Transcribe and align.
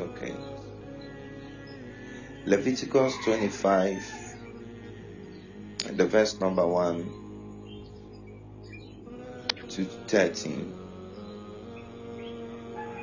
okay. 0.00 0.34
Leviticus 2.46 3.14
25, 3.24 4.02
the 5.92 6.06
verse 6.06 6.40
number 6.40 6.66
1 6.66 7.12
to 9.68 9.84
13. 9.84 10.74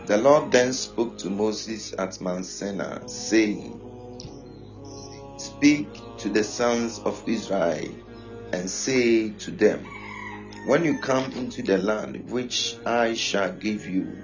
The 0.08 0.18
Lord 0.18 0.52
then 0.52 0.74
spoke 0.74 1.18
to 1.20 1.30
Moses 1.30 1.94
at 1.98 2.20
Mount 2.22 2.46
Sinai, 2.46 3.06
saying, 3.08 3.82
Speak 5.38 5.88
to 6.20 6.30
the 6.30 6.44
sons 6.44 7.00
of 7.00 7.22
Israel 7.28 7.90
and 8.54 8.70
say 8.70 9.32
to 9.32 9.52
them, 9.52 9.86
When 10.66 10.84
you 10.84 10.98
come 11.00 11.32
into 11.34 11.62
the 11.62 11.78
land 11.78 12.32
which 12.32 12.76
I 12.86 13.14
shall 13.14 13.54
give 13.54 13.86
you, 13.86 14.24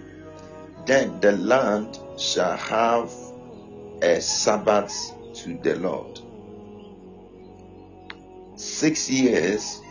then 0.85 1.19
the 1.19 1.31
land 1.31 1.97
shall 2.17 2.57
have 2.57 3.11
a 4.01 4.19
Sabbath 4.21 5.13
to 5.35 5.57
the 5.57 5.75
Lord. 5.75 6.19
Six 8.55 9.09
years 9.09 9.81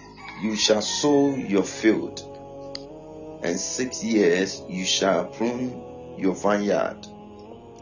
you 0.43 0.57
shall 0.57 0.83
sow 0.83 1.34
your 1.34 1.62
field, 1.62 2.20
and 3.43 3.59
six 3.59 4.05
years 4.05 4.62
you 4.69 4.84
shall 4.84 5.27
prune 5.27 6.17
your 6.19 6.34
vineyard, 6.34 7.06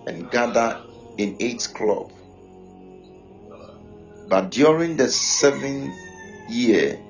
and 0.07 0.31
gather 0.31 0.81
in 1.19 1.37
its 1.41 1.67
crop. 1.67 2.13
But 4.29 4.51
during 4.51 4.97
the 4.97 5.09
seventh 5.09 5.95
year, 6.49 7.01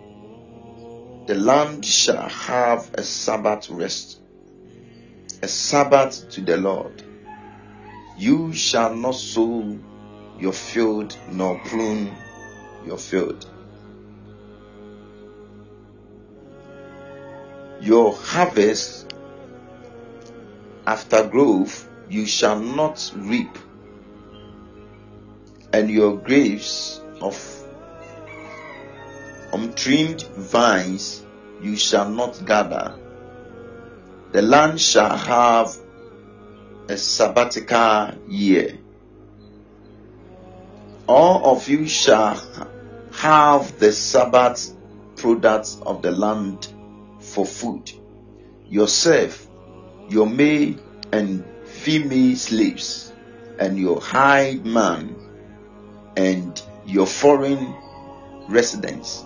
the 1.26 1.34
land 1.34 1.84
shall 1.84 2.28
have 2.28 2.90
a 2.94 3.02
Sabbath 3.02 3.70
rest, 3.70 4.19
a 5.42 5.48
Sabbath 5.48 6.28
to 6.30 6.42
the 6.42 6.56
Lord. 6.58 7.02
You 8.18 8.52
shall 8.52 8.94
not 8.94 9.14
sow 9.14 9.78
your 10.38 10.52
field 10.52 11.16
nor 11.30 11.58
prune 11.60 12.14
your 12.84 12.98
field. 12.98 13.46
Your 17.80 18.14
harvest 18.14 19.14
after 20.86 21.26
growth 21.26 21.88
you 22.10 22.26
shall 22.26 22.60
not 22.60 23.10
reap, 23.16 23.56
and 25.72 25.88
your 25.88 26.18
grapes 26.18 27.00
of 27.22 27.36
untrimmed 29.52 30.22
vines 30.36 31.24
you 31.62 31.76
shall 31.76 32.10
not 32.10 32.44
gather. 32.44 32.99
The 34.32 34.42
land 34.42 34.80
shall 34.80 35.16
have 35.16 35.76
a 36.88 36.96
sabbatical 36.96 38.12
year. 38.28 38.78
All 41.08 41.56
of 41.56 41.68
you 41.68 41.88
shall 41.88 42.40
have 43.12 43.76
the 43.80 43.90
Sabbath 43.90 44.70
products 45.16 45.78
of 45.84 46.02
the 46.02 46.12
land 46.12 46.68
for 47.18 47.44
food. 47.44 47.90
Yourself, 48.68 49.48
your 50.08 50.28
male 50.28 50.76
and 51.10 51.44
female 51.64 52.36
slaves, 52.36 53.12
and 53.58 53.76
your 53.76 54.00
hired 54.00 54.64
man, 54.64 55.16
and 56.16 56.62
your 56.86 57.06
foreign 57.06 57.74
residents. 58.48 59.24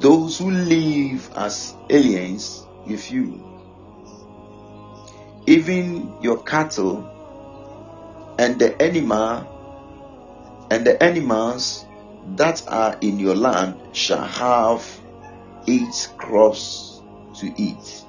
Those 0.00 0.38
who 0.38 0.50
live 0.50 1.30
as 1.36 1.72
aliens 1.88 2.66
with 2.84 3.12
you 3.12 3.55
even 5.46 6.12
your 6.20 6.42
cattle 6.42 7.08
and 8.38 8.58
the 8.58 8.80
animal 8.82 9.46
and 10.70 10.84
the 10.84 11.00
animals 11.02 11.84
that 12.36 12.66
are 12.68 12.96
in 13.00 13.18
your 13.20 13.36
land 13.36 13.76
shall 13.92 14.24
have 14.24 15.00
its 15.66 16.08
crops 16.08 17.00
to 17.34 17.52
eat. 17.56 18.04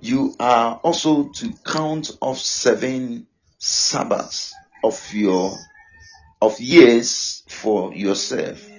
You 0.00 0.34
are 0.38 0.78
also 0.82 1.24
to 1.24 1.52
count 1.64 2.10
off 2.20 2.38
seven 2.38 3.26
Sabbaths 3.58 4.56
of 4.84 5.12
your 5.12 5.58
of 6.40 6.60
years 6.60 7.42
for 7.48 7.92
yourself. 7.94 8.70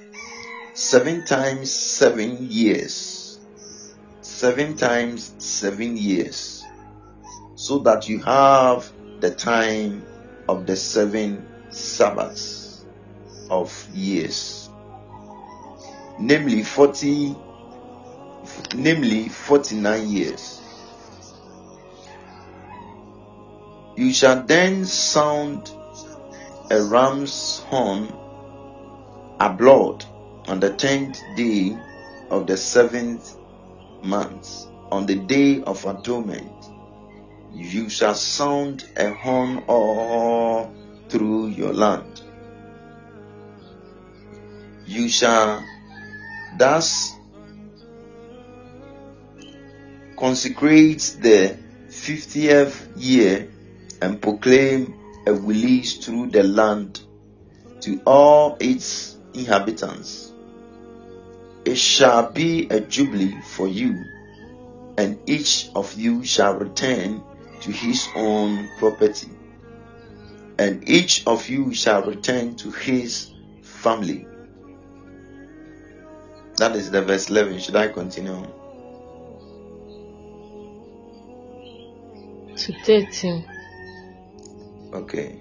Seven 0.74 1.24
times 1.26 1.72
seven 1.72 2.50
years 2.50 3.19
seven 4.40 4.78
times 4.78 5.36
seven 5.38 5.98
years 5.98 6.64
so 7.56 7.80
that 7.80 8.08
you 8.08 8.20
have 8.20 8.90
the 9.20 9.30
time 9.30 10.02
of 10.48 10.66
the 10.66 10.78
seven 10.78 11.46
Sabbaths 11.72 12.86
of 13.50 13.70
years, 13.94 14.70
namely 16.18 16.64
40, 16.64 17.36
namely 18.76 19.28
49 19.28 20.08
years. 20.08 20.62
You 23.98 24.14
shall 24.14 24.42
then 24.44 24.86
sound 24.86 25.70
a 26.72 26.82
ram's 26.82 27.60
horn 27.68 28.08
a 29.42 29.50
blood 29.50 30.06
on 30.48 30.62
the 30.62 30.74
tenth 30.74 31.22
day 31.36 31.78
of 32.30 32.48
the 32.48 32.56
seventh 32.56 33.36
months, 34.04 34.68
on 34.92 35.06
the 35.06 35.16
day 35.16 35.62
of 35.64 35.86
atonement, 35.86 36.52
you 37.54 37.90
shall 37.90 38.16
sound 38.16 38.86
a 38.98 39.10
horn 39.14 39.64
all 39.68 40.74
through 41.10 41.48
your 41.48 41.74
land. 41.74 42.22
You 44.86 45.10
shall 45.10 45.64
thus 46.58 47.14
consecrate 50.18 51.18
the 51.22 51.58
fiftieth 51.90 52.90
year 52.96 53.52
and 54.02 54.22
proclaim 54.22 54.94
a 55.26 55.34
release 55.34 55.98
through 55.98 56.32
the 56.32 56.44
land 56.44 57.02
to 57.82 58.02
all 58.06 58.58
its 58.60 59.18
inhabitants 59.34 60.34
it 61.70 61.78
shall 61.78 62.32
be 62.32 62.68
a 62.70 62.80
jubilee 62.80 63.40
for 63.42 63.68
you, 63.68 64.04
and 64.98 65.20
each 65.30 65.70
of 65.76 65.94
you 65.94 66.26
shall 66.26 66.56
return 66.56 67.24
to 67.62 67.72
his 67.72 68.08
own 68.16 68.68
property, 68.80 69.30
and 70.58 70.90
each 70.90 71.28
of 71.28 71.48
you 71.48 71.72
shall 71.76 72.02
return 72.02 72.56
to 72.56 72.72
his 72.72 73.30
family. 73.62 74.26
That 76.58 76.76
is 76.76 76.90
the 76.90 77.04
verse 77.04 77.30
11. 77.30 77.60
Should 77.60 77.76
I 77.76 77.88
continue? 77.90 78.48
To 82.58 82.74
13. 82.84 83.46
Okay. 84.92 85.40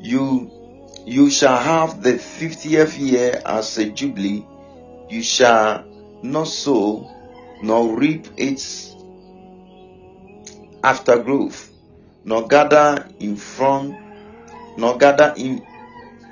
You 0.00 0.50
you 1.06 1.30
shall 1.30 1.56
have 1.56 2.02
the 2.02 2.18
fiftieth 2.18 2.98
year 2.98 3.40
as 3.46 3.78
a 3.78 3.86
jubilee 3.88 4.44
you 5.10 5.22
shall 5.22 5.84
not 6.22 6.48
sow 6.48 7.10
nor 7.62 7.96
reap 7.96 8.26
its 8.36 8.94
aftergrowth, 10.82 11.70
nor 12.24 12.46
gather 12.46 13.08
in 13.18 13.36
front, 13.36 13.96
nor 14.76 14.96
gather 14.96 15.34
in, 15.36 15.66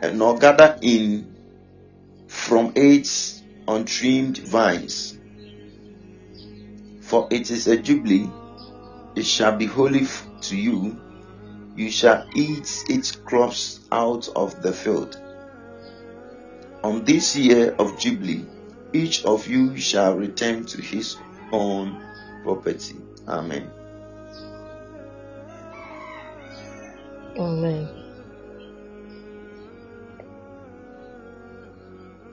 eh, 0.03 0.12
nor 0.12 0.38
gather 0.38 0.78
in 0.82 1.34
from 2.28 2.72
its 2.76 3.42
untrimmed 3.66 4.38
vines. 4.38 5.19
For 7.00 7.28
it 7.31 7.50
is 7.50 7.66
a 7.66 7.76
jubilee, 7.76 8.31
it 9.14 9.25
shall 9.25 9.56
be 9.56 9.66
holy 9.66 10.06
to 10.43 10.56
you. 10.56 11.00
You 11.76 11.90
shall 11.90 12.26
eat 12.34 12.84
its 12.88 13.12
crops 13.12 13.81
out 13.93 14.28
of 14.34 14.62
the 14.62 14.73
field. 14.73 15.20
On 16.82 17.05
this 17.05 17.37
year 17.37 17.75
of 17.78 17.99
jubilee, 17.99 18.46
each 18.93 19.25
of 19.25 19.47
you 19.47 19.77
shall 19.77 20.17
return 20.17 20.65
to 20.67 20.83
his 20.83 21.17
own 21.53 22.03
property. 22.43 22.97
Amen. 23.29 23.71
Amen. 27.38 27.88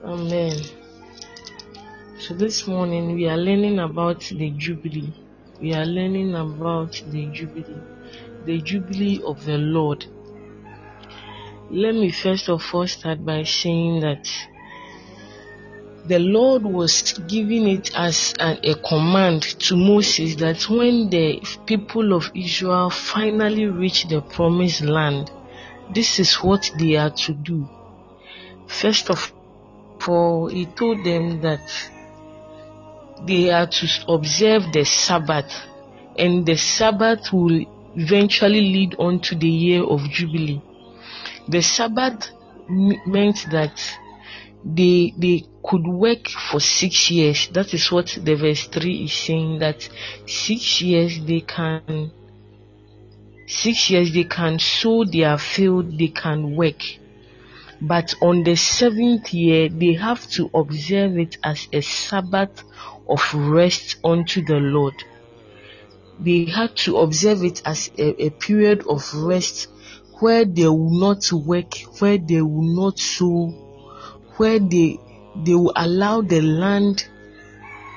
Amen. 0.04 0.60
So 2.20 2.34
this 2.34 2.66
morning 2.66 3.14
we 3.14 3.28
are 3.28 3.36
learning 3.36 3.78
about 3.80 4.20
the 4.20 4.50
Jubilee. 4.52 5.12
We 5.60 5.74
are 5.74 5.84
learning 5.84 6.34
about 6.34 6.92
the 7.06 7.26
Jubilee, 7.32 7.82
the 8.44 8.60
Jubilee 8.62 9.20
of 9.26 9.44
the 9.44 9.58
Lord. 9.58 10.06
Let 11.70 11.94
me 11.94 12.10
first 12.12 12.48
of 12.48 12.62
all 12.72 12.86
start 12.86 13.24
by 13.24 13.42
saying 13.42 14.00
that 14.00 14.26
the 16.06 16.18
Lord 16.18 16.64
was 16.64 17.14
giving 17.28 17.66
it 17.66 17.90
as 17.96 18.34
a 18.38 18.74
command 18.86 19.42
to 19.60 19.76
Moses 19.76 20.36
that 20.36 20.68
when 20.68 21.08
the 21.08 21.42
people 21.64 22.12
of 22.12 22.30
Israel 22.34 22.90
finally 22.90 23.66
reach 23.66 24.06
the 24.08 24.20
promised 24.20 24.82
land, 24.82 25.30
this 25.94 26.18
is 26.18 26.34
what 26.34 26.70
they 26.78 26.96
are 26.96 27.10
to 27.10 27.32
do. 27.32 27.66
First 28.66 29.08
of 29.08 29.32
all, 30.06 30.48
he 30.48 30.66
told 30.66 31.04
them 31.04 31.40
that 31.40 31.62
they 33.26 33.50
are 33.50 33.66
to 33.66 33.86
observe 34.08 34.72
the 34.72 34.84
Sabbath, 34.84 35.52
and 36.18 36.44
the 36.44 36.56
Sabbath 36.56 37.32
will 37.32 37.64
eventually 37.96 38.60
lead 38.60 38.96
on 38.98 39.20
to 39.20 39.34
the 39.34 39.48
year 39.48 39.82
of 39.82 40.02
Jubilee. 40.10 40.60
The 41.48 41.62
Sabbath 41.62 42.28
meant 42.68 43.46
that 43.50 43.80
they 44.64 45.12
they 45.16 45.44
could 45.62 45.86
work 45.86 46.28
for 46.28 46.60
six 46.60 47.10
years. 47.10 47.48
That 47.48 47.74
is 47.74 47.90
what 47.92 48.18
the 48.20 48.34
verse 48.34 48.66
three 48.66 49.04
is 49.04 49.12
saying. 49.12 49.58
That 49.58 49.88
six 50.26 50.80
years 50.80 51.20
they 51.24 51.40
can 51.40 52.10
six 53.46 53.90
years 53.90 54.12
they 54.12 54.24
can 54.24 54.58
sow 54.58 55.04
their 55.04 55.38
field, 55.38 55.98
they 55.98 56.08
can 56.08 56.56
work. 56.56 56.82
But 57.80 58.14
on 58.22 58.44
the 58.44 58.56
seventh 58.56 59.34
year, 59.34 59.68
they 59.68 59.94
have 59.94 60.26
to 60.30 60.50
observe 60.54 61.18
it 61.18 61.36
as 61.42 61.68
a 61.72 61.82
Sabbath 61.82 62.64
of 63.08 63.34
rest 63.34 63.96
unto 64.02 64.44
the 64.44 64.54
Lord. 64.54 64.94
They 66.18 66.44
had 66.46 66.76
to 66.76 66.98
observe 66.98 67.44
it 67.44 67.60
as 67.66 67.90
a, 67.98 68.26
a 68.26 68.30
period 68.30 68.86
of 68.88 69.12
rest 69.14 69.68
where 70.20 70.44
they 70.44 70.68
will 70.68 70.98
not 70.98 71.30
work, 71.32 71.74
where 71.98 72.16
they 72.16 72.40
will 72.40 72.74
not 72.74 72.98
sow, 72.98 73.63
where 74.36 74.58
they 74.58 74.98
they 75.44 75.54
will 75.54 75.72
allow 75.76 76.20
the 76.20 76.40
land 76.40 77.08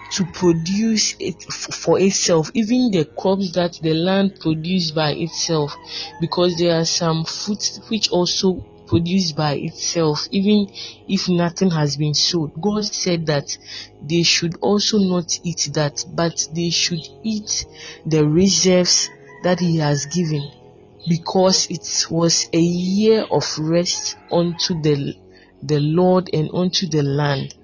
to 0.10 0.26
produce 0.26 1.16
it 1.20 1.44
for 1.44 2.00
itself, 2.00 2.50
even 2.54 2.92
the 2.92 3.06
crops 3.06 3.52
that 3.54 3.74
the 3.82 3.94
land 3.94 4.40
produces 4.40 4.92
by 4.92 5.12
itself, 5.12 5.76
because 6.22 6.58
there 6.58 6.80
are 6.80 6.86
some 6.86 7.26
fruits 7.26 7.80
which 7.90 8.10
also 8.10 8.66
produce 8.88 9.34
by 9.34 9.54
itself, 9.56 10.28
even 10.32 10.72
if 11.10 11.28
nothing 11.28 11.70
has 11.70 11.98
been 11.98 12.14
sowed. 12.14 12.52
God 12.60 12.86
said 12.86 13.26
that 13.26 13.58
they 14.02 14.24
should 14.24 14.56
also 14.62 14.98
not 14.98 15.40
eat 15.44 15.70
that, 15.74 16.06
but 16.16 16.48
they 16.54 16.70
should 16.70 17.06
eat 17.24 17.66
the 18.06 18.26
reserves 18.26 19.10
that 19.44 19.60
He 19.60 19.78
has 19.78 20.06
given, 20.06 20.50
because 21.08 21.68
it 21.70 22.08
was 22.10 22.50
a 22.54 22.60
year 22.60 23.26
of 23.30 23.44
rest 23.60 24.16
unto 24.32 24.82
the 24.82 25.16
the 25.64 25.80
Lord 25.80 26.30
and 26.34 26.50
unto 26.54 26.88
the 26.88 27.04
land. 27.04 27.56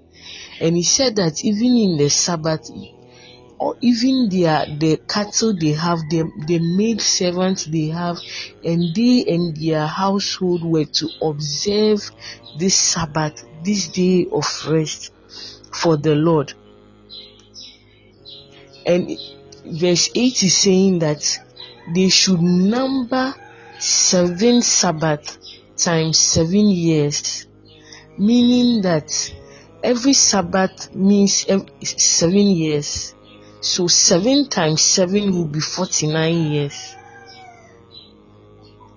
And 0.59 0.75
he 0.75 0.83
said 0.83 1.15
that 1.17 1.43
even 1.43 1.75
in 1.75 1.97
the 1.97 2.09
Sabbath, 2.09 2.69
or 3.59 3.77
even 3.81 4.29
their 4.29 4.65
the 4.65 4.99
cattle 5.07 5.53
they 5.53 5.71
have, 5.71 5.99
the, 6.09 6.29
the 6.47 6.59
maid 6.59 7.01
servants 7.01 7.65
they 7.65 7.87
have, 7.87 8.19
and 8.63 8.93
they 8.93 9.25
and 9.27 9.55
their 9.55 9.87
household 9.87 10.63
were 10.63 10.85
to 10.85 11.09
observe 11.21 12.11
this 12.57 12.75
Sabbath, 12.75 13.45
this 13.63 13.87
day 13.87 14.27
of 14.31 14.45
rest 14.67 15.11
for 15.71 15.97
the 15.97 16.15
Lord. 16.15 16.53
And 18.85 19.17
verse 19.65 20.09
8 20.13 20.43
is 20.43 20.57
saying 20.57 20.99
that 20.99 21.39
they 21.93 22.09
should 22.09 22.41
number 22.41 23.33
seven 23.79 24.61
Sabbath 24.61 25.37
times 25.77 26.19
seven 26.19 26.69
years, 26.69 27.47
meaning 28.17 28.81
that 28.81 29.33
every 29.83 30.13
Sabbath 30.13 30.93
means 30.95 31.45
seven 31.83 32.47
years. 32.47 33.13
So 33.61 33.87
seven 33.87 34.49
times 34.49 34.81
seven 34.81 35.31
will 35.31 35.47
be 35.47 35.59
49 35.59 36.51
years. 36.51 36.95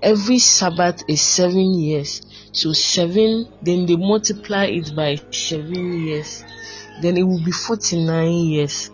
Every 0.02 0.38
Sabbath 0.38 1.02
is 1.08 1.20
seven 1.20 1.74
years. 1.74 2.22
So 2.52 2.72
seven, 2.72 3.48
then 3.62 3.86
they 3.86 3.96
multiply 3.96 4.66
it 4.66 4.94
by 4.94 5.16
seven 5.30 6.06
years. 6.06 6.44
Then 7.00 7.16
it 7.16 7.22
will 7.22 7.44
be 7.44 7.52
49 7.52 8.32
years. 8.32 8.90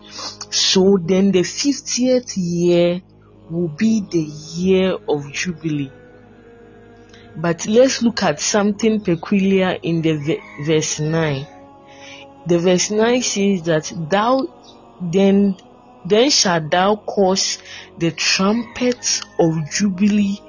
So 0.51 0.99
then 1.01 1.33
the 1.33 1.43
50th 1.43 2.35
year 2.37 3.03
will 3.51 3.69
be 3.69 4.01
the 4.01 4.23
year 4.55 4.97
of 5.09 5.31
Jubilee. 5.33 5.93
But 7.37 7.67
let's 7.67 8.03
look 8.03 8.23
at 8.23 8.41
something 8.41 9.01
peculiar 9.01 9.79
in 9.83 10.03
the 10.03 10.41
verse 10.65 11.01
9 11.01 11.47
the 12.47 12.59
verse 12.59 12.91
9 12.91 13.23
says 13.23 13.63
that 13.63 13.93
thou 14.11 14.49
then 15.01 15.57
then 16.05 16.31
shalt 16.31 16.71
thou 16.71 16.97
cause 16.97 17.59
the 17.99 18.11
trumpet 18.11 19.21
of 19.39 19.71
jubilee 19.71 20.41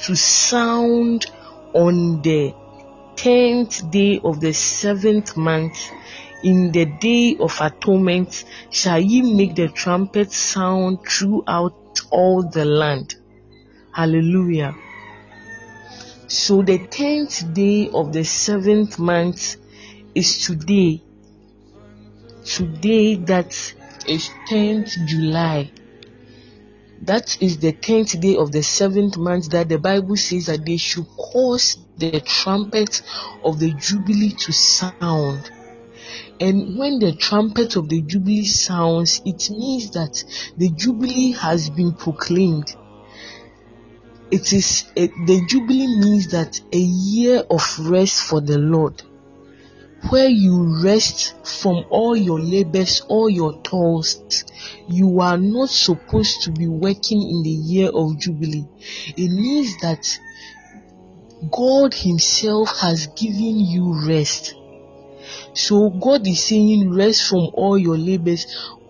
to 0.00 0.16
sound 0.16 1.26
on 1.72 2.20
the 2.22 2.52
tenth 3.14 3.88
day 3.90 4.20
of 4.24 4.40
the 4.40 4.52
seventh 4.52 5.36
month. 5.36 5.90
In 6.42 6.72
the 6.72 6.86
day 6.86 7.36
of 7.38 7.60
atonement 7.60 8.44
shall 8.70 8.98
ye 9.00 9.22
make 9.22 9.54
the 9.54 9.68
trumpet 9.68 10.32
sound 10.32 10.98
throughout 11.08 12.00
all 12.10 12.42
the 12.42 12.64
land. 12.64 13.14
Hallelujah 13.92 14.74
so 16.28 16.62
the 16.62 16.86
tenth 16.86 17.52
day 17.52 17.90
of 17.92 18.12
the 18.12 18.24
seventh 18.24 18.98
month 18.98 19.56
is 20.14 20.46
today 20.46 21.02
today 22.48 23.14
that 23.16 23.52
is 24.06 24.30
10th 24.48 25.06
July. 25.06 25.70
That 27.02 27.40
is 27.42 27.58
the 27.58 27.72
10th 27.72 28.20
day 28.20 28.36
of 28.36 28.52
the 28.52 28.62
seventh 28.62 29.16
month 29.18 29.50
that 29.50 29.68
the 29.68 29.78
Bible 29.78 30.16
says 30.16 30.46
that 30.46 30.64
they 30.64 30.78
should 30.78 31.06
cause 31.16 31.76
the 31.98 32.20
trumpet 32.20 33.02
of 33.44 33.58
the 33.58 33.72
Jubilee 33.72 34.32
to 34.32 34.52
sound. 34.52 35.50
And 36.40 36.78
when 36.78 36.98
the 36.98 37.14
trumpet 37.14 37.76
of 37.76 37.88
the 37.88 38.00
Jubilee 38.00 38.44
sounds, 38.44 39.20
it 39.24 39.50
means 39.50 39.90
that 39.90 40.24
the 40.56 40.70
Jubilee 40.70 41.32
has 41.32 41.68
been 41.68 41.92
proclaimed. 41.92 42.74
It 44.30 44.52
is 44.52 44.90
a, 44.96 45.06
the 45.06 45.44
Jubilee 45.48 46.00
means 46.00 46.28
that 46.28 46.60
a 46.72 46.78
year 46.78 47.42
of 47.50 47.62
rest 47.80 48.22
for 48.22 48.40
the 48.40 48.58
Lord 48.58 49.02
where 50.10 50.28
you 50.28 50.82
rest 50.82 51.34
from 51.46 51.84
all 51.90 52.16
your 52.16 52.40
labors, 52.40 53.00
all 53.08 53.28
your 53.28 53.60
toils. 53.62 54.44
You 54.88 55.20
are 55.20 55.36
not 55.36 55.70
supposed 55.70 56.42
to 56.42 56.52
be 56.52 56.66
working 56.66 57.20
in 57.20 57.42
the 57.42 57.50
year 57.50 57.90
of 57.90 58.18
Jubilee. 58.18 58.66
It 59.16 59.30
means 59.30 59.76
that 59.80 60.18
God 61.50 61.94
Himself 61.94 62.78
has 62.80 63.08
given 63.08 63.60
you 63.60 64.06
rest. 64.06 64.54
So 65.54 65.90
God 65.90 66.26
is 66.26 66.44
saying, 66.44 66.94
rest 66.94 67.28
from 67.28 67.50
all 67.54 67.76
your 67.76 67.98
labors, 67.98 68.46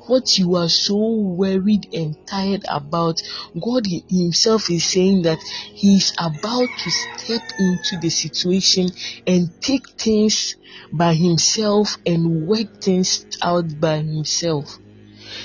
what 0.08 0.38
you 0.38 0.56
are 0.56 0.68
so 0.68 0.96
worried 0.96 1.86
and 1.92 2.16
tired 2.26 2.64
about, 2.68 3.20
God 3.60 3.84
Himself 4.08 4.70
is 4.70 4.84
saying 4.84 5.22
that 5.22 5.38
He 5.74 5.96
is 5.96 6.12
about 6.18 6.68
to 6.68 6.90
step 6.90 7.42
into 7.58 7.98
the 8.00 8.10
situation 8.10 8.88
and 9.26 9.48
take 9.60 9.88
things 9.90 10.56
by 10.92 11.14
Himself 11.14 11.96
and 12.06 12.46
work 12.46 12.80
things 12.82 13.26
out 13.42 13.78
by 13.80 13.98
Himself. 13.98 14.78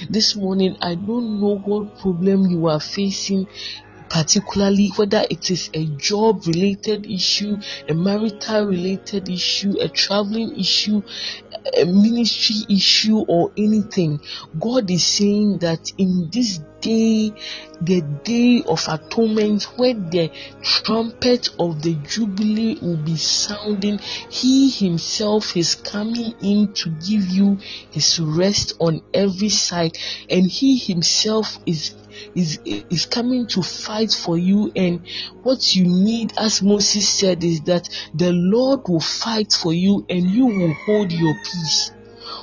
This 0.10 0.36
morning, 0.36 0.78
I 0.82 0.96
don't 0.96 1.42
know 1.42 1.58
what 1.58 2.00
problem 2.00 2.46
you 2.48 2.68
are 2.68 2.80
facing 2.80 3.48
particularly 4.14 4.92
whether 4.96 5.26
it 5.28 5.50
is 5.50 5.72
a 5.74 5.86
job 5.98 6.46
related 6.46 7.08
issue, 7.08 7.58
a 7.90 7.96
marital 7.96 8.66
related 8.66 9.28
issue, 9.28 9.74
a 9.82 9.90
traveling 9.90 10.56
issue, 10.60 11.02
a 11.78 11.86
ministry 11.86 12.76
issue, 12.76 13.20
or 13.28 13.52
anything. 13.58 14.20
God 14.60 14.90
is 14.90 15.06
saying 15.06 15.60
that 15.60 15.92
in 15.98 16.30
this 16.32 16.60
day, 16.82 17.34
the 17.82 18.02
day 18.24 18.64
of 18.68 18.86
atonement, 18.88 19.64
where 19.78 19.94
the 19.94 20.32
trumpet 20.62 21.50
of 21.60 21.82
the 21.82 21.94
Jubilee 21.96 22.78
will 22.82 22.98
be 22.98 23.16
sounding, 23.18 24.00
He 24.30 24.70
Himself 24.70 25.56
is 25.56 25.76
coming 25.76 26.34
in 26.42 26.74
to 26.74 26.90
give 26.90 27.28
you 27.28 27.58
His 27.92 28.20
rest 28.20 28.74
on 28.80 29.02
every 29.14 29.50
side, 29.50 29.98
and 30.30 30.50
He 30.50 30.78
Himself 30.78 31.60
is 31.66 31.96
is 32.36 32.60
is 32.66 33.06
coming 33.06 33.48
to 33.48 33.62
fight 33.62 34.12
for 34.12 34.38
you. 34.38 34.72
And 34.76 35.06
what 35.44 35.76
you 35.76 35.86
need 35.86 36.34
as 36.38 36.62
Moses 36.62 37.08
said 37.10 37.44
is 37.44 37.62
that 37.62 37.90
the 38.14 38.32
Lord 38.32 38.82
will 38.88 39.00
fight 39.00 39.54
for 39.54 39.74
you 39.74 40.06
and 40.10 40.30
you 40.30 40.48
will 40.48 40.74
hold 40.74 41.12
your 41.12 41.36
peace. 41.36 41.92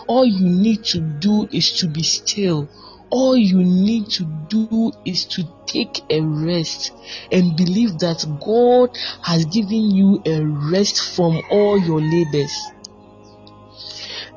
All 0.06 0.24
you 0.24 0.48
need 0.48 0.84
to 0.86 1.00
do 1.00 1.48
is 1.52 1.72
to 1.80 1.88
be 1.88 2.02
still. 2.02 2.68
All 3.10 3.36
you 3.36 3.58
need 3.64 4.08
to 4.10 4.24
do 4.48 4.92
is 5.04 5.26
to 5.26 5.44
take 5.66 6.00
a 6.10 6.20
rest 6.20 6.92
and 7.32 7.56
believe 7.56 7.98
that 7.98 8.24
God 8.40 8.96
has 9.22 9.46
given 9.46 9.90
you 9.90 10.22
a 10.26 10.44
rest 10.44 11.14
from 11.14 11.42
all 11.50 11.78
your 11.78 12.00
labors. 12.00 12.72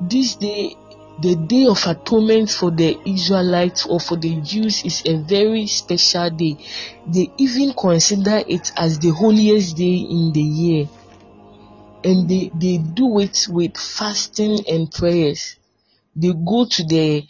this 0.01 0.35
day 0.35 0.75
the 1.23 1.35
day 1.37 1.65
of 1.67 1.87
atonement 1.87 2.51
for 2.51 2.69
the 2.69 2.99
Israelites 3.05 3.85
or 3.85 3.97
for 3.97 4.17
the 4.17 4.41
Jews 4.41 4.83
is 4.83 5.03
a 5.05 5.23
very 5.23 5.67
special 5.67 6.29
day. 6.29 6.57
They 7.07 7.31
even 7.37 7.73
consider 7.73 8.43
it 8.45 8.73
as 8.75 8.99
the 8.99 9.11
holiest 9.11 9.77
day 9.77 9.95
in 9.95 10.33
the 10.33 10.41
year. 10.41 10.89
And 12.03 12.29
they, 12.29 12.51
they 12.53 12.77
do 12.77 13.19
it 13.19 13.47
with 13.49 13.77
fasting 13.77 14.65
and 14.67 14.91
prayers. 14.91 15.55
They 16.13 16.33
go 16.33 16.65
to 16.65 16.83
the 16.83 17.23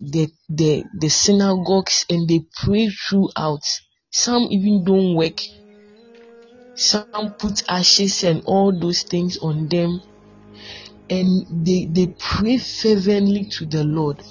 the 0.00 0.30
the, 0.48 0.84
the 0.96 1.08
synagogues 1.08 2.06
and 2.08 2.28
they 2.28 2.46
pray 2.62 2.88
throughout. 2.88 3.64
Some 4.10 4.46
even 4.50 4.84
don't 4.84 5.16
work. 5.16 5.40
Some 6.76 7.34
put 7.36 7.64
ashes 7.68 8.22
and 8.22 8.44
all 8.46 8.72
those 8.78 9.02
things 9.02 9.38
on 9.38 9.66
them 9.68 10.02
and 11.10 11.66
they, 11.66 11.86
they 11.86 12.14
pray 12.18 12.58
fervently 12.58 13.44
to 13.44 13.66
the 13.66 13.84
Lord. 13.84 14.22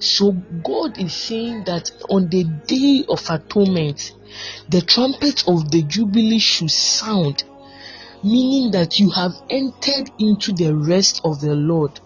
So 0.00 0.32
God 0.32 0.98
is 0.98 1.14
saying 1.14 1.64
that 1.64 1.90
on 2.10 2.28
the 2.28 2.44
day 2.66 3.04
of 3.08 3.24
atonement, 3.30 4.14
the 4.68 4.80
trumpet 4.80 5.46
of 5.48 5.70
the 5.70 5.82
Jubilee 5.82 6.38
should 6.38 6.70
sound, 6.70 7.44
meaning 8.22 8.72
that 8.72 8.98
you 8.98 9.10
have 9.10 9.32
entered 9.48 10.10
into 10.18 10.52
the 10.52 10.74
rest 10.74 11.20
of 11.24 11.40
the 11.40 11.54
Lord. 11.54 12.00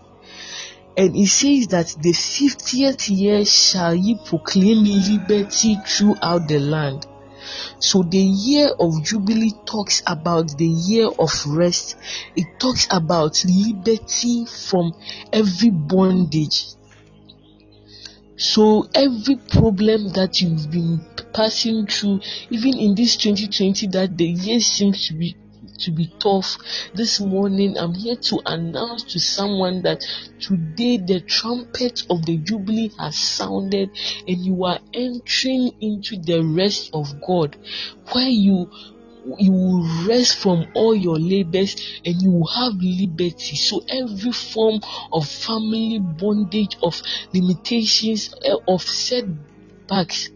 And 0.97 1.17
it 1.17 1.29
says 1.29 1.69
that 1.69 1.97
the 2.03 2.13
50th 2.13 3.09
year 3.09 3.45
shall 3.47 3.95
ye 3.95 4.19
proclaim 4.27 4.85
liberty 4.85 5.77
throughout 5.87 6.49
the 6.49 6.59
land. 6.59 7.07
So 7.79 8.03
the 8.03 8.19
year 8.19 8.69
of 8.79 9.03
Jubilee 9.03 9.55
talks 9.67 10.03
about 10.07 10.57
the 10.57 10.67
year 10.67 11.09
of 11.09 11.31
rest. 11.47 11.97
It 12.37 12.61
talks 12.61 12.87
about 12.91 13.45
liberty 13.45 14.47
from 14.47 14.95
every 15.33 15.71
bondage. 15.71 16.67
So 18.37 18.89
every 18.95 19.37
problem 19.37 20.09
that 20.15 20.41
you've 20.41 20.71
been 20.71 21.01
passing 21.33 21.87
through, 21.87 22.21
even 22.51 22.79
in 22.79 22.95
this 22.95 23.17
2020, 23.17 23.87
that 23.89 24.17
the 24.17 24.27
year 24.27 24.61
seems 24.61 25.09
to 25.09 25.15
be 25.15 25.37
to 25.83 25.91
be 25.91 26.13
tough. 26.19 26.59
This 26.95 27.21
morning, 27.21 27.77
I'm 27.79 27.95
here 27.95 28.17
to 28.17 28.41
announce 28.47 29.05
to 29.13 29.21
someone 29.21 29.83
that 29.83 30.05
today 30.41 30.97
the 30.97 31.21
trumpet 31.21 32.05
of 32.11 32.25
the 32.25 32.39
Jubilee 32.39 32.91
has 32.99 33.17
sounded 33.17 33.91
and 34.27 34.39
you 34.39 34.65
are 34.65 34.81
entering 34.95 35.73
into 35.81 36.17
the 36.17 36.43
rest 36.43 36.91
of 36.95 37.21
God 37.27 37.57
where 38.13 38.29
you 38.29 38.71
you 39.39 39.53
will 39.53 40.09
rest 40.09 40.39
from 40.39 40.67
all 40.75 40.95
your 40.95 41.17
labors 41.17 42.01
and 42.05 42.21
you 42.21 42.31
will 42.31 42.47
have 42.47 42.75
liberty. 42.75 43.57
So 43.57 43.83
every 43.89 44.33
form 44.33 44.81
of 45.13 45.29
family 45.29 45.99
bondage, 46.01 46.77
of 46.83 47.01
limitations, 47.33 48.35
eh, 48.45 48.55
of 48.67 48.83
setbacks, 48.83 50.31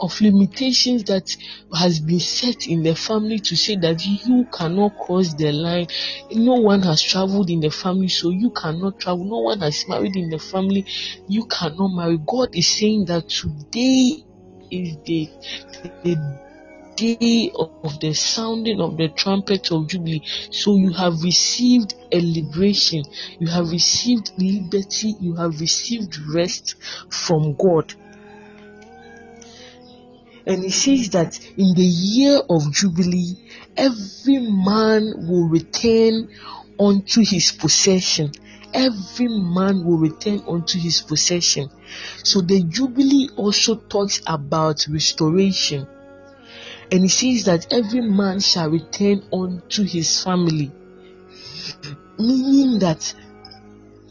of 0.00 0.20
limitations 0.20 1.04
that 1.04 1.36
has 1.74 2.00
been 2.00 2.20
set 2.20 2.66
in 2.66 2.82
the 2.82 2.94
family 2.94 3.38
to 3.38 3.56
say 3.56 3.76
that 3.76 4.04
you 4.04 4.46
cannot 4.52 4.96
cross 4.98 5.34
the 5.34 5.52
line. 5.52 5.86
No 6.32 6.54
one 6.54 6.82
has 6.82 7.02
traveled 7.02 7.50
in 7.50 7.60
the 7.60 7.70
family, 7.70 8.08
so 8.08 8.30
you 8.30 8.50
cannot 8.50 9.00
travel. 9.00 9.24
No 9.24 9.40
one 9.40 9.60
has 9.60 9.84
married 9.88 10.16
in 10.16 10.30
the 10.30 10.38
family, 10.38 10.86
you 11.28 11.46
cannot 11.46 11.88
marry. 11.88 12.18
God 12.18 12.54
is 12.54 12.68
saying 12.68 13.06
that 13.06 13.28
today 13.28 14.24
is 14.70 14.96
the, 15.04 15.30
the 16.02 16.46
day 16.96 17.50
of 17.54 18.00
the 18.00 18.12
sounding 18.14 18.80
of 18.80 18.96
the 18.96 19.08
trumpet 19.08 19.70
of 19.70 19.86
Jubilee. 19.88 20.22
So 20.50 20.76
you 20.76 20.92
have 20.92 21.22
received 21.22 21.94
a 22.10 22.20
liberation, 22.20 23.04
you 23.38 23.48
have 23.48 23.70
received 23.70 24.32
liberty, 24.38 25.14
you 25.20 25.34
have 25.34 25.60
received 25.60 26.16
rest 26.34 26.76
from 27.10 27.54
God. 27.54 27.94
And 30.46 30.62
he 30.62 30.70
says 30.70 31.10
that 31.10 31.38
in 31.56 31.74
the 31.74 31.84
year 31.84 32.40
of 32.48 32.72
Jubilee, 32.72 33.34
every 33.76 34.38
man 34.38 35.26
will 35.26 35.48
return 35.48 36.28
unto 36.78 37.24
his 37.24 37.50
possession. 37.50 38.30
Every 38.72 39.28
man 39.28 39.84
will 39.84 39.98
return 39.98 40.42
unto 40.46 40.78
his 40.78 41.00
possession. 41.00 41.68
So 42.22 42.42
the 42.42 42.62
Jubilee 42.62 43.30
also 43.36 43.74
talks 43.74 44.22
about 44.26 44.86
restoration. 44.88 45.88
And 46.92 47.02
he 47.02 47.08
says 47.08 47.44
that 47.46 47.72
every 47.72 48.02
man 48.02 48.38
shall 48.38 48.70
return 48.70 49.24
unto 49.32 49.82
his 49.82 50.22
family. 50.22 50.70
Meaning 52.18 52.78
that 52.78 53.14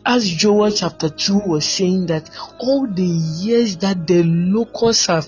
as 0.05 0.29
Joel 0.29 0.71
chapter 0.71 1.09
2 1.09 1.39
was 1.45 1.65
saying 1.65 2.07
that 2.07 2.29
all 2.59 2.87
the 2.87 3.05
years 3.05 3.77
that 3.77 4.05
the 4.05 4.23
locusts 4.23 5.05
have 5.05 5.27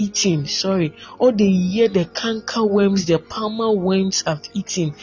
eaten, 0.00 0.46
sorry, 0.46 0.94
all 1.18 1.32
the 1.32 1.44
year 1.44 1.88
the 1.88 2.06
canker 2.06 2.64
worms, 2.64 3.06
the 3.06 3.18
palmer 3.18 3.70
worms 3.70 4.22
have 4.22 4.42
eaten, 4.54 4.94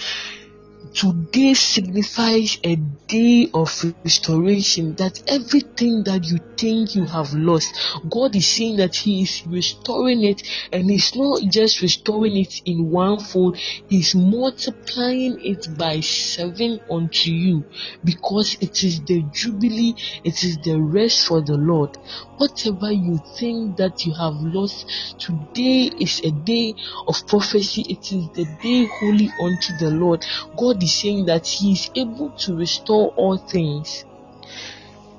today 0.94 1.54
signifies 1.54 2.58
a 2.64 2.76
day 2.76 3.50
of 3.54 3.70
restoration 4.04 4.96
that 4.96 5.22
everything 5.28 6.04
that 6.04 6.26
you 6.26 6.40
think 6.58 6.96
you 6.96 7.06
have 7.06 7.34
lost 7.34 7.74
god 8.10 8.36
is 8.36 8.48
saying 8.48 8.78
that 8.78 8.96
he 8.96 9.22
is 9.22 9.44
restoring 9.46 10.24
it 10.24 10.42
and 10.72 10.90
he's 10.90 11.16
not 11.16 11.42
just 11.50 11.82
restoring 11.82 12.36
it 12.38 12.62
in 12.66 12.90
one 12.90 13.20
fold 13.20 13.58
he's 13.88 14.16
multiplying 14.16 15.40
it 15.46 15.68
by 15.78 16.00
seven 16.00 16.80
unto 16.90 17.32
you 17.32 17.64
because 18.04 18.58
it 18.60 18.84
is 18.84 19.02
the 19.02 19.22
jubilee 19.32 19.94
it 20.24 20.44
is 20.44 20.58
the 20.60 20.80
rest 20.80 21.28
for 21.28 21.42
the 21.42 21.56
lord 21.56 21.98
whatever 22.38 22.92
you 22.92 23.20
think 23.40 23.78
that 23.78 24.06
you 24.06 24.14
have 24.14 24.34
lost 24.42 24.86
today 25.20 25.92
is 26.00 26.22
a 26.24 26.32
day 26.32 26.74
of 27.08 27.26
prophecy 27.28 27.84
it 27.90 28.12
is 28.12 28.30
the 28.36 28.46
day 28.62 28.88
holy 29.00 29.34
unto 29.40 29.74
the 29.78 29.90
lord 29.92 30.24
god 30.58 30.82
is 30.84 31.00
saying 31.02 31.26
that 31.26 31.48
He 31.48 31.74
is 31.74 31.90
able 31.96 32.32
to 32.46 32.56
restore 32.56 33.14
all 33.16 33.38
things. 33.38 34.06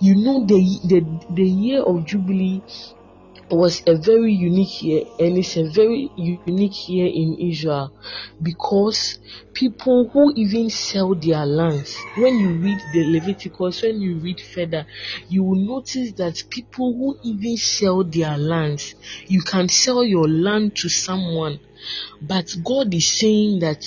You 0.00 0.16
know, 0.16 0.46
the, 0.46 0.60
the, 0.84 1.20
the 1.30 1.44
year 1.48 1.82
of 1.82 2.04
Jubilee 2.06 2.64
was 3.50 3.82
a 3.86 3.96
very 3.96 4.32
unique 4.32 4.82
year 4.82 5.04
and 5.18 5.38
it's 5.38 5.56
a 5.56 5.68
very 5.70 6.10
unique 6.16 6.88
year 6.88 7.06
in 7.06 7.36
Israel 7.40 7.92
because 8.42 9.18
people 9.54 10.10
who 10.12 10.32
even 10.36 10.70
sell 10.70 11.14
their 11.14 11.46
lands 11.46 12.06
when 12.14 12.38
you 12.38 12.52
read 12.54 12.80
the 12.92 13.04
Leviticus 13.04 13.82
when 13.82 14.00
you 14.00 14.18
read 14.18 14.40
further 14.40 14.86
you 15.28 15.42
will 15.44 15.60
notice 15.66 16.12
that 16.12 16.42
people 16.50 16.92
who 16.94 17.18
even 17.22 17.56
sell 17.56 18.04
their 18.04 18.36
lands 18.38 18.94
you 19.28 19.42
can 19.42 19.68
sell 19.68 20.04
your 20.04 20.28
land 20.28 20.76
to 20.76 20.88
someone 20.88 21.58
but 22.20 22.54
God 22.64 22.92
is 22.94 23.18
saying 23.18 23.60
that 23.60 23.84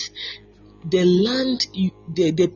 the 0.83 1.05
land, 1.05 1.67
the, 2.07 2.31
the 2.31 2.47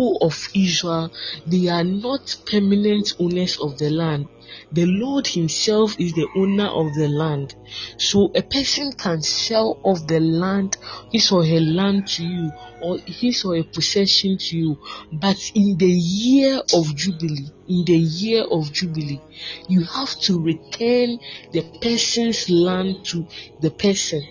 people 0.00 0.18
of 0.22 0.48
Israel, 0.54 1.10
they 1.46 1.68
are 1.68 1.84
not 1.84 2.34
permanent 2.46 3.12
owners 3.18 3.58
of 3.60 3.76
the 3.78 3.90
land. 3.90 4.26
The 4.72 4.86
Lord 4.86 5.26
Himself 5.26 5.94
is 5.98 6.14
the 6.14 6.26
owner 6.34 6.68
of 6.68 6.94
the 6.94 7.08
land. 7.08 7.54
So 7.98 8.30
a 8.34 8.42
person 8.42 8.92
can 8.92 9.20
sell 9.22 9.78
off 9.84 10.06
the 10.06 10.20
land, 10.20 10.76
his 11.12 11.30
or 11.30 11.44
her 11.44 11.60
land 11.60 12.08
to 12.08 12.24
you, 12.24 12.50
or 12.82 12.98
his 13.06 13.44
or 13.44 13.56
her 13.56 13.62
possession 13.62 14.38
to 14.38 14.56
you. 14.56 14.76
But 15.12 15.36
in 15.54 15.76
the 15.76 15.90
year 15.90 16.62
of 16.74 16.96
Jubilee, 16.96 17.50
in 17.68 17.84
the 17.84 17.98
year 17.98 18.44
of 18.44 18.72
Jubilee, 18.72 19.20
you 19.68 19.84
have 19.84 20.18
to 20.20 20.40
return 20.40 21.18
the 21.52 21.62
person's 21.82 22.48
land 22.48 23.04
to 23.06 23.26
the 23.60 23.70
person, 23.70 24.22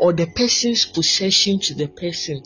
or 0.00 0.12
the 0.14 0.26
person's 0.26 0.86
possession 0.86 1.60
to 1.60 1.74
the 1.74 1.88
person. 1.88 2.42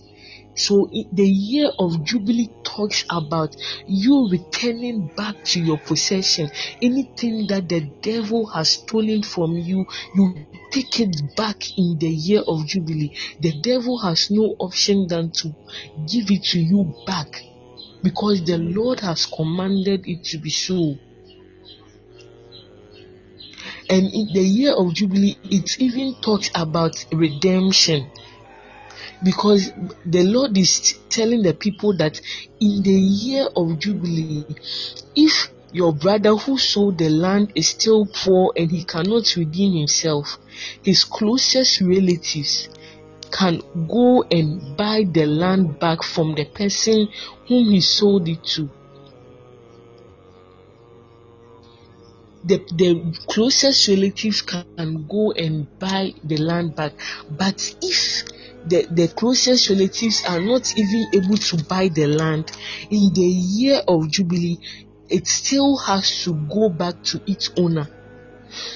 So 0.57 0.89
the 1.13 1.29
year 1.29 1.71
of 1.79 2.03
Jubilee 2.03 2.51
talks 2.65 3.05
about 3.11 3.55
you 3.87 4.29
returning 4.31 5.11
back 5.15 5.45
to 5.45 5.61
your 5.61 5.79
possession. 5.79 6.51
Anything 6.81 7.47
that 7.49 7.69
the 7.69 7.81
devil 8.01 8.47
has 8.47 8.71
stolen 8.71 9.23
from 9.23 9.59
you, 9.59 9.87
you 10.15 10.47
take 10.73 10.99
it 11.01 11.15
back 11.37 11.63
in 11.77 11.99
the 11.99 12.09
year 12.09 12.41
of 12.41 12.67
Jubilee. 12.67 13.15
The 13.41 13.61
devil 13.61 13.99
has 13.99 14.31
no 14.31 14.57
option 14.59 15.07
than 15.09 15.31
to 15.43 15.55
give 16.09 16.31
it 16.31 16.45
to 16.45 16.61
you 16.61 16.95
back 17.07 17.43
because 18.03 18.43
the 18.45 18.57
Lord 18.57 19.01
has 19.01 19.27
commanded 19.27 20.07
it 20.07 20.25
to 20.25 20.39
be 20.39 20.51
so. 20.51 20.97
And 23.89 24.07
in 24.07 24.29
the 24.33 24.43
year 24.43 24.73
of 24.73 24.95
Jubilee, 24.95 25.37
it 25.45 25.79
even 25.81 26.15
talks 26.23 26.51
about 26.55 27.05
redemption 27.13 28.11
because 29.23 29.73
the 30.05 30.23
Lord 30.23 30.57
is 30.57 30.99
telling 31.09 31.43
the 31.43 31.55
people 31.55 31.97
that 31.97 32.21
in 32.61 32.83
the 32.83 32.93
year 32.93 33.49
of 33.57 33.79
Jubilee, 33.79 34.45
if 35.15 35.51
your 35.73 35.93
brother 35.93 36.37
who 36.37 36.59
sold 36.59 36.99
the 36.99 37.09
land 37.09 37.53
is 37.55 37.69
still 37.69 38.07
poor 38.07 38.53
and 38.57 38.71
he 38.71 38.85
cannot 38.85 39.35
redeem 39.37 39.77
himself, 39.77 40.39
his 40.83 41.05
closest 41.05 41.81
relatives 41.81 42.69
can 43.31 43.61
go 43.89 44.23
and 44.31 44.77
buy 44.77 45.05
the 45.11 45.27
land 45.27 45.79
back 45.79 46.03
from 46.03 46.35
the 46.35 46.45
person 46.45 47.09
whom 47.49 47.71
he 47.71 47.81
sold 47.81 48.29
it 48.29 48.43
to. 48.45 48.71
the, 52.47 52.59
the 52.77 53.19
closest 53.27 53.89
relatives 53.89 54.41
can 54.41 55.07
go 55.09 55.33
and 55.33 55.67
buy 55.81 56.15
the 56.23 56.37
land 56.37 56.77
back. 56.77 56.93
But 57.29 57.75
if 57.83 58.23
the, 58.69 58.87
the 58.91 59.09
closest 59.09 59.71
relatives 59.71 60.25
are 60.29 60.41
not 60.41 60.77
even 60.77 61.07
able 61.15 61.37
to 61.37 61.65
buy 61.65 61.89
the 61.89 62.07
land 62.07 62.51
in 62.91 63.13
the 63.15 63.23
year 63.23 63.83
of 63.87 64.11
Jubilee, 64.11 64.59
it 65.09 65.27
still 65.27 65.77
has 65.77 66.25
to 66.25 66.35
go 66.35 66.69
back 66.69 67.03
to 67.05 67.21
its 67.27 67.51
owner. 67.57 67.89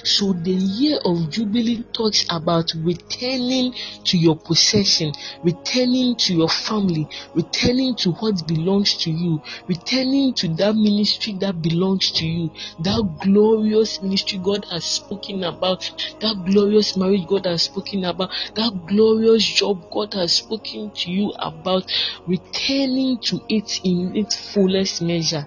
So 0.04 0.32
the 0.32 0.52
year 0.52 0.98
of 1.04 1.30
Jubilee 1.30 1.84
talks 1.92 2.24
about 2.30 2.72
returning 2.76 3.74
to 4.04 4.18
your 4.18 4.36
possession, 4.36 5.12
returning 5.42 6.16
to 6.16 6.34
your 6.34 6.48
family, 6.48 7.08
returning 7.34 7.96
to 7.96 8.12
what 8.12 8.46
belongs 8.46 8.96
to 8.98 9.10
you, 9.10 9.42
returning 9.68 10.34
to 10.34 10.48
that 10.56 10.74
ministry 10.74 11.34
that 11.40 11.60
belongs 11.62 12.12
to 12.12 12.26
you, 12.26 12.50
that 12.80 13.18
glorious 13.22 14.02
ministry 14.02 14.38
God 14.42 14.64
has 14.70 14.84
spoken 14.84 15.44
about, 15.44 15.90
that 16.20 16.36
glorious 16.46 16.96
marriage 16.96 17.26
God 17.26 17.46
has 17.46 17.62
spoken 17.62 18.04
about, 18.04 18.30
that 18.54 18.86
glorious 18.86 19.44
job 19.44 19.90
God 19.90 20.14
has 20.14 20.32
spoken 20.34 20.90
to 20.90 21.10
you 21.10 21.32
about, 21.38 21.84
returning 22.26 23.18
to 23.24 23.40
it 23.48 23.80
in 23.84 24.16
its 24.16 24.52
fullest 24.52 25.02
measure. 25.02 25.46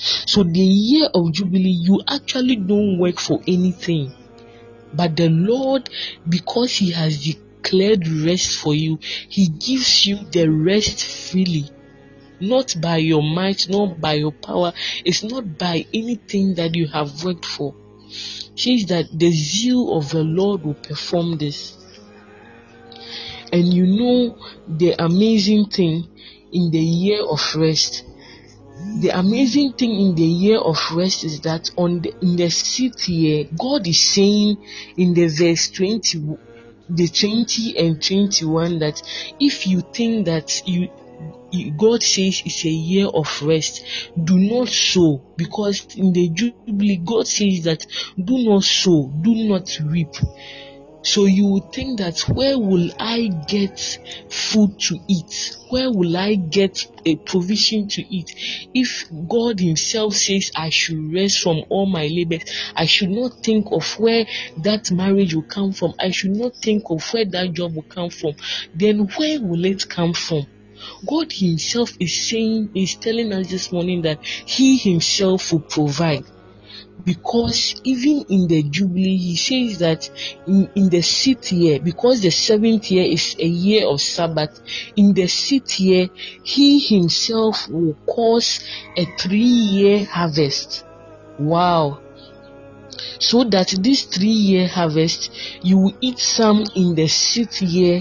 So 0.00 0.42
the 0.42 0.60
year 0.60 1.08
of 1.12 1.32
Jubilee, 1.32 1.78
you 1.82 2.00
actually 2.08 2.56
don't 2.56 2.98
work 2.98 3.20
for 3.20 3.40
anything. 3.46 4.14
But 4.94 5.14
the 5.16 5.28
Lord, 5.28 5.90
because 6.26 6.72
He 6.72 6.90
has 6.92 7.22
declared 7.22 8.08
rest 8.08 8.58
for 8.58 8.74
you, 8.74 8.98
He 9.28 9.48
gives 9.48 10.06
you 10.06 10.16
the 10.32 10.48
rest 10.48 11.04
freely. 11.04 11.70
Not 12.40 12.74
by 12.80 12.96
your 12.96 13.22
might, 13.22 13.68
not 13.68 14.00
by 14.00 14.14
your 14.14 14.32
power. 14.32 14.72
It's 15.04 15.22
not 15.22 15.58
by 15.58 15.84
anything 15.92 16.54
that 16.54 16.74
you 16.74 16.86
have 16.88 17.22
worked 17.22 17.44
for. 17.44 17.74
Says 18.56 18.86
that 18.86 19.06
the 19.12 19.30
zeal 19.30 19.98
of 19.98 20.08
the 20.08 20.24
Lord 20.24 20.64
will 20.64 20.74
perform 20.74 21.36
this. 21.36 21.76
And 23.52 23.74
you 23.74 23.86
know 23.86 24.38
the 24.66 24.94
amazing 25.02 25.66
thing 25.66 26.08
in 26.52 26.70
the 26.70 26.78
year 26.78 27.22
of 27.22 27.54
rest 27.54 28.04
the 29.00 29.10
amazing 29.10 29.72
thing 29.74 29.90
in 29.90 30.14
the 30.14 30.22
year 30.22 30.58
of 30.58 30.78
rest 30.94 31.24
is 31.24 31.40
that 31.40 31.70
on 31.76 32.00
the, 32.00 32.14
in 32.22 32.36
the 32.36 32.50
sixth 32.50 33.08
year, 33.08 33.46
God 33.56 33.86
is 33.86 34.00
saying 34.00 34.56
in 34.96 35.14
the 35.14 35.26
verse 35.28 35.70
20, 35.70 36.38
the 36.88 37.08
20 37.08 37.78
and 37.78 38.02
21 38.02 38.78
that 38.80 39.02
if 39.38 39.66
you 39.66 39.80
think 39.80 40.26
that 40.26 40.66
you 40.66 40.88
God 41.76 42.02
says 42.02 42.42
it's 42.44 42.64
a 42.64 42.68
year 42.68 43.06
of 43.06 43.42
rest. 43.42 43.84
Do 44.22 44.38
not 44.38 44.68
sow 44.68 45.20
because 45.36 45.96
in 45.96 46.12
the 46.12 46.28
Jubilee, 46.28 47.02
God 47.04 47.26
says 47.26 47.64
that 47.64 47.84
do 48.16 48.38
not 48.38 48.62
sow, 48.62 49.12
do 49.20 49.34
not 49.34 49.68
reap. 49.84 50.14
So 51.02 51.24
you 51.24 51.46
would 51.46 51.72
think 51.72 51.98
that 51.98 52.20
where 52.28 52.58
will 52.58 52.90
I 52.98 53.30
get 53.48 53.98
food 54.30 54.78
to 54.80 54.98
eat? 55.08 55.56
Where 55.70 55.90
will 55.90 56.16
I 56.16 56.34
get 56.34 56.86
a 57.06 57.16
provision 57.16 57.88
to 57.88 58.02
eat? 58.02 58.30
If 58.74 59.08
God 59.28 59.60
Himself 59.60 60.14
says 60.14 60.50
I 60.54 60.68
should 60.68 61.12
rest 61.12 61.40
from 61.40 61.64
all 61.70 61.86
my 61.86 62.06
labors, 62.06 62.42
I 62.76 62.86
should 62.86 63.10
not 63.10 63.42
think 63.42 63.68
of 63.72 63.98
where 63.98 64.26
that 64.58 64.90
marriage 64.90 65.34
will 65.34 65.42
come 65.42 65.72
from. 65.72 65.94
I 65.98 66.10
should 66.10 66.36
not 66.36 66.56
think 66.56 66.84
of 66.90 67.02
where 67.12 67.24
that 67.24 67.52
job 67.52 67.74
will 67.74 67.82
come 67.82 68.10
from. 68.10 68.34
Then 68.74 69.08
where 69.16 69.40
will 69.40 69.64
it 69.64 69.88
come 69.88 70.12
from? 70.12 70.46
God 71.06 71.32
Himself 71.32 71.92
is 71.98 72.28
saying, 72.28 72.70
is 72.74 72.96
telling 72.96 73.32
us 73.32 73.48
this 73.48 73.72
morning 73.72 74.02
that 74.02 74.22
He 74.22 74.76
Himself 74.76 75.52
will 75.52 75.60
provide 75.60 76.24
because 77.04 77.80
even 77.84 78.24
in 78.28 78.48
the 78.48 78.62
Jubilee, 78.62 79.16
he 79.16 79.36
says 79.36 79.78
that 79.78 80.10
in, 80.46 80.70
in 80.74 80.88
the 80.88 81.02
sixth 81.02 81.52
year, 81.52 81.80
because 81.80 82.22
the 82.22 82.30
seventh 82.30 82.90
year 82.90 83.04
is 83.04 83.36
a 83.38 83.46
year 83.46 83.86
of 83.88 84.00
Sabbath, 84.00 84.60
in 84.96 85.12
the 85.14 85.26
sixth 85.26 85.80
year, 85.80 86.08
he 86.42 86.80
himself 86.80 87.68
will 87.68 87.94
cause 88.06 88.60
a 88.96 89.04
three 89.16 89.38
year 89.38 90.04
harvest. 90.04 90.84
Wow. 91.38 92.00
So 93.18 93.44
that 93.44 93.68
this 93.80 94.04
three 94.04 94.28
year 94.28 94.68
harvest, 94.68 95.30
you 95.62 95.78
will 95.78 95.94
eat 96.00 96.18
some 96.18 96.64
in 96.74 96.94
the 96.94 97.08
sixth 97.08 97.62
year, 97.62 98.00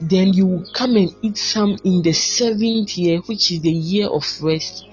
then 0.00 0.32
you 0.32 0.46
will 0.46 0.66
come 0.72 0.96
and 0.96 1.14
eat 1.22 1.38
some 1.38 1.76
in 1.84 2.02
the 2.02 2.12
seventh 2.12 2.96
year, 2.98 3.20
which 3.20 3.52
is 3.52 3.60
the 3.60 3.72
year 3.72 4.08
of 4.08 4.24
rest. 4.42 4.86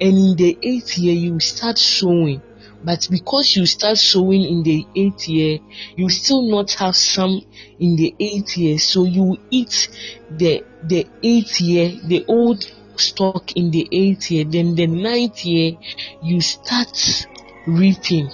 And 0.00 0.16
in 0.16 0.36
the 0.36 0.58
eighth 0.62 0.96
year, 0.98 1.14
you 1.14 1.32
will 1.34 1.40
start 1.40 1.78
sowing 1.78 2.42
but 2.82 3.06
because 3.10 3.56
you 3.56 3.66
start 3.66 3.98
sowing 3.98 4.42
in 4.42 4.62
the 4.62 4.86
eighth 4.94 5.28
year, 5.28 5.58
you 5.96 6.08
still 6.08 6.42
not 6.50 6.72
have 6.74 6.96
some 6.96 7.42
in 7.78 7.96
the 7.96 8.14
eighth 8.18 8.56
year. 8.56 8.78
So 8.78 9.04
you 9.04 9.36
eat 9.50 9.88
the 10.30 10.62
the 10.82 11.06
eighth 11.22 11.60
year, 11.60 11.92
the 12.06 12.24
old 12.26 12.64
stock 12.96 13.52
in 13.56 13.70
the 13.70 13.86
eighth 13.92 14.30
year. 14.30 14.44
Then 14.44 14.74
the 14.74 14.86
ninth 14.86 15.44
year, 15.44 15.76
you 16.22 16.40
start 16.40 17.26
reaping. 17.66 18.30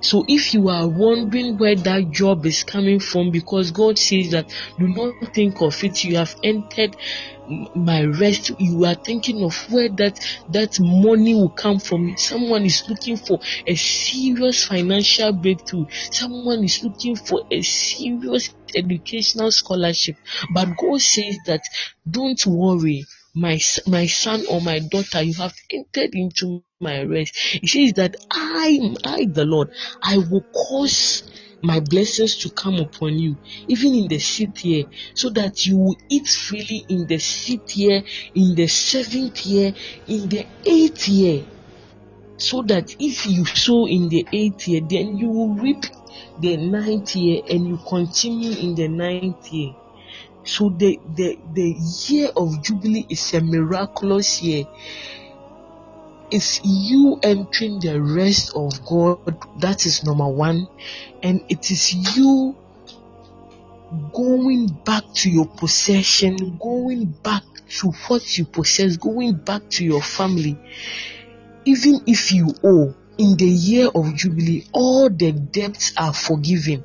So 0.00 0.24
if 0.28 0.54
you 0.54 0.68
are 0.68 0.88
wondering 0.88 1.58
where 1.58 1.74
that 1.74 2.10
job 2.10 2.46
is 2.46 2.62
coming 2.64 3.00
from, 3.00 3.30
because 3.30 3.72
God 3.72 3.98
says 3.98 4.30
that 4.30 4.52
do 4.78 4.88
not 4.88 5.34
think 5.34 5.60
of 5.60 5.82
it, 5.82 6.04
you 6.04 6.16
have 6.16 6.34
entered 6.42 6.96
my 7.74 8.04
rest 8.04 8.50
you 8.58 8.84
are 8.84 8.94
thinking 8.94 9.42
of 9.42 9.54
where 9.70 9.88
that 9.90 10.18
that 10.50 10.78
money 10.80 11.34
will 11.34 11.50
come 11.50 11.78
from. 11.78 12.16
Someone 12.16 12.64
is 12.64 12.84
looking 12.88 13.16
for 13.16 13.40
a 13.66 13.74
serious 13.74 14.64
financial 14.64 15.32
breakthrough. 15.32 15.86
Someone 16.10 16.64
is 16.64 16.82
looking 16.82 17.16
for 17.16 17.42
a 17.50 17.62
serious 17.62 18.54
educational 18.74 19.50
scholarship. 19.50 20.16
But 20.52 20.76
god 20.76 21.00
says 21.00 21.38
that 21.46 21.62
don't 22.08 22.44
worry 22.46 23.04
my 23.34 23.58
my 23.86 24.06
son 24.06 24.44
or 24.50 24.60
my 24.60 24.80
daughter 24.80 25.22
you 25.22 25.34
have 25.34 25.54
entered 25.70 26.14
into 26.14 26.62
my 26.80 27.02
rest. 27.02 27.36
He 27.36 27.66
says 27.66 27.92
that 27.94 28.16
i 28.30 28.94
i 29.04 29.26
the 29.26 29.44
lord 29.44 29.70
i 30.02 30.18
will 30.18 30.44
cause 30.52 31.22
my 31.62 31.80
blessings 31.80 32.36
to 32.38 32.50
come 32.50 32.76
upon 32.76 33.18
you, 33.18 33.36
even 33.66 33.94
in 33.94 34.08
the 34.08 34.18
sixth 34.18 34.64
year, 34.64 34.84
so 35.14 35.30
that 35.30 35.66
you 35.66 35.76
will 35.76 35.96
eat 36.08 36.28
freely 36.28 36.84
in 36.88 37.06
the 37.06 37.18
sixth 37.18 37.76
year, 37.76 38.02
in 38.34 38.54
the 38.54 38.66
seventh 38.66 39.44
year, 39.46 39.74
in 40.06 40.28
the 40.28 40.46
eighth 40.64 41.08
year. 41.08 41.44
So 42.36 42.62
that 42.62 42.94
if 43.00 43.26
you 43.26 43.44
sow 43.44 43.86
in 43.86 44.08
the 44.08 44.26
eighth 44.32 44.68
year, 44.68 44.80
then 44.88 45.18
you 45.18 45.28
will 45.28 45.54
reap 45.54 45.84
the 46.40 46.56
ninth 46.56 47.16
year 47.16 47.42
and 47.50 47.66
you 47.66 47.78
continue 47.88 48.52
in 48.52 48.74
the 48.76 48.86
ninth 48.86 49.52
year. 49.52 49.74
So 50.44 50.70
the, 50.70 50.98
the, 51.16 51.36
the 51.52 51.74
year 52.06 52.30
of 52.36 52.62
Jubilee 52.62 53.06
is 53.10 53.34
a 53.34 53.40
miraculous 53.40 54.40
year 54.40 54.64
is 56.30 56.60
you 56.64 57.18
entering 57.22 57.80
the 57.80 58.00
rest 58.00 58.54
of 58.54 58.84
God. 58.84 59.36
That 59.60 59.86
is 59.86 60.04
number 60.04 60.28
one. 60.28 60.68
And 61.22 61.42
it 61.48 61.70
is 61.70 61.94
you 62.16 62.56
going 64.12 64.66
back 64.84 65.04
to 65.14 65.30
your 65.30 65.46
possession, 65.46 66.58
going 66.58 67.06
back 67.06 67.42
to 67.80 67.90
what 68.08 68.38
you 68.38 68.44
possess, 68.44 68.96
going 68.96 69.34
back 69.34 69.68
to 69.70 69.84
your 69.84 70.02
family. 70.02 70.58
Even 71.64 72.00
if 72.06 72.32
you 72.32 72.54
owe 72.64 72.94
in 73.18 73.36
the 73.36 73.46
year 73.46 73.88
of 73.88 74.14
Jubilee, 74.14 74.66
all 74.72 75.10
the 75.10 75.32
debts 75.32 75.92
are 75.96 76.14
forgiven. 76.14 76.84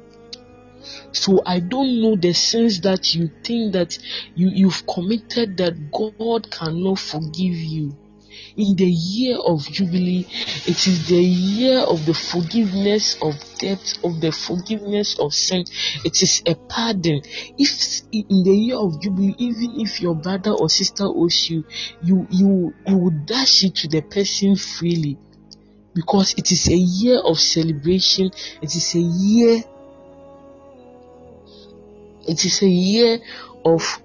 So 1.12 1.42
I 1.46 1.60
don't 1.60 2.02
know 2.02 2.16
the 2.16 2.34
sense 2.34 2.80
that 2.82 3.14
you 3.14 3.30
think 3.44 3.74
that 3.74 3.98
you, 4.36 4.50
you've 4.50 4.86
committed 4.88 5.58
that 5.58 5.92
God 5.92 6.50
cannot 6.50 7.00
forgive 7.00 7.56
you 7.56 7.96
in 8.56 8.76
the 8.76 8.86
year 8.86 9.38
of 9.38 9.66
Jubilee, 9.72 10.28
it 10.66 10.88
is 10.88 11.08
the 11.08 11.22
year 11.22 11.80
of 11.80 12.06
the 12.06 12.14
forgiveness 12.14 13.18
of 13.22 13.34
debt, 13.58 13.98
of 14.04 14.22
the 14.22 14.32
forgiveness 14.32 15.18
of 15.20 15.34
sin. 15.34 15.66
It 16.06 16.22
is 16.22 16.44
a 16.46 16.56
pardon. 16.56 17.22
If 17.58 18.02
in 18.12 18.44
the 18.44 18.56
year 18.56 18.78
of 18.78 19.02
Jubilee, 19.02 19.36
even 19.38 19.80
if 19.82 20.02
your 20.02 20.16
brother 20.16 20.52
or 20.52 20.70
sister 20.70 21.06
owes 21.06 21.50
you, 21.50 21.64
you 22.04 22.28
you 22.30 22.74
you 22.88 22.98
will 22.98 23.24
dash 23.26 23.64
it 23.64 23.76
to 23.76 23.88
the 23.88 24.02
person 24.02 24.56
freely. 24.56 25.18
Because 25.96 26.34
it 26.34 26.52
is 26.52 26.68
a 26.70 26.76
year 26.76 27.20
of 27.20 27.40
celebration, 27.40 28.32
it 28.62 28.76
is 28.76 28.96
a 28.96 29.00
year 29.00 29.64
it 32.28 32.46
is 32.46 32.62
a 32.62 32.70
year 32.70 33.20
of 33.66 34.02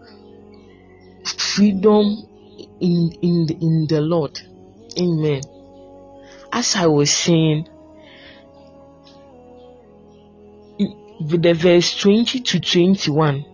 freedom 1.24 2.27
in 2.80 3.12
in 3.22 3.46
the, 3.46 3.56
in 3.60 3.86
the 3.88 4.00
Lord. 4.00 4.40
Amen. 4.98 5.42
As 6.52 6.76
I 6.76 6.86
was 6.86 7.10
saying, 7.10 7.68
the 11.20 11.52
verse 11.52 11.96
20 11.98 12.40
to 12.40 12.60
21, 12.60 13.44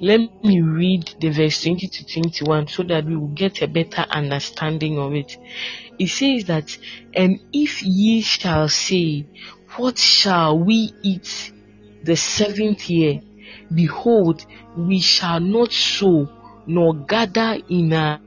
let 0.00 0.44
me 0.44 0.60
read 0.60 1.14
the 1.20 1.30
verse 1.30 1.62
20 1.62 1.86
to 1.86 2.06
21 2.06 2.68
so 2.68 2.82
that 2.82 3.04
we 3.04 3.16
will 3.16 3.28
get 3.28 3.62
a 3.62 3.68
better 3.68 4.02
understanding 4.10 4.98
of 4.98 5.14
it. 5.14 5.36
It 5.98 6.08
says 6.08 6.44
that, 6.46 6.76
and 7.14 7.40
if 7.52 7.82
ye 7.82 8.22
shall 8.22 8.68
say, 8.68 9.26
what 9.76 9.98
shall 9.98 10.58
we 10.58 10.92
eat 11.02 11.52
the 12.02 12.16
seventh 12.16 12.90
year? 12.90 13.20
Behold, 13.72 14.44
we 14.76 15.00
shall 15.00 15.40
not 15.40 15.72
sow 15.72 16.28
nor 16.66 16.94
gather 16.94 17.58
in 17.68 17.92
our 17.92 18.20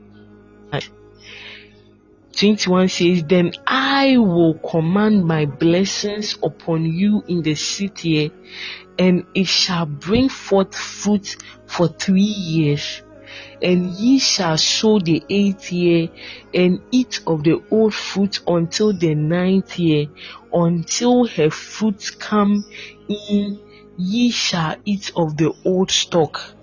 21 2.36 2.88
says, 2.88 3.24
Then 3.24 3.52
I 3.66 4.18
will 4.18 4.54
command 4.58 5.24
my 5.24 5.46
blessings 5.46 6.36
upon 6.42 6.84
you 6.84 7.24
in 7.26 7.42
the 7.42 7.54
city, 7.54 8.30
and 8.98 9.24
it 9.34 9.46
shall 9.46 9.86
bring 9.86 10.28
forth 10.28 10.74
fruit 10.74 11.36
for 11.66 11.88
three 11.88 12.20
years. 12.20 13.02
And 13.62 13.86
ye 13.92 14.18
shall 14.18 14.58
sow 14.58 14.98
the 14.98 15.24
eighth 15.30 15.72
year, 15.72 16.08
and 16.52 16.82
eat 16.90 17.20
of 17.26 17.42
the 17.42 17.62
old 17.70 17.94
fruit 17.94 18.40
until 18.46 18.92
the 18.92 19.14
ninth 19.14 19.78
year, 19.78 20.06
until 20.52 21.26
her 21.26 21.50
fruit 21.50 22.16
come 22.18 22.66
in, 23.08 23.58
ye 23.96 24.30
shall 24.30 24.76
eat 24.84 25.10
of 25.16 25.38
the 25.38 25.54
old 25.64 25.90
stock 25.90 26.55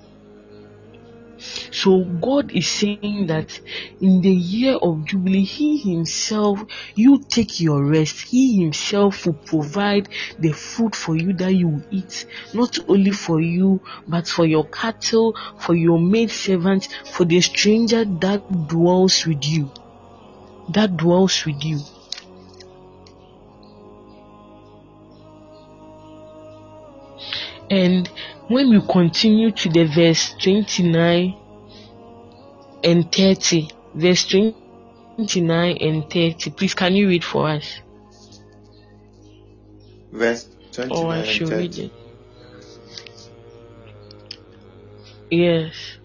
so 1.71 2.06
God 2.06 2.51
is 2.51 2.69
saying 2.69 3.27
that 3.27 3.60
in 4.01 4.21
the 4.21 4.32
year 4.34 4.75
of 4.75 5.06
Jubilee, 5.06 5.43
He 5.45 5.77
Himself, 5.79 6.62
you 6.95 7.23
take 7.29 7.60
your 7.60 7.86
rest. 7.86 8.25
He 8.29 8.62
Himself 8.62 9.25
will 9.25 9.39
provide 9.45 10.10
the 10.39 10.51
food 10.53 10.95
for 10.95 11.15
you 11.17 11.34
that 11.34 11.53
you 11.56 11.69
will 11.69 11.86
eat, 11.91 12.25
not 12.53 12.77
only 12.88 13.12
for 13.12 13.41
you, 13.41 13.82
but 14.08 14.27
for 14.27 14.45
your 14.45 14.69
cattle, 14.69 15.36
for 15.60 15.75
your 15.75 15.99
maid 15.99 16.32
servant, 16.32 16.88
for 17.12 17.25
the 17.25 17.41
stranger 17.41 18.06
that 18.06 18.43
dwells 18.67 19.25
with 19.25 19.43
you. 19.45 19.71
That 20.69 20.97
dwells 20.97 21.45
with 21.45 21.63
you. 21.63 21.88
And 27.69 28.10
when 28.47 28.69
we 28.69 28.82
continue 28.82 29.51
to 29.51 29.69
the 29.69 29.86
verse 29.86 30.34
29 30.41 31.36
and 32.84 33.12
30, 33.12 33.69
verse 33.95 34.25
29 34.27 35.77
and 35.77 36.10
30, 36.10 36.51
please 36.51 36.73
can 36.73 36.95
you 36.95 37.08
read 37.08 37.23
for 37.23 37.49
us? 37.49 37.79
Verse 40.12 40.47
29 40.71 41.06
Or 41.06 41.12
I 41.13 41.23
and 41.23 41.27
should 41.27 41.49
read 41.53 41.75
30. 41.75 41.86
it. 41.86 41.91
Yes. 45.32 45.97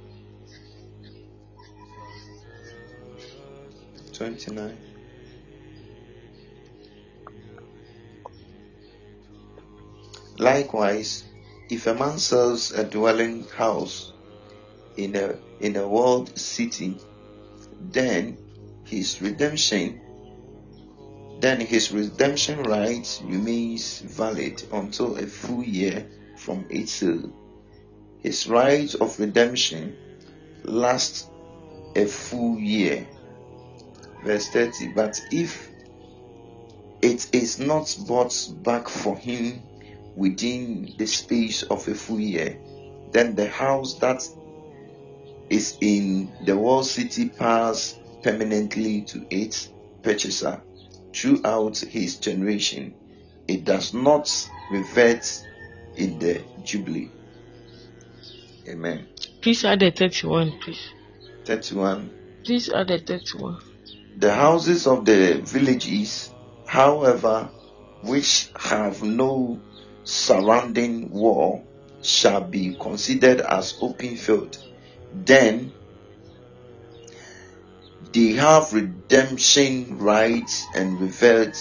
29. 4.12 4.79
Likewise, 10.38 11.28
if 11.70 11.87
a 11.87 11.94
man 11.94 12.18
sells 12.18 12.72
a 12.72 12.85
dwelling 12.85 13.44
house 13.57 14.12
in 14.96 15.16
a 15.16 15.37
in 15.61 15.76
a 15.76 15.87
walled 15.87 16.37
city, 16.38 16.98
then 17.81 18.37
his 18.85 19.20
redemption 19.20 20.00
then 21.40 21.61
his 21.61 21.92
redemption 21.92 22.62
right 22.64 23.22
remains 23.24 24.00
valid 24.00 24.62
until 24.72 25.16
a 25.16 25.26
full 25.26 25.62
year 25.62 26.07
from 26.37 26.66
its 26.68 26.92
sale. 26.92 27.33
His 28.20 28.48
right 28.48 28.92
of 28.96 29.18
redemption 29.20 29.96
lasts 30.64 31.31
a 31.94 32.07
full 32.07 32.59
year. 32.59 33.07
Verse 34.24 34.48
30. 34.48 34.88
But 34.94 35.20
if 35.31 35.70
it 37.02 37.28
is 37.33 37.61
not 37.61 37.96
bought 38.09 38.35
back 38.64 38.88
for 38.88 39.16
him 39.16 39.62
within 40.18 40.92
the 40.98 41.07
space 41.07 41.62
of 41.62 41.87
a 41.87 41.94
full 41.94 42.18
year, 42.18 42.59
then 43.12 43.37
the 43.37 43.48
house 43.48 43.94
that 44.00 44.28
is 45.48 45.78
in 45.81 46.31
the 46.44 46.57
walled 46.57 46.87
city 46.87 47.28
pass 47.28 47.98
permanently 48.22 49.02
to 49.02 49.24
its 49.31 49.72
purchaser 50.02 50.61
throughout 51.14 51.78
his 51.78 52.16
generation. 52.16 52.94
It 53.46 53.64
does 53.64 53.94
not 53.94 54.28
revert 54.72 55.46
in 55.96 56.18
the 56.18 56.42
jubilee. 56.64 57.11
Amen. 58.68 59.07
Please 59.40 59.64
add 59.64 59.81
the 59.81 59.92
31, 59.92 60.59
please. 60.61 60.90
31. 61.44 62.11
Please 62.44 62.68
add 62.68 62.88
the 62.88 62.98
31. 62.98 63.61
The 64.18 64.35
houses 64.35 64.87
of 64.87 65.04
the 65.04 65.40
villages, 65.44 66.31
however, 66.66 67.48
which 68.02 68.50
have 68.57 69.02
no 69.02 69.61
surrounding 70.09 71.11
wall, 71.11 71.64
shall 72.03 72.40
be 72.40 72.75
considered 72.81 73.40
as 73.40 73.77
open 73.81 74.16
field. 74.16 74.57
Then 75.12 75.73
they 78.12 78.33
have 78.33 78.73
redemption 78.73 79.99
rights 79.99 80.64
and 80.75 81.01
revert 81.01 81.57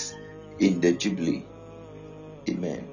in 0.60 0.80
the 0.80 0.94
Jubilee. 0.94 1.46
Amen. 2.50 2.88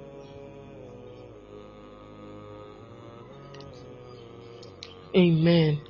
Amen. 5.17 5.81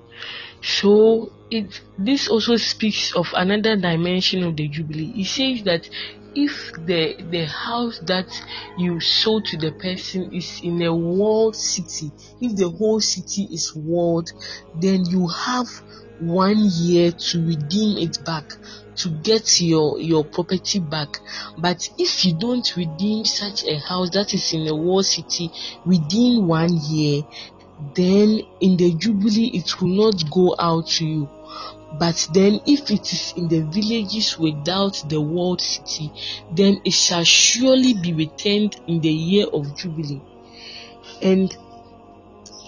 So 0.60 1.32
it 1.50 1.80
this 1.98 2.28
also 2.28 2.56
speaks 2.56 3.14
of 3.14 3.32
another 3.34 3.76
dimension 3.76 4.42
of 4.44 4.56
the 4.56 4.68
jubilee. 4.68 5.12
It 5.16 5.26
says 5.26 5.64
that 5.64 5.88
if 6.34 6.72
the 6.86 7.16
the 7.30 7.44
house 7.44 7.98
that 8.00 8.26
you 8.78 9.00
sold 9.00 9.44
to 9.46 9.56
the 9.56 9.72
person 9.72 10.32
is 10.34 10.60
in 10.62 10.82
a 10.82 10.94
walled 10.94 11.56
city, 11.56 12.10
if 12.40 12.56
the 12.56 12.68
whole 12.68 13.00
city 13.00 13.48
is 13.52 13.74
walled, 13.74 14.32
then 14.80 15.04
you 15.06 15.28
have 15.28 15.68
one 16.20 16.56
year 16.72 17.10
to 17.10 17.44
redeem 17.44 17.98
it 17.98 18.24
back 18.24 18.52
to 18.96 19.08
get 19.10 19.60
your 19.60 20.00
your 20.00 20.24
property 20.24 20.78
back. 20.78 21.18
But 21.58 21.88
if 21.98 22.24
you 22.24 22.34
don't 22.34 22.76
redeem 22.76 23.24
such 23.24 23.64
a 23.64 23.78
house 23.78 24.10
that 24.10 24.32
is 24.34 24.52
in 24.52 24.66
a 24.68 24.74
walled 24.74 25.06
city 25.06 25.50
within 25.84 26.46
one 26.46 26.78
year 26.88 27.22
then 27.94 28.40
in 28.60 28.76
the 28.76 28.94
jubilee 28.94 29.50
it 29.52 29.80
will 29.80 29.88
not 29.88 30.30
go 30.30 30.54
out 30.58 30.86
to 30.86 31.04
you 31.04 31.28
but 31.98 32.28
then 32.32 32.60
if 32.66 32.90
it 32.90 33.12
is 33.12 33.32
in 33.36 33.48
the 33.48 33.60
villages 33.60 34.38
without 34.38 35.02
the 35.08 35.20
walled 35.20 35.60
city 35.60 36.10
then 36.50 36.80
it 36.84 36.92
shall 36.92 37.24
surely 37.24 37.94
be 37.94 38.12
returned 38.12 38.76
in 38.86 39.00
the 39.00 39.12
year 39.12 39.46
of 39.52 39.76
jubilee. 39.76 40.22
And 41.22 41.54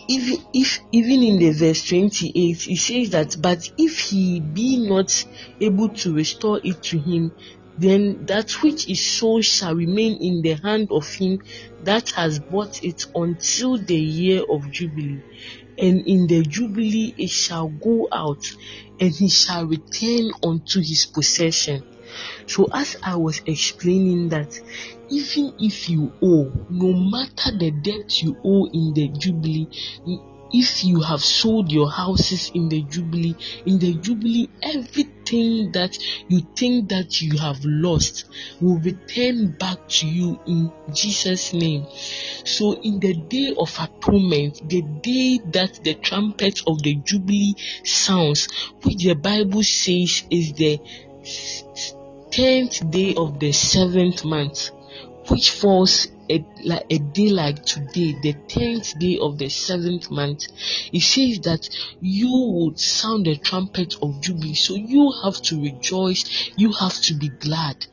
if, 0.09 0.41
if 0.53 0.81
even 0.93 1.23
in 1.23 1.39
the 1.39 1.51
verse 1.51 1.85
28 1.89 2.69
it 2.69 2.77
says 2.77 3.11
that 3.11 3.37
but 3.41 3.69
if 3.77 3.99
he 3.99 4.41
be 4.41 4.89
not 4.89 5.11
able 5.61 5.89
to 5.89 6.15
restore 6.15 6.61
it 6.63 6.83
to 6.85 6.99
him 6.99 7.33
then 7.79 8.25
that 8.27 8.51
which 8.63 8.89
is 8.89 9.05
sold 9.05 9.45
shall 9.45 9.75
remain 9.75 10.17
in 10.21 10.43
the 10.43 10.55
hand 10.55 10.89
of 10.91 11.07
him 11.15 11.39
that 11.83 12.11
has 12.11 12.39
bought 12.39 12.83
it 12.83 13.05
until 13.15 13.77
the 13.77 13.99
year 13.99 14.43
of 14.49 14.71
jubilee 14.71 15.23
and 15.79 16.07
in 16.07 16.27
the 16.27 16.43
jubilee 16.43 17.15
it 17.19 17.31
shall 17.31 17.69
go 17.69 18.09
out 18.13 18.45
and 19.01 19.15
he 19.15 19.29
shall 19.29 19.67
return 19.67 20.31
unto 20.43 20.81
his 20.81 21.07
possession. 21.07 21.83
So 22.47 22.69
as 22.73 22.97
i 23.03 23.17
was 23.17 23.43
explaining 23.47 24.29
that 24.31 24.59
even 25.11 25.53
if 25.59 25.89
you 25.89 26.13
owe 26.23 26.53
no 26.71 26.93
matter 26.93 27.57
the 27.59 27.71
debt 27.71 28.23
you 28.23 28.37
owe 28.45 28.67
in 28.73 28.95
the 28.95 29.09
jubilee 29.09 29.69
if 30.53 30.85
you 30.85 31.01
have 31.01 31.21
sold 31.21 31.71
your 31.73 31.91
houses 31.91 32.51
in 32.55 32.69
the 32.69 32.83
jubilee 32.83 33.35
in 33.65 33.79
the 33.79 33.95
jubilee 33.95 34.49
everything 34.63 35.73
that 35.73 35.99
you 36.29 36.41
think 36.57 36.89
that 36.89 37.21
you 37.21 37.37
have 37.39 37.59
lost 37.65 38.27
will 38.61 38.79
return 38.79 39.49
back 39.53 39.89
to 39.89 40.07
you 40.07 40.39
in 40.47 40.71
jesus 40.93 41.53
name. 41.53 41.87
So 42.45 42.81
in 42.81 43.01
the 43.01 43.15
day 43.15 43.55
of 43.59 43.77
atonement 43.79 44.69
the 44.69 44.83
day 44.83 45.41
that 45.53 45.81
the 45.83 45.95
trumpet 45.95 46.63
of 46.67 46.83
the 46.83 46.95
jubilee 46.97 47.55
sounds 47.85 48.49
which 48.83 49.05
the 49.05 49.15
bible 49.15 49.63
says 49.63 50.23
is 50.31 50.53
the 50.53 50.81
tenth 52.31 52.91
day 52.91 53.15
of 53.15 53.41
the 53.41 53.53
seventh 53.53 54.25
month 54.25 54.71
which 55.29 55.51
falls 55.51 56.09
a, 56.31 56.45
a 56.91 56.99
day 56.99 57.29
like 57.31 57.65
today, 57.65 58.15
the 58.23 58.35
tenth 58.49 58.99
day 58.99 59.19
of 59.19 59.39
the 59.39 59.49
seventh 59.49 60.11
month, 60.11 60.47
it 60.93 61.01
says 61.01 61.41
that 61.41 61.69
you 62.01 62.31
would 62.31 62.79
sound 62.79 63.27
the 63.27 63.37
trumpet 63.37 63.97
of 64.03 64.21
jubilee. 64.21 64.55
So 64.55 64.75
you 64.75 65.13
have 65.25 65.41
to 65.43 65.63
rejoice, 65.63 66.51
you 66.57 66.73
have 66.73 66.95
to 67.03 67.15
be 67.15 67.29
glad. 67.29 67.87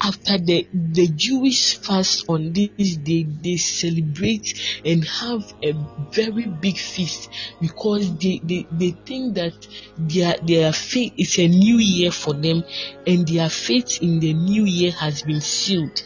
after 0.00 0.38
the 0.38 0.66
the 0.72 1.06
Jewish 1.08 1.76
fast 1.78 2.28
on 2.28 2.52
this 2.52 2.96
day, 2.96 3.22
they 3.24 3.56
celebrate 3.56 4.80
and 4.84 5.04
have 5.04 5.54
a 5.62 5.72
very 6.10 6.46
big 6.46 6.76
feast 6.78 7.30
because 7.60 8.16
they, 8.18 8.40
they, 8.44 8.66
they 8.70 8.90
think 8.90 9.34
that 9.34 9.54
their 9.96 10.36
their 10.42 10.72
faith 10.72 11.12
is 11.16 11.38
a 11.38 11.48
new 11.48 11.78
year 11.78 12.10
for 12.10 12.34
them 12.34 12.64
and 13.06 13.26
their 13.26 13.48
faith 13.48 14.02
in 14.02 14.20
the 14.20 14.32
new 14.34 14.64
year 14.64 14.92
has 14.92 15.22
been 15.22 15.40
sealed. 15.40 16.02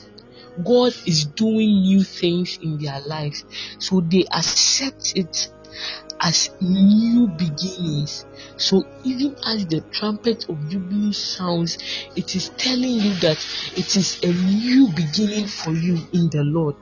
God 0.64 0.94
is 1.06 1.26
doing 1.26 1.82
new 1.82 2.02
things 2.02 2.58
in 2.62 2.78
their 2.78 3.00
lives. 3.00 3.44
So 3.78 4.00
they 4.00 4.24
accept 4.24 5.12
it 5.16 5.50
as 6.20 6.50
new 6.60 7.28
beginnings. 7.28 8.24
So 8.56 8.84
even 9.04 9.36
as 9.44 9.66
the 9.66 9.80
trumpet 9.92 10.48
of 10.48 10.68
Jubilee 10.68 11.12
sounds, 11.12 11.78
it 12.16 12.34
is 12.34 12.50
telling 12.50 12.94
you 12.94 13.14
that 13.20 13.38
it 13.76 13.96
is 13.96 14.22
a 14.22 14.32
new 14.32 14.88
beginning 14.94 15.46
for 15.46 15.72
you 15.72 15.98
in 16.12 16.30
the 16.30 16.42
Lord. 16.42 16.76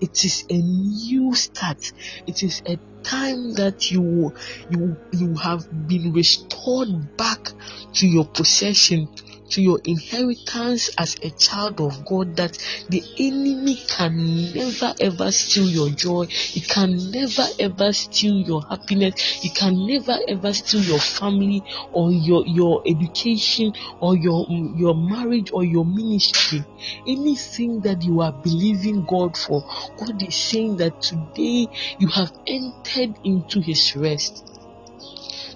It 0.00 0.24
is 0.24 0.44
a 0.50 0.56
new 0.56 1.34
start. 1.34 1.92
It 2.26 2.42
is 2.42 2.62
a 2.66 2.78
time 3.02 3.54
that 3.54 3.90
you 3.90 4.32
you 4.70 4.96
you 5.12 5.34
have 5.34 5.68
been 5.86 6.12
restored 6.12 7.16
back 7.16 7.50
to 7.94 8.06
your 8.06 8.24
possession 8.24 9.08
to 9.52 9.62
your 9.62 9.80
inheritance 9.84 10.90
as 10.98 11.16
a 11.22 11.30
child 11.30 11.80
of 11.80 12.04
God 12.04 12.36
that 12.36 12.56
the 12.88 13.02
enemy 13.18 13.76
can 13.88 14.52
never 14.54 14.94
ever 15.00 15.30
steal 15.30 15.68
your 15.68 15.90
joy. 15.90 16.26
He 16.26 16.60
can 16.60 17.10
never 17.10 17.44
ever 17.58 17.92
steal 17.92 18.34
your 18.34 18.62
happiness. 18.68 19.14
He 19.42 19.50
can 19.50 19.86
never 19.86 20.18
ever 20.28 20.52
steal 20.52 20.82
your 20.82 20.98
family 20.98 21.62
or 21.92 22.10
your, 22.12 22.44
your 22.46 22.82
education 22.86 23.72
or 24.00 24.16
your, 24.16 24.46
your 24.48 24.94
marriage 24.94 25.50
or 25.52 25.64
your 25.64 25.84
ministry. 25.84 26.64
Anything 27.06 27.80
that 27.82 28.02
you 28.02 28.20
are 28.20 28.32
believing 28.32 29.04
God 29.04 29.36
for, 29.36 29.62
God 29.98 30.22
is 30.22 30.36
saying 30.36 30.76
that 30.78 31.00
today 31.00 31.68
you 31.98 32.08
have 32.08 32.32
entered 32.46 33.18
into 33.22 33.60
his 33.60 33.94
rest. 33.96 34.48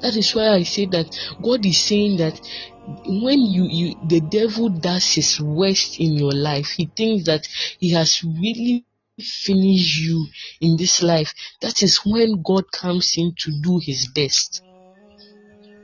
That 0.03 0.15
is 0.17 0.35
why 0.35 0.49
I 0.49 0.63
say 0.63 0.87
that 0.87 1.07
God 1.43 1.65
is 1.65 1.83
saying 1.83 2.19
that 2.19 2.39
when 2.87 3.41
you, 3.41 3.65
you 3.65 3.95
the 4.07 4.21
devil 4.21 4.69
does 4.69 5.15
his 5.15 5.41
worst 5.41 5.99
in 5.99 6.13
your 6.13 6.33
life, 6.33 6.69
he 6.69 6.87
thinks 6.87 7.27
that 7.27 7.47
he 7.79 7.91
has 7.93 8.23
really 8.23 8.85
finished 9.19 9.99
you 9.99 10.27
in 10.61 10.77
this 10.77 11.03
life. 11.03 11.33
That 11.63 11.83
is 11.83 12.01
when 12.05 12.43
God 12.43 12.71
comes 12.71 13.15
in 13.17 13.35
to 13.39 13.61
do 13.61 13.81
his 13.83 14.07
best. 14.09 14.63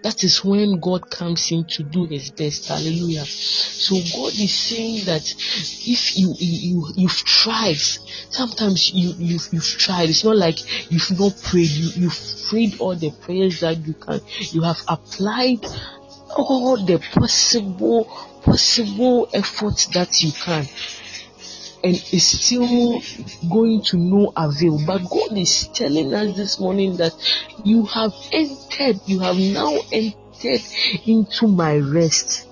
That 0.03 0.25
is 0.25 0.45
when 0.45 0.81
God 0.81 1.09
comes 1.11 1.53
in 1.53 1.65
to 1.67 1.85
do 1.85 2.07
his 2.07 2.31
best. 2.31 2.67
Hallelujah. 2.67 3.25
So 3.25 3.95
God 3.95 4.33
is 4.35 4.53
saying 4.53 5.05
that 5.05 5.23
if 5.23 6.19
you 6.19 6.35
you 6.39 6.89
you've 6.97 7.25
tried, 7.25 7.77
sometimes 7.77 8.93
you 8.93 9.15
you've, 9.17 9.49
you've 9.53 9.65
tried. 9.65 10.11
It's 10.11 10.25
not 10.25 10.37
like 10.37 10.59
you've 10.91 11.19
not 11.19 11.41
prayed. 11.41 11.69
You 11.69 12.03
you've 12.03 12.45
prayed 12.49 12.81
all 12.81 12.97
the 12.97 13.13
prayers 13.13 13.61
that 13.61 13.87
you 13.87 13.95
can. 13.95 14.21
You 14.51 14.63
have 14.63 14.81
applied 14.89 15.65
all 16.37 16.85
the 16.85 16.99
possible 16.99 18.05
possible 18.43 19.29
efforts 19.33 19.87
that 19.87 20.23
you 20.23 20.33
can 20.33 20.67
and 21.85 21.97
it's 22.13 22.45
still 22.45 23.03
going 23.49 23.83
to 23.83 23.97
no 23.97 24.33
avail. 24.37 24.81
But 24.87 25.03
God 25.11 25.37
is 25.37 25.69
telling 25.75 26.15
us 26.15 26.37
this 26.37 26.61
morning 26.61 26.97
that 26.99 27.13
you 27.65 27.85
have 27.87 28.13
entered, 28.31 29.01
you 29.07 29.19
have 29.21 29.37
now 29.37 29.79
entered 29.91 30.63
into 31.07 31.49
my 31.49 31.77
rest. 31.77 32.47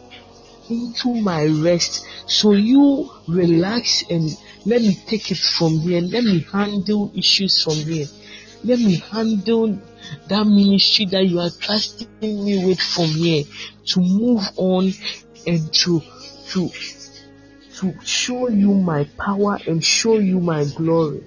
Into 0.69 1.15
my 1.15 1.47
rest. 1.47 2.07
So 2.27 2.53
you 2.53 3.11
relax 3.29 4.05
and 4.11 4.37
let 4.67 4.83
me 4.83 4.97
take 5.07 5.31
it 5.31 5.39
from 5.39 5.79
here. 5.79 6.01
Let 6.01 6.25
me 6.25 6.45
handle 6.53 7.13
issues 7.15 7.63
from 7.63 7.75
here. 7.75 8.07
Let 8.63 8.79
me 8.79 8.97
handle 8.97 9.79
that 10.29 10.47
ministry 10.47 11.07
that 11.07 11.25
you 11.27 11.41
are 11.41 11.51
trusting 11.51 12.09
me 12.23 12.65
with 12.67 12.81
from 12.81 13.07
here 13.07 13.45
to 13.87 14.01
move 14.01 14.43
on 14.57 14.93
and 15.47 15.73
to 15.73 16.03
to 16.51 16.71
to 17.77 17.95
show 18.05 18.49
you 18.49 18.75
my 18.75 19.05
power 19.17 19.59
and 19.67 19.83
show 19.83 20.19
you 20.19 20.41
my 20.41 20.65
glory. 20.77 21.25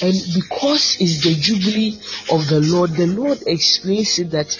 And 0.00 0.14
because 0.32 0.96
it's 1.00 1.24
the 1.24 1.34
jubilee 1.34 1.98
of 2.30 2.46
the 2.48 2.60
Lord, 2.60 2.90
the 2.90 3.08
Lord 3.08 3.42
explains 3.46 4.20
it 4.20 4.30
that 4.30 4.56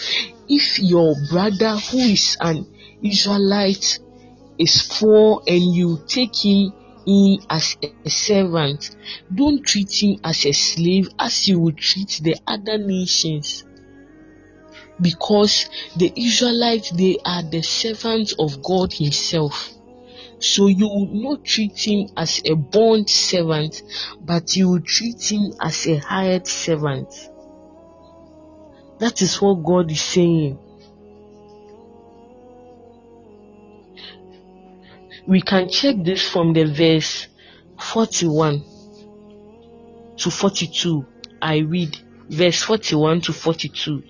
if 0.48 0.80
your 0.80 1.14
brother 1.30 1.76
who 1.76 1.98
is 1.98 2.36
an 2.40 2.66
Israelite 3.02 4.00
is 4.58 4.90
poor 4.98 5.42
and 5.46 5.74
you 5.74 6.02
take 6.08 6.34
him 6.34 6.72
in 7.08 7.40
as 7.48 7.76
a 7.82 8.10
servant. 8.10 8.94
Don't 9.34 9.64
treat 9.64 10.02
him 10.02 10.20
as 10.22 10.44
a 10.44 10.52
slave 10.52 11.08
as 11.18 11.48
you 11.48 11.58
would 11.60 11.78
treat 11.78 12.20
the 12.22 12.36
other 12.46 12.76
nations. 12.76 13.64
Because 15.00 15.68
the 15.96 16.12
Israelites, 16.14 16.90
they 16.90 17.16
are 17.24 17.42
the 17.42 17.62
servants 17.62 18.34
of 18.38 18.62
God 18.62 18.92
Himself. 18.92 19.72
So 20.40 20.66
you 20.66 20.86
will 20.86 21.08
not 21.12 21.44
treat 21.44 21.76
him 21.76 22.08
as 22.16 22.40
a 22.44 22.54
bond 22.54 23.10
servant, 23.10 23.82
but 24.20 24.54
you 24.54 24.68
will 24.68 24.80
treat 24.80 25.32
him 25.32 25.52
as 25.60 25.86
a 25.86 25.96
hired 25.96 26.46
servant. 26.46 27.08
That 29.00 29.20
is 29.20 29.40
what 29.42 29.64
God 29.64 29.90
is 29.90 30.00
saying. 30.00 30.58
We 35.28 35.42
can 35.42 35.68
check 35.68 35.94
this 36.02 36.26
from 36.26 36.54
the 36.54 36.64
verse 36.64 37.26
41 37.78 38.64
to 40.16 40.30
42. 40.30 41.04
I 41.42 41.58
read 41.58 41.98
verse 42.30 42.62
41 42.62 43.20
to 43.20 43.34
42. 43.34 44.02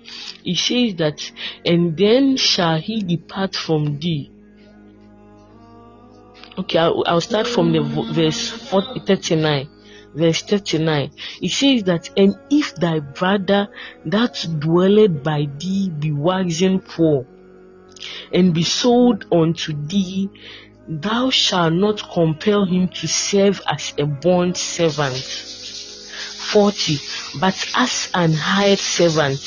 It 0.45 0.57
says 0.57 0.95
that, 0.95 1.31
and 1.65 1.97
then 1.97 2.37
shall 2.37 2.79
he 2.79 3.01
depart 3.01 3.53
from 3.53 3.99
thee. 3.99 4.31
Okay, 6.57 6.79
I'll, 6.79 7.03
I'll 7.05 7.21
start 7.21 7.47
from 7.47 7.73
the 7.73 7.81
verse 8.13 8.49
40, 8.49 9.01
39 9.01 9.69
verse 10.11 10.41
39 10.41 11.11
it 11.39 11.49
says 11.49 11.83
that 11.83 12.09
and 12.17 12.35
if 12.49 12.73
thy 12.73 12.99
brother 12.99 13.67
that 14.05 14.43
dwelleth 14.57 15.21
by 15.21 15.47
thee 15.59 15.91
be 15.99 16.11
waxen 16.11 16.79
poor 16.79 17.27
and 18.33 18.51
be 18.51 18.63
sold 18.63 19.25
unto 19.31 19.71
thee 19.85 20.27
Thou 20.91 21.29
shalt 21.29 21.73
not 21.73 22.09
compel 22.11 22.65
him 22.65 22.87
to 22.87 23.07
serve 23.07 23.61
as 23.67 23.93
a 23.99 24.07
bond 24.07 24.57
servant. 24.57 25.17
40. 26.51 26.99
But 27.39 27.53
as 27.75 28.09
an 28.15 28.33
hired 28.33 28.79
servant, 28.79 29.39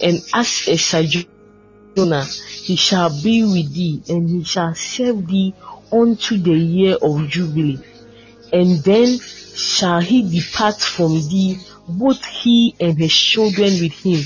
and 0.00 0.22
as 0.32 0.66
a 0.66 0.78
sojourner, 0.78 2.24
he 2.62 2.76
shall 2.76 3.10
be 3.22 3.42
with 3.42 3.74
thee, 3.74 4.02
and 4.08 4.30
he 4.30 4.44
shall 4.44 4.74
serve 4.74 5.26
thee 5.26 5.52
unto 5.92 6.38
the 6.38 6.56
year 6.56 6.96
of 7.02 7.28
Jubilee. 7.28 7.80
And 8.50 8.78
then 8.82 9.18
shall 9.18 10.00
he 10.00 10.22
depart 10.22 10.80
from 10.80 11.20
thee, 11.28 11.58
both 11.86 12.24
he 12.24 12.74
and 12.80 12.96
his 12.96 13.12
children 13.12 13.78
with 13.78 13.92
him, 13.92 14.24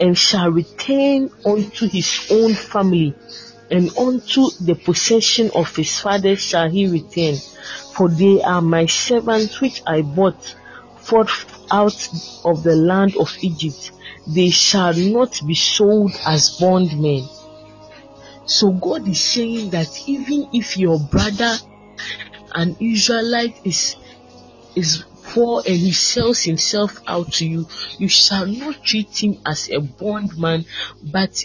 and 0.00 0.16
shall 0.16 0.50
return 0.50 1.28
unto 1.44 1.86
his 1.86 2.28
own 2.30 2.54
family 2.54 3.14
and 3.70 3.96
unto 3.98 4.50
the 4.60 4.74
possession 4.74 5.50
of 5.54 5.74
his 5.76 6.00
father 6.00 6.36
shall 6.36 6.68
he 6.68 6.86
return. 6.86 7.36
For 7.94 8.08
they 8.08 8.40
are 8.42 8.62
my 8.62 8.86
servants 8.86 9.60
which 9.60 9.82
I 9.86 10.02
bought 10.02 10.56
forth 11.00 11.46
out 11.70 12.08
of 12.44 12.62
the 12.62 12.76
land 12.76 13.16
of 13.16 13.36
Egypt. 13.40 13.92
They 14.26 14.50
shall 14.50 14.94
not 14.94 15.40
be 15.46 15.54
sold 15.54 16.12
as 16.26 16.58
bondmen. 16.58 17.28
So 18.46 18.72
God 18.72 19.06
is 19.08 19.22
saying 19.22 19.70
that 19.70 19.88
even 20.06 20.48
if 20.52 20.76
your 20.76 20.98
brother, 20.98 21.56
an 22.54 22.76
Israelite, 22.80 23.60
is 23.64 23.96
is 24.74 25.04
poor 25.24 25.62
and 25.66 25.76
he 25.76 25.92
sells 25.92 26.40
himself 26.40 27.00
out 27.06 27.32
to 27.34 27.46
you, 27.46 27.66
you 27.98 28.08
shall 28.08 28.46
not 28.46 28.82
treat 28.82 29.22
him 29.22 29.38
as 29.44 29.68
a 29.70 29.80
bondman, 29.80 30.64
but 31.02 31.44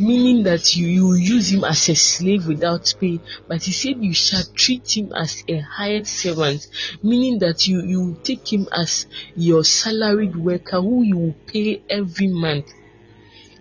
meaning 0.00 0.42
that 0.44 0.74
you, 0.76 0.86
you 0.86 1.14
use 1.14 1.52
him 1.52 1.64
as 1.64 1.88
a 1.88 1.94
slave 1.94 2.46
without 2.46 2.92
pay. 2.98 3.20
But 3.46 3.62
he 3.62 3.72
said 3.72 4.02
you 4.02 4.14
shall 4.14 4.44
treat 4.54 4.96
him 4.96 5.12
as 5.12 5.44
a 5.48 5.58
hired 5.58 6.06
servant, 6.06 6.66
meaning 7.02 7.38
that 7.40 7.68
you, 7.68 7.82
you 7.82 8.16
take 8.22 8.52
him 8.52 8.68
as 8.72 9.06
your 9.36 9.64
salaried 9.64 10.36
worker 10.36 10.80
who 10.80 11.02
you 11.02 11.18
will 11.18 11.36
pay 11.46 11.82
every 11.88 12.28
month. 12.28 12.72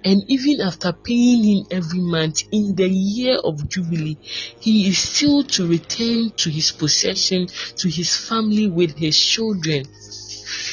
And 0.04 0.24
even 0.30 0.62
after 0.62 0.94
paying 0.94 1.44
him 1.44 1.66
every 1.72 2.00
month 2.00 2.44
in 2.54 2.74
the 2.76 2.88
year 2.88 3.36
of 3.36 3.68
Jubilee, 3.68 4.18
he 4.60 4.88
is 4.88 4.98
still 4.98 5.44
to 5.44 5.68
return 5.68 6.32
to 6.38 6.50
his 6.50 6.72
possession, 6.72 7.48
to 7.76 7.90
his 7.90 8.16
family 8.16 8.68
with 8.68 8.98
his 8.98 9.20
children. 9.20 9.86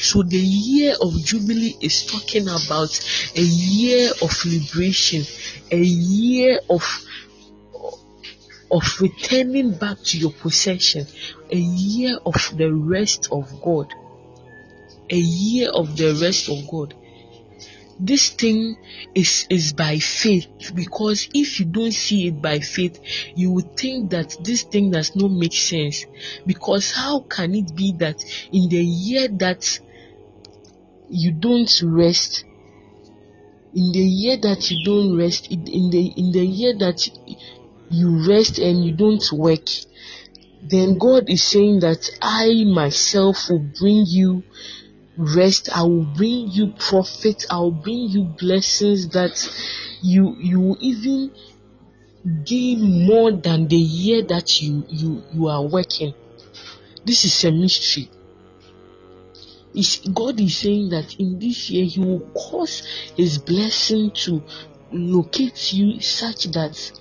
So 0.01 0.23
the 0.23 0.37
year 0.37 0.95
of 1.01 1.13
Jubilee 1.25 1.75
is 1.81 2.05
talking 2.05 2.43
about 2.47 2.89
a 3.35 3.41
year 3.41 4.11
of 4.21 4.45
liberation, 4.45 5.25
a 5.71 5.77
year 5.77 6.59
of 6.69 6.83
of 8.69 8.99
returning 8.99 9.71
back 9.71 9.97
to 10.03 10.17
your 10.17 10.31
possession, 10.31 11.05
a 11.51 11.57
year 11.57 12.17
of 12.25 12.35
the 12.57 12.71
rest 12.71 13.29
of 13.31 13.61
God, 13.61 13.93
a 15.09 15.15
year 15.15 15.69
of 15.69 15.95
the 15.95 16.19
rest 16.21 16.49
of 16.49 16.67
God. 16.69 16.93
This 17.99 18.29
thing 18.29 18.77
is, 19.15 19.47
is 19.49 19.73
by 19.73 19.97
faith 19.97 20.47
because 20.75 21.29
if 21.33 21.59
you 21.59 21.65
don't 21.65 21.93
see 21.93 22.27
it 22.27 22.41
by 22.41 22.59
faith, 22.59 22.99
you 23.35 23.51
would 23.53 23.75
think 23.75 24.11
that 24.11 24.35
this 24.43 24.63
thing 24.63 24.91
does 24.91 25.15
not 25.15 25.31
make 25.31 25.53
sense. 25.53 26.05
Because 26.45 26.91
how 26.91 27.21
can 27.21 27.55
it 27.55 27.75
be 27.75 27.93
that 27.93 28.23
in 28.51 28.69
the 28.69 28.83
year 28.83 29.27
that 29.29 29.79
you 31.09 31.31
don't 31.31 31.81
rest, 31.83 32.43
in 33.77 33.91
the 33.91 33.99
year 33.99 34.37
that 34.37 34.71
you 34.71 34.83
don't 34.83 35.15
rest, 35.15 35.51
in 35.51 35.91
the 35.91 36.07
in 36.17 36.31
the 36.31 36.43
year 36.43 36.75
that 36.79 37.07
you 37.91 38.27
rest 38.27 38.57
and 38.57 38.83
you 38.83 38.91
don't 38.95 39.31
work, 39.31 39.67
then 40.63 40.97
God 40.97 41.29
is 41.29 41.43
saying 41.43 41.81
that 41.81 42.09
I 42.19 42.63
myself 42.63 43.37
will 43.49 43.71
bring 43.79 44.05
you 44.07 44.43
rest. 45.15 45.69
I 45.75 45.83
will 45.83 46.05
bring 46.05 46.49
you 46.49 46.73
profit. 46.79 47.45
I 47.51 47.59
will 47.59 47.79
bring 47.85 48.09
you 48.09 48.23
blessings 48.23 49.09
that 49.09 49.37
you 50.01 50.35
you 50.39 50.59
will 50.59 50.77
even 50.79 51.31
gain 52.45 53.05
more 53.05 53.31
than 53.31 53.67
the 53.67 53.77
year 53.77 54.23
that 54.23 54.59
you 54.59 54.85
you 54.89 55.21
you 55.31 55.47
are 55.49 55.61
working. 55.61 56.15
This 57.05 57.25
is 57.25 57.43
a 57.45 57.51
mystery. 57.51 58.09
God 60.13 60.39
is 60.39 60.57
saying 60.57 60.89
that 60.89 61.15
in 61.19 61.39
this 61.39 61.69
year 61.69 61.85
He 61.85 61.99
will 61.99 62.21
cause 62.33 62.81
His 63.15 63.37
blessing 63.37 64.11
to 64.25 64.43
locate 64.91 65.73
you 65.73 65.99
such 65.99 66.45
that 66.45 66.91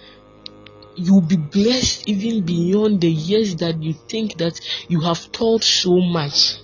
you'll 0.96 1.20
be 1.20 1.36
blessed 1.36 2.08
even 2.08 2.44
beyond 2.44 3.00
the 3.00 3.10
years 3.10 3.56
that 3.56 3.82
you 3.82 3.92
think 3.92 4.38
that 4.38 4.60
you 4.88 5.00
have 5.00 5.30
toiled 5.32 5.64
so 5.64 6.00
much. 6.00 6.56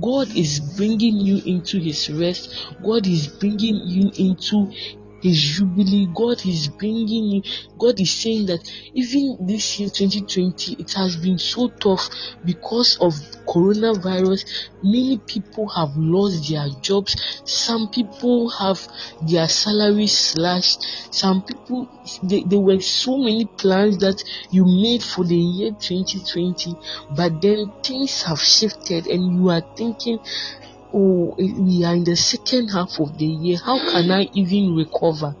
God 0.00 0.34
is 0.36 0.60
bringing 0.76 1.16
you 1.16 1.42
into 1.44 1.78
His 1.78 2.10
rest. 2.10 2.54
God 2.82 3.06
is 3.06 3.26
bringing 3.28 3.76
you 3.86 4.10
into 4.16 4.72
his 5.22 5.40
jubilee. 5.40 6.08
God 6.14 6.44
is 6.44 6.68
bringing 6.68 7.24
you. 7.26 7.42
God 7.78 8.00
is 8.00 8.12
saying 8.12 8.46
that 8.46 8.60
even 8.92 9.38
this 9.46 9.78
year, 9.78 9.88
2020, 9.88 10.74
it 10.74 10.92
has 10.94 11.16
been 11.16 11.38
so 11.38 11.68
tough 11.68 12.10
because 12.44 12.98
of 13.00 13.14
coronavirus. 13.46 14.44
Many 14.82 15.18
people 15.18 15.68
have 15.68 15.96
lost 15.96 16.50
their 16.50 16.68
jobs. 16.80 17.16
Some 17.44 17.88
people 17.90 18.50
have 18.50 18.86
their 19.22 19.48
salaries 19.48 20.18
slashed. 20.18 21.14
Some 21.14 21.42
people, 21.42 21.88
they, 22.22 22.42
there 22.42 22.60
were 22.60 22.80
so 22.80 23.16
many 23.16 23.46
plans 23.46 23.98
that 23.98 24.22
you 24.50 24.64
made 24.64 25.02
for 25.02 25.24
the 25.24 25.36
year 25.36 25.70
2020, 25.70 26.74
but 27.16 27.40
then 27.40 27.72
things 27.82 28.22
have 28.22 28.40
shifted 28.40 29.06
and 29.06 29.36
you 29.36 29.50
are 29.50 29.62
thinking, 29.76 30.18
oh, 30.94 31.34
we 31.38 31.84
are 31.84 31.94
in 31.94 32.04
the 32.04 32.16
second 32.16 32.68
half 32.68 32.98
of 33.00 33.16
the 33.18 33.26
year. 33.26 33.58
How 33.58 33.78
can 33.78 34.10
I 34.10 34.28
even 34.34 34.74
recover? 34.76 35.34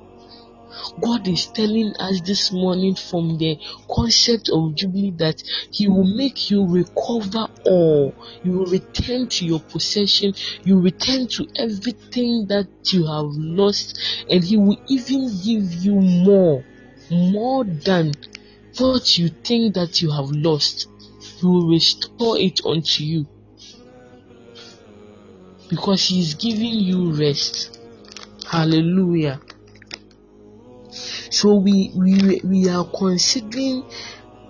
God 1.00 1.28
is 1.28 1.46
telling 1.46 1.94
us 1.98 2.20
this 2.22 2.50
morning 2.50 2.94
from 2.94 3.36
the 3.38 3.58
concept 3.90 4.48
of 4.50 4.74
Jubilee 4.74 5.12
that 5.18 5.42
He 5.70 5.86
will 5.88 6.16
make 6.16 6.50
you 6.50 6.66
recover 6.66 7.48
all. 7.66 8.14
You 8.42 8.52
will 8.58 8.66
return 8.66 9.28
to 9.28 9.44
your 9.46 9.60
possession. 9.60 10.34
You 10.64 10.80
return 10.80 11.28
to 11.28 11.46
everything 11.56 12.46
that 12.48 12.68
you 12.90 13.06
have 13.06 13.26
lost, 13.26 13.98
and 14.30 14.42
He 14.42 14.56
will 14.56 14.82
even 14.88 15.26
give 15.44 15.72
you 15.84 16.00
more, 16.00 16.64
more 17.10 17.64
than 17.64 18.12
what 18.78 19.18
you 19.18 19.28
think 19.28 19.74
that 19.74 20.00
you 20.00 20.10
have 20.10 20.30
lost. 20.30 20.88
He 21.38 21.46
will 21.46 21.68
restore 21.68 22.38
it 22.38 22.64
unto 22.64 23.04
you 23.04 23.26
because 25.72 26.06
He 26.08 26.20
is 26.20 26.34
giving 26.34 26.80
you 26.80 27.12
rest. 27.12 27.80
Hallelujah. 28.46 29.40
So 31.30 31.54
we 31.54 31.90
we 31.96 32.42
we 32.44 32.68
are 32.68 32.84
considering 32.84 33.82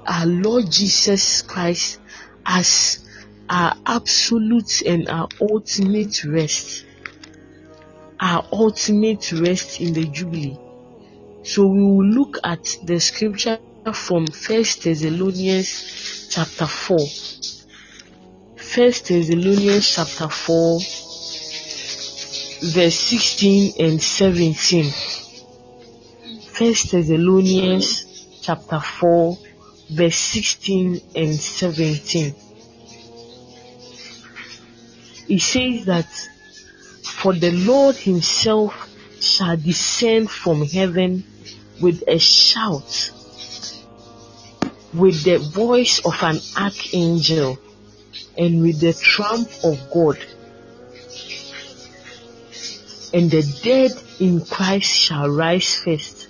our 0.05 0.27
Lord 0.27 0.69
Jesus 0.69 1.43
Christ 1.43 2.01
as 2.45 3.07
our 3.49 3.77
absolute 3.87 4.83
and 4.83 5.09
our 5.09 5.29
ultimate 5.41 6.25
rest. 6.25 6.87
Our 8.19 8.45
ultimate 8.51 9.31
rest 9.31 9.81
in 9.81 9.93
the 9.93 10.07
Jubilee. 10.07 10.59
So 11.45 11.69
we 11.69 11.83
will 11.83 12.05
look 12.05 12.39
at 12.43 12.65
the 12.83 12.99
scripture 12.99 13.61
from 13.95 14.27
First 14.27 14.83
Thessalonians 14.83 16.29
chapter 16.31 16.67
4. 16.67 16.99
First 18.57 19.09
Thessalonians 19.09 19.95
chapter 19.95 20.29
4 20.29 20.81
verse 22.63 22.95
16 22.95 23.75
and 23.81 24.01
17. 24.01 24.85
First 26.47 26.93
Thessalonians 26.93 28.41
chapter 28.41 28.79
4 28.79 29.37
verse 29.91 30.17
16 30.17 31.01
and 31.17 31.35
17. 31.35 32.35
It 35.29 35.41
says 35.41 35.87
that 35.87 36.07
for 37.03 37.33
the 37.33 37.51
Lord 37.51 37.97
himself 37.97 38.89
shall 39.21 39.57
descend 39.57 40.31
from 40.31 40.65
heaven 40.65 41.25
with 41.81 42.05
a 42.07 42.19
shout, 42.19 43.11
with 44.95 45.25
the 45.25 45.39
voice 45.39 45.99
of 46.05 46.15
an 46.23 46.39
archangel, 46.57 47.59
and 48.39 48.63
with 48.63 48.79
the 48.81 48.93
trump 48.93 49.49
of 49.65 49.91
God 49.91 50.19
and 53.13 53.31
the 53.31 53.43
dead 53.63 53.93
in 54.21 54.45
Christ 54.45 54.91
shall 54.91 55.29
rise 55.29 55.77
first. 55.77 56.29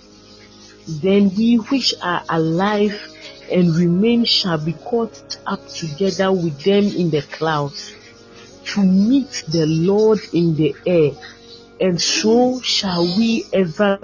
Then 0.86 1.34
we 1.36 1.56
which 1.56 1.94
are 2.02 2.22
alive 2.28 3.00
and 3.50 3.74
remain 3.76 4.24
shall 4.24 4.58
be 4.58 4.72
caught 4.72 5.38
up 5.46 5.66
together 5.68 6.32
with 6.32 6.62
them 6.64 6.84
in 6.84 7.10
the 7.10 7.22
clouds 7.22 7.94
to 8.64 8.82
meet 8.82 9.44
the 9.48 9.66
Lord 9.66 10.20
in 10.32 10.56
the 10.56 10.74
air, 10.86 11.12
and 11.80 12.00
so 12.00 12.60
shall 12.60 13.04
we 13.16 13.44
ever 13.52 13.98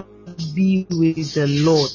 be 0.54 0.86
with 0.90 1.34
the 1.34 1.46
Lord. 1.46 1.90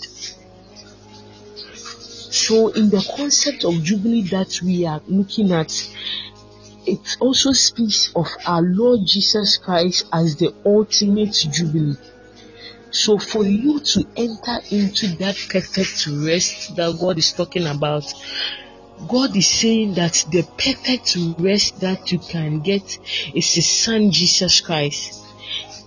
So, 2.34 2.70
in 2.70 2.90
the 2.90 3.06
concept 3.16 3.64
of 3.64 3.84
Jubilee 3.84 4.24
that 4.24 4.60
we 4.64 4.86
are 4.86 5.02
looking 5.08 5.52
at, 5.52 5.72
it 6.86 7.18
also 7.20 7.52
speaks 7.52 8.12
of 8.16 8.28
our 8.46 8.62
Lord 8.62 9.02
Jesus 9.06 9.58
Christ 9.58 10.06
as 10.12 10.36
the 10.36 10.54
ultimate 10.66 11.34
jubilee. 11.34 11.98
So 12.92 13.18
for 13.18 13.44
you 13.44 13.80
to 13.80 14.06
enter 14.16 14.60
into 14.70 15.08
that 15.18 15.36
perfect 15.50 16.08
rest 16.08 16.76
that 16.76 16.98
God 17.00 17.18
is 17.18 17.34
talking 17.34 17.66
about, 17.66 18.04
God 19.08 19.36
is 19.36 19.48
saying 19.50 19.96
that 19.96 20.26
the 20.32 20.44
perfect 20.58 21.18
rest 21.40 21.80
that 21.80 22.12
you 22.12 22.20
can 22.20 22.60
get 22.60 23.00
is 23.34 23.54
His 23.54 23.70
Son 23.70 24.12
Jesus 24.12 24.62
Christ. 24.62 25.22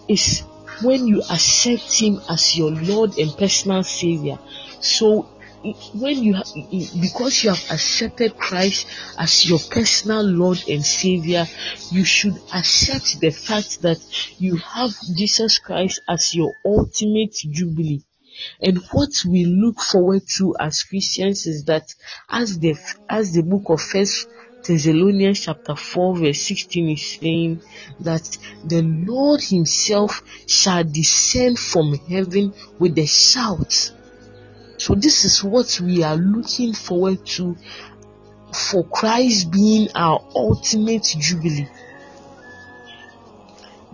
Is 0.09 0.43
when 0.83 1.07
you 1.07 1.23
accept 1.31 2.01
Him 2.01 2.21
as 2.29 2.57
your 2.57 2.71
Lord 2.71 3.19
and 3.19 3.37
personal 3.37 3.83
Savior. 3.83 4.39
So 4.81 5.29
when 5.95 6.23
you 6.23 6.35
because 7.01 7.43
you 7.43 7.51
have 7.51 7.71
accepted 7.71 8.37
Christ 8.37 8.87
as 9.19 9.49
your 9.49 9.59
personal 9.59 10.23
Lord 10.23 10.63
and 10.69 10.85
Savior, 10.85 11.47
you 11.91 12.05
should 12.05 12.37
accept 12.55 13.21
the 13.21 13.31
fact 13.31 13.83
that 13.83 13.99
you 14.39 14.57
have 14.57 14.91
Jesus 15.17 15.59
Christ 15.59 16.01
as 16.09 16.35
your 16.35 16.53
ultimate 16.65 17.35
jubilee. 17.35 18.05
And 18.61 18.79
what 18.93 19.25
we 19.27 19.47
look 19.47 19.81
forward 19.81 20.23
to 20.37 20.55
as 20.61 20.83
Christians 20.83 21.47
is 21.47 21.65
that 21.65 21.95
as 22.29 22.59
the 22.59 22.77
as 23.09 23.33
the 23.33 23.43
book 23.43 23.65
of 23.69 23.81
First 23.81 24.29
Thessalonians 24.63 25.41
chapter 25.41 25.77
4 25.77 26.19
verse 26.19 26.43
16 26.43 26.91
is 26.91 27.19
saying 27.21 27.63
that 28.01 28.39
the 28.65 28.83
Lord 28.83 29.41
himself 29.41 30.23
shall 30.47 30.85
descend 30.85 31.59
from 31.59 31.95
heaven 31.95 32.53
with 32.79 32.99
a 32.99 33.07
shout 33.07 33.93
so 34.87 34.95
this 34.95 35.25
is 35.25 35.43
what 35.43 35.81
we 35.81 36.05
are 36.05 36.15
looking 36.15 36.73
forward 36.73 37.27
to 37.27 37.57
for 38.55 38.85
Christ 38.85 39.51
being 39.51 39.89
our 39.97 40.25
ultimate 40.33 41.03
jubilee. 41.19 41.67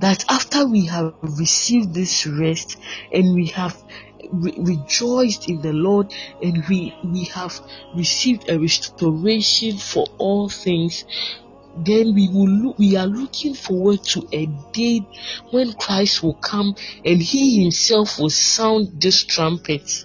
That 0.00 0.26
after 0.28 0.66
we 0.66 0.84
have 0.88 1.14
received 1.22 1.94
this 1.94 2.26
rest 2.26 2.76
and 3.10 3.34
we 3.34 3.46
have 3.46 3.82
re- 4.30 4.52
rejoiced 4.58 5.48
in 5.48 5.62
the 5.62 5.72
Lord 5.72 6.12
and 6.42 6.62
we, 6.68 6.94
we 7.02 7.24
have 7.24 7.58
received 7.96 8.50
a 8.50 8.60
restoration 8.60 9.78
for 9.78 10.04
all 10.18 10.50
things, 10.50 11.06
then 11.74 12.14
we 12.14 12.28
will 12.28 12.50
look, 12.50 12.78
we 12.78 12.96
are 12.96 13.06
looking 13.06 13.54
forward 13.54 14.04
to 14.04 14.28
a 14.30 14.44
day 14.74 15.00
when 15.52 15.72
Christ 15.72 16.22
will 16.22 16.34
come 16.34 16.76
and 17.02 17.22
he 17.22 17.62
himself 17.62 18.18
will 18.18 18.28
sound 18.28 19.00
this 19.00 19.24
trumpet 19.24 20.04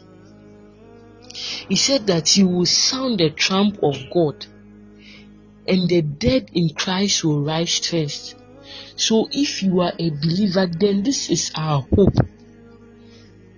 He 1.69 1.75
said 1.75 2.07
that 2.07 2.29
he 2.29 2.43
will 2.43 2.65
sound 2.65 3.19
the 3.19 3.29
trump 3.29 3.79
of 3.83 3.97
God 4.11 4.45
and 5.67 5.89
the 5.89 6.01
dead 6.01 6.49
in 6.53 6.69
Christ 6.69 7.23
will 7.23 7.41
rise 7.43 7.79
first. 7.79 8.35
So 8.95 9.27
if 9.31 9.61
you 9.61 9.81
are 9.81 9.93
a 9.97 10.09
believer, 10.09 10.67
then 10.67 11.03
this 11.03 11.29
is 11.29 11.51
our 11.55 11.85
hope. 11.95 12.15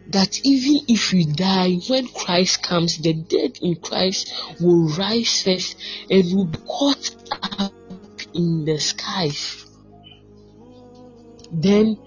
That 0.08 0.44
even 0.44 0.86
if 0.88 1.14
we 1.14 1.26
die, 1.26 1.76
when 1.88 2.08
Christ 2.08 2.64
comes, 2.64 2.98
the 2.98 3.14
dead 3.14 3.60
in 3.62 3.76
Christ 3.76 4.34
will 4.60 4.90
rise 4.90 5.44
first 5.44 5.78
and 6.10 6.36
will 6.36 6.46
be 6.46 6.58
caught 6.60 7.16
up 7.60 7.74
in 8.34 8.66
the 8.66 8.80
skies. 8.80 9.66
Then 11.52 11.98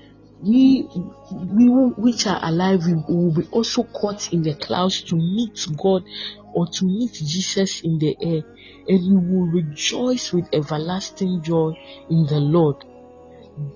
we, 0.43 0.88
we 1.32 1.68
which 1.68 2.26
are 2.26 2.40
alive 2.43 2.84
we 2.86 2.95
will 2.95 3.32
be 3.32 3.47
also 3.53 3.84
caught 3.84 4.32
in 4.32 4.43
the 4.43 4.55
clouds 4.55 5.03
to 5.03 5.16
meet 5.16 5.66
God 5.76 6.05
or 6.53 6.66
to 6.66 6.84
meet 6.84 7.12
Jesus 7.12 7.82
in 7.82 7.99
the 7.99 8.16
air, 8.20 8.43
and 8.88 9.09
we 9.09 9.36
will 9.36 9.47
rejoice 9.47 10.32
with 10.32 10.49
everlasting 10.53 11.43
joy 11.43 11.72
in 12.11 12.26
the 12.26 12.40
Lord. 12.40 12.84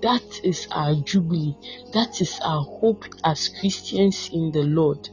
That 0.01 0.41
is 0.43 0.67
our 0.71 0.95
jubilee. 0.95 1.55
That 1.93 2.19
is 2.19 2.39
our 2.43 2.63
hope 2.63 3.05
as 3.23 3.49
Christians 3.59 4.29
in 4.33 4.51
the 4.51 4.63
Lord. 4.63 5.09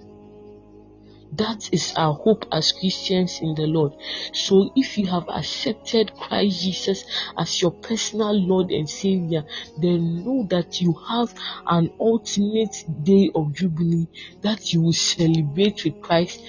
That 1.36 1.68
is 1.72 1.92
our 1.96 2.14
hope 2.14 2.46
as 2.52 2.72
Christians 2.72 3.40
in 3.40 3.54
the 3.54 3.66
Lord. 3.66 3.92
So 4.32 4.70
if 4.76 4.96
you 4.98 5.06
have 5.06 5.28
accepted 5.28 6.14
Christ 6.14 6.62
Jesus 6.62 7.04
as 7.36 7.60
your 7.60 7.72
personal 7.72 8.32
Lord 8.32 8.70
and 8.70 8.88
Savior, 8.88 9.44
then 9.76 10.24
know 10.24 10.46
that 10.50 10.80
you 10.80 10.92
have 11.08 11.34
an 11.66 11.92
ultimate 11.98 12.84
day 13.02 13.30
of 13.34 13.52
Jubilee 13.52 14.06
that 14.42 14.72
you 14.72 14.82
will 14.82 14.92
celebrate 14.92 15.84
with 15.84 16.00
Christ 16.00 16.40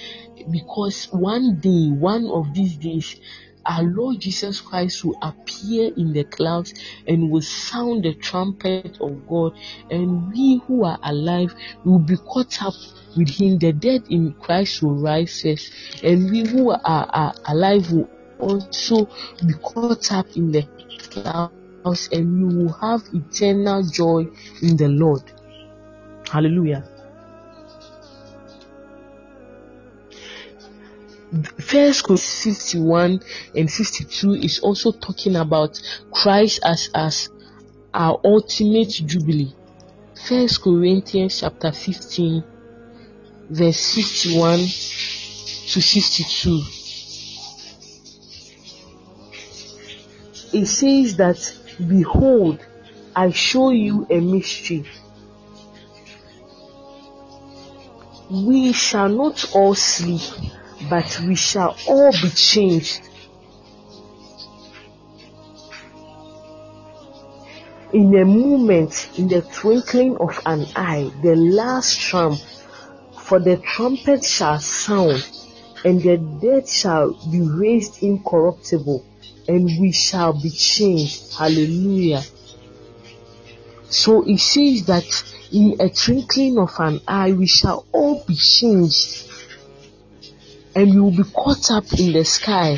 because 0.50 1.06
one 1.10 1.58
day, 1.60 1.88
one 1.88 2.26
of 2.26 2.54
these 2.54 2.76
days, 2.76 3.20
our 3.68 3.82
Lord 3.82 4.20
Jesus 4.20 4.60
Christ 4.60 5.04
will 5.04 5.18
appear 5.22 5.92
in 5.96 6.12
the 6.12 6.24
clouds 6.24 6.74
and 7.06 7.30
will 7.30 7.42
sound 7.42 8.04
the 8.04 8.14
trumpet 8.14 8.98
of 9.00 9.26
God, 9.28 9.52
and 9.90 10.32
we 10.32 10.62
who 10.66 10.84
are 10.84 10.98
alive 11.02 11.54
will 11.84 11.98
be 11.98 12.16
caught 12.16 12.62
up 12.62 12.74
with 13.16 13.28
him. 13.28 13.58
The 13.58 13.72
dead 13.72 14.04
in 14.08 14.34
Christ 14.34 14.82
will 14.82 14.96
rise 14.96 15.42
first, 15.42 15.72
and 16.02 16.30
we 16.30 16.46
who 16.46 16.70
are, 16.70 16.80
are 16.84 17.34
alive 17.48 17.90
will 17.90 18.08
also 18.38 19.06
be 19.46 19.54
caught 19.62 20.12
up 20.12 20.26
in 20.36 20.52
the 20.52 20.62
clouds, 21.10 22.08
and 22.12 22.48
we 22.48 22.64
will 22.64 22.72
have 22.74 23.02
eternal 23.12 23.82
joy 23.82 24.26
in 24.62 24.76
the 24.76 24.88
Lord. 24.88 25.22
Hallelujah. 26.30 26.95
First 31.60 32.04
Corinthians 32.04 32.44
51 32.72 33.20
and 33.54 33.70
52 33.70 34.34
is 34.34 34.60
also 34.60 34.92
talking 34.92 35.34
about 35.34 35.80
Christ 36.12 36.60
as 36.64 36.88
as 36.94 37.30
our 37.92 38.20
ultimate 38.24 38.90
jubilee. 38.90 39.52
First 40.28 40.62
Corinthians 40.62 41.40
chapter 41.40 41.72
15 41.72 42.44
verse 43.50 43.94
51 43.94 44.58
to 44.58 45.80
52. 45.80 46.62
It 50.52 50.66
says 50.66 51.16
that 51.16 51.58
behold 51.88 52.64
I 53.16 53.30
show 53.30 53.70
you 53.70 54.06
a 54.08 54.20
mystery. 54.20 54.86
We 58.30 58.72
shall 58.72 59.08
not 59.08 59.54
all 59.54 59.74
sleep 59.74 60.20
but 60.88 61.20
we 61.26 61.34
shall 61.34 61.76
all 61.88 62.12
be 62.12 62.30
changed. 62.30 63.00
In 67.92 68.14
a 68.14 68.24
moment, 68.24 69.10
in 69.16 69.28
the 69.28 69.42
twinkling 69.42 70.16
of 70.18 70.40
an 70.44 70.66
eye, 70.76 71.10
the 71.22 71.34
last 71.34 72.00
trump, 72.00 72.38
for 73.18 73.38
the 73.38 73.56
trumpet 73.56 74.24
shall 74.24 74.58
sound, 74.58 75.26
and 75.84 76.02
the 76.02 76.18
dead 76.18 76.68
shall 76.68 77.12
be 77.30 77.40
raised 77.40 78.02
incorruptible, 78.02 79.04
and 79.48 79.64
we 79.80 79.92
shall 79.92 80.32
be 80.32 80.50
changed. 80.50 81.34
Hallelujah. 81.36 82.22
So 83.88 84.22
it 84.28 84.38
says 84.38 84.86
that 84.86 85.24
in 85.52 85.76
a 85.80 85.88
twinkling 85.88 86.58
of 86.58 86.74
an 86.78 87.00
eye, 87.06 87.32
we 87.32 87.46
shall 87.46 87.86
all 87.92 88.24
be 88.26 88.34
changed 88.34 89.26
and 90.76 90.92
you 90.92 91.04
will 91.04 91.10
be 91.10 91.24
caught 91.24 91.70
up 91.70 91.90
in 91.98 92.12
the 92.12 92.22
sky 92.22 92.76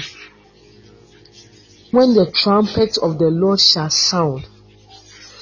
when 1.91 2.15
the 2.15 2.31
trumpet 2.31 2.97
of 2.99 3.19
the 3.19 3.29
Lord 3.29 3.61
shall 3.61 3.91
sound. 3.91 4.47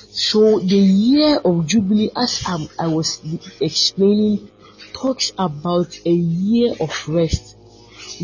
So 0.09 0.59
the 0.61 0.77
year 0.77 1.37
of 1.45 1.67
Jubilee, 1.67 2.11
as 2.17 2.43
I, 2.47 2.67
I 2.79 2.87
was 2.87 3.21
explaining, 3.61 4.51
talks 4.95 5.33
about 5.37 5.99
a 6.07 6.11
year 6.11 6.73
of 6.81 7.09
rest. 7.09 7.59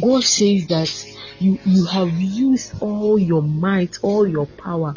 God 0.00 0.24
says 0.24 0.66
that 0.68 1.06
you, 1.38 1.58
you 1.66 1.84
have 1.84 2.12
used 2.18 2.80
all 2.80 3.18
your 3.18 3.42
might, 3.42 3.98
all 4.02 4.26
your 4.26 4.46
power 4.46 4.94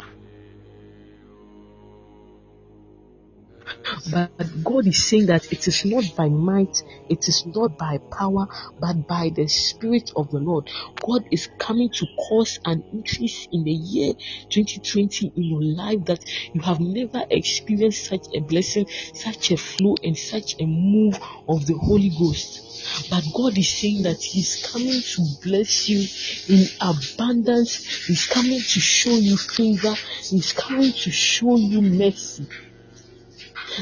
But 4.10 4.30
God 4.64 4.86
is 4.86 5.08
saying 5.08 5.26
that 5.26 5.52
it 5.52 5.66
is 5.68 5.84
not 5.84 6.04
by 6.16 6.28
might, 6.28 6.76
it 7.08 7.28
is 7.28 7.44
not 7.46 7.76
by 7.78 7.98
power, 8.12 8.46
but 8.80 9.06
by 9.06 9.30
the 9.34 9.48
Spirit 9.48 10.10
of 10.16 10.30
the 10.30 10.38
Lord. 10.38 10.68
God 11.02 11.24
is 11.30 11.48
coming 11.58 11.90
to 11.98 12.06
cause 12.18 12.58
an 12.64 12.84
increase 12.92 13.48
in 13.52 13.64
the 13.64 13.72
year 13.72 14.14
2020 14.50 15.32
in 15.36 15.44
your 15.44 15.62
life 15.62 16.04
that 16.06 16.20
you 16.52 16.60
have 16.62 16.80
never 16.80 17.24
experienced 17.30 18.06
such 18.06 18.26
a 18.34 18.40
blessing, 18.40 18.86
such 19.14 19.50
a 19.52 19.56
flow, 19.56 19.96
and 20.02 20.16
such 20.16 20.56
a 20.60 20.66
move 20.66 21.18
of 21.48 21.66
the 21.66 21.74
Holy 21.74 22.10
Ghost. 22.18 23.08
But 23.10 23.24
God 23.34 23.58
is 23.58 23.72
saying 23.80 24.02
that 24.04 24.22
He's 24.22 24.66
coming 24.72 25.00
to 25.00 25.22
bless 25.42 25.88
you 25.88 26.06
in 26.48 26.66
abundance. 26.80 28.06
He's 28.06 28.26
coming 28.26 28.60
to 28.60 28.80
show 28.80 29.12
you 29.16 29.36
favor. 29.36 29.94
He's 30.30 30.52
coming 30.52 30.92
to 30.92 31.10
show 31.10 31.56
you 31.56 31.82
mercy. 31.82 32.46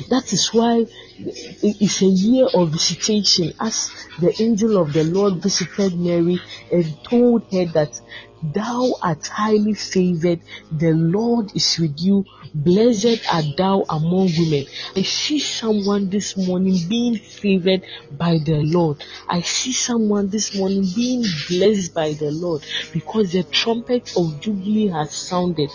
That 0.08 0.32
is 0.32 0.48
why 0.52 0.86
it's 1.18 2.02
a 2.02 2.06
year 2.06 2.46
of 2.52 2.70
visitation 2.70 3.52
as 3.60 3.90
the 4.20 4.34
angel 4.42 4.76
of 4.76 4.92
the 4.92 5.04
Lord 5.04 5.42
visited 5.42 5.98
Mary 5.98 6.40
and 6.72 6.96
told 7.04 7.44
her 7.52 7.64
that 7.66 8.00
thou 8.42 8.94
art 9.02 9.26
highly 9.26 9.74
favored, 9.74 10.40
the 10.70 10.92
Lord 10.92 11.54
is 11.54 11.78
with 11.78 11.98
you, 11.98 12.24
blessed 12.52 13.22
art 13.32 13.46
thou 13.56 13.84
among 13.88 14.30
women. 14.36 14.66
I 14.96 15.02
see 15.02 15.38
someone 15.38 16.10
this 16.10 16.36
morning 16.36 16.76
being 16.88 17.16
favored 17.16 17.82
by 18.10 18.38
the 18.38 18.62
Lord. 18.62 19.02
I 19.28 19.40
see 19.42 19.72
someone 19.72 20.28
this 20.28 20.56
morning 20.56 20.84
being 20.94 21.24
blessed 21.48 21.94
by 21.94 22.12
the 22.14 22.30
Lord 22.32 22.62
because 22.92 23.32
the 23.32 23.44
trumpet 23.44 24.12
of 24.16 24.40
Jubilee 24.40 24.88
has 24.88 25.12
sounded 25.12 25.70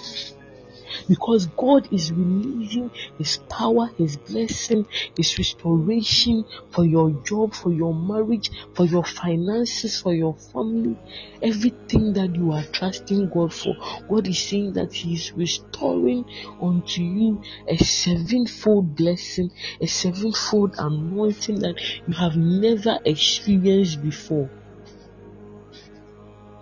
because 1.07 1.47
God 1.47 1.87
is 1.91 2.11
releasing 2.11 2.91
His 3.17 3.37
power, 3.49 3.91
His 3.97 4.17
blessing, 4.17 4.87
His 5.15 5.37
restoration 5.37 6.45
for 6.69 6.85
your 6.85 7.11
job, 7.25 7.53
for 7.53 7.71
your 7.71 7.93
marriage, 7.93 8.49
for 8.73 8.85
your 8.85 9.03
finances, 9.03 9.99
for 9.99 10.13
your 10.13 10.35
family, 10.35 10.97
everything 11.41 12.13
that 12.13 12.35
you 12.35 12.51
are 12.51 12.63
trusting 12.71 13.29
God 13.29 13.53
for. 13.53 13.75
God 14.09 14.27
is 14.27 14.39
saying 14.39 14.73
that 14.73 14.93
He 14.93 15.13
is 15.13 15.33
restoring 15.35 16.25
unto 16.61 17.01
you 17.01 17.41
a 17.67 17.77
sevenfold 17.77 18.95
blessing, 18.95 19.51
a 19.81 19.87
sevenfold 19.87 20.75
anointing 20.77 21.59
that 21.59 21.75
you 22.05 22.13
have 22.13 22.35
never 22.35 22.99
experienced 23.05 24.01
before. 24.01 24.49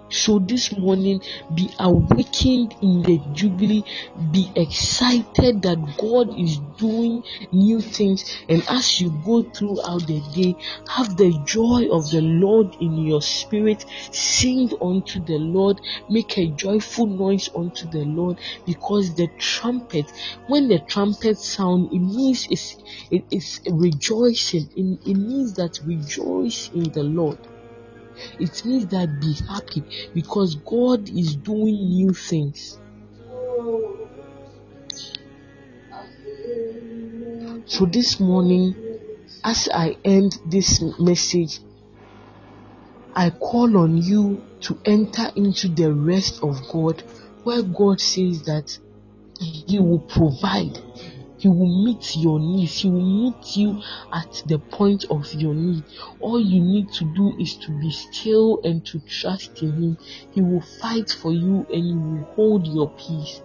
So 0.09 0.39
this 0.39 0.77
morning, 0.77 1.21
be 1.53 1.69
awakened 1.79 2.75
in 2.81 3.01
the 3.03 3.19
Jubilee. 3.33 3.83
Be 4.31 4.49
excited 4.55 5.61
that 5.63 5.97
God 5.97 6.37
is 6.39 6.59
doing 6.77 7.23
new 7.51 7.81
things. 7.81 8.37
And 8.47 8.63
as 8.69 9.01
you 9.01 9.09
go 9.25 9.43
throughout 9.43 10.07
the 10.07 10.21
day, 10.33 10.55
have 10.87 11.17
the 11.17 11.37
joy 11.45 11.89
of 11.91 12.09
the 12.09 12.21
Lord 12.21 12.75
in 12.79 12.97
your 12.97 13.21
spirit. 13.21 13.85
Sing 14.11 14.71
unto 14.81 15.19
the 15.23 15.37
Lord. 15.37 15.81
Make 16.09 16.37
a 16.37 16.47
joyful 16.51 17.07
noise 17.07 17.49
unto 17.55 17.87
the 17.89 18.05
Lord 18.05 18.39
because 18.65 19.15
the 19.15 19.27
trumpet, 19.39 20.05
when 20.47 20.69
the 20.69 20.79
trumpet 20.79 21.37
sound, 21.37 21.91
it 21.91 21.99
means 21.99 22.47
it's, 22.49 22.77
it, 23.11 23.25
it's 23.29 23.59
rejoicing. 23.69 24.69
It, 24.75 25.09
it 25.09 25.15
means 25.17 25.53
that 25.55 25.79
rejoice 25.85 26.69
in 26.73 26.91
the 26.93 27.03
Lord. 27.03 27.39
It 28.39 28.65
means 28.65 28.87
that 28.87 29.19
be 29.19 29.33
happy 29.47 29.83
because 30.13 30.55
God 30.55 31.09
is 31.09 31.35
doing 31.35 31.75
new 31.89 32.13
things. 32.13 32.77
So 37.65 37.85
this 37.85 38.19
morning, 38.19 38.75
as 39.43 39.69
I 39.73 39.97
end 40.03 40.37
this 40.49 40.81
message, 40.99 41.59
I 43.15 43.29
call 43.31 43.77
on 43.77 43.97
you 43.97 44.43
to 44.61 44.79
enter 44.85 45.31
into 45.35 45.67
the 45.69 45.91
rest 45.91 46.43
of 46.43 46.55
God, 46.71 47.03
where 47.43 47.63
God 47.63 47.99
says 47.99 48.43
that 48.43 48.77
He 49.39 49.79
will 49.79 49.99
provide, 49.99 50.77
He 51.37 51.47
will 51.47 51.85
meet 51.85 52.15
your 52.15 52.39
needs, 52.39 52.81
He 52.81 52.89
will 52.89 53.01
meet 53.01 53.55
you 53.55 53.81
at 54.11 54.43
the 54.47 54.57
point 54.57 55.05
of 55.09 55.31
your 55.33 55.53
need. 55.53 55.83
All 56.19 56.39
you 56.39 56.61
need 56.61 56.91
to 56.93 57.05
do 57.15 57.35
is 57.39 57.55
to 57.57 57.71
be 57.79 57.91
still 57.91 58.59
and 58.63 58.85
to 58.87 58.99
trust 58.99 59.61
in 59.61 59.71
Him. 59.73 59.97
He 60.31 60.41
will 60.41 60.61
fight 60.61 61.11
for 61.11 61.31
you 61.31 61.65
and 61.71 61.87
you 61.87 61.99
will 61.99 62.23
hold 62.35 62.67
your 62.67 62.89
peace. 62.89 63.41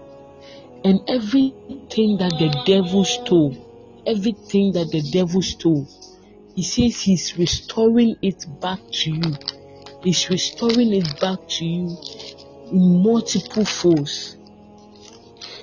And 0.85 1.01
everything 1.09 2.17
that 2.17 2.35
the 2.39 2.63
devil 2.67 3.05
stole, 3.05 4.03
everything 4.07 4.73
that 4.73 4.91
the 4.91 5.03
devil 5.13 5.43
stole, 5.43 5.87
he 6.55 6.63
says 6.63 7.01
he's 7.01 7.39
restoring 7.39 8.17
it 8.21 8.45
back 8.61 8.81
to 8.91 9.11
you. 9.11 9.37
He's 10.03 10.29
restoring 10.29 10.93
it 10.93 11.21
back 11.21 11.49
to 11.49 11.65
you 11.65 11.97
in 12.71 13.03
multiple 13.03 13.65
folds. 13.65 14.37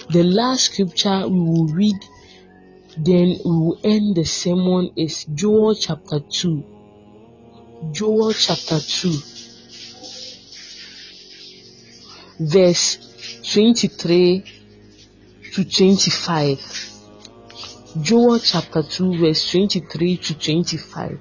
The 0.10 0.24
last 0.24 0.72
scripture 0.72 1.28
we 1.28 1.40
will 1.40 1.68
read, 1.68 1.98
then 2.98 3.38
we 3.46 3.52
will 3.52 3.80
end 3.84 4.16
the 4.16 4.26
sermon 4.26 4.92
is 4.96 5.26
Joel 5.26 5.76
chapter 5.76 6.20
2. 6.20 6.64
Joel 7.92 8.34
chapter 8.34 8.80
2, 8.80 9.12
verse 12.40 12.98
23 13.54 14.44
to 15.54 15.64
25. 15.64 16.90
Joel 18.02 18.40
chapter 18.40 18.84
2, 18.84 19.18
verse 19.18 19.50
23 19.52 20.18
to 20.18 20.38
25. 20.38 21.20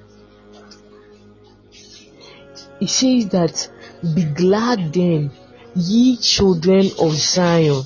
It 2.80 2.88
says 2.88 3.28
that, 3.28 3.70
Be 4.14 4.24
glad 4.24 4.92
then, 4.92 5.30
ye 5.74 6.16
children 6.16 6.90
of 7.00 7.12
Zion. 7.12 7.82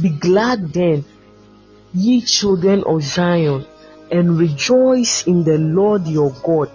Be 0.00 0.08
glad 0.10 0.72
then, 0.72 1.04
ye 1.92 2.22
children 2.22 2.84
of 2.86 3.02
Zion, 3.02 3.66
and 4.10 4.38
rejoice 4.38 5.26
in 5.26 5.44
the 5.44 5.58
Lord 5.58 6.06
your 6.06 6.32
God, 6.44 6.70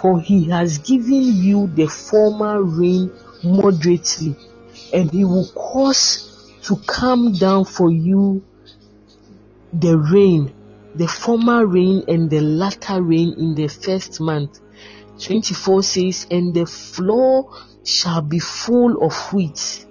for 0.00 0.20
he 0.20 0.50
has 0.50 0.78
given 0.78 1.22
you 1.22 1.68
the 1.74 1.86
former 1.86 2.62
rain 2.62 3.12
moderately, 3.44 4.36
and 4.92 5.10
he 5.12 5.24
will 5.24 5.48
cause 5.54 6.26
to 6.62 6.76
come 6.86 7.32
down 7.38 7.64
for 7.64 7.90
you 7.90 8.44
the 9.72 9.98
rain, 9.98 10.54
the 10.94 11.08
former 11.08 11.66
rain 11.66 12.04
and 12.08 12.30
the 12.30 12.40
latter 12.40 13.02
rain 13.02 13.34
in 13.38 13.54
the 13.54 13.68
first 13.68 14.20
month. 14.20 14.58
24 15.24 15.82
says, 15.82 16.26
And 16.30 16.54
the 16.54 16.66
floor 16.66 17.50
shall 17.84 18.22
be 18.22 18.38
full 18.38 19.04
of 19.04 19.14
wheat, 19.32 19.86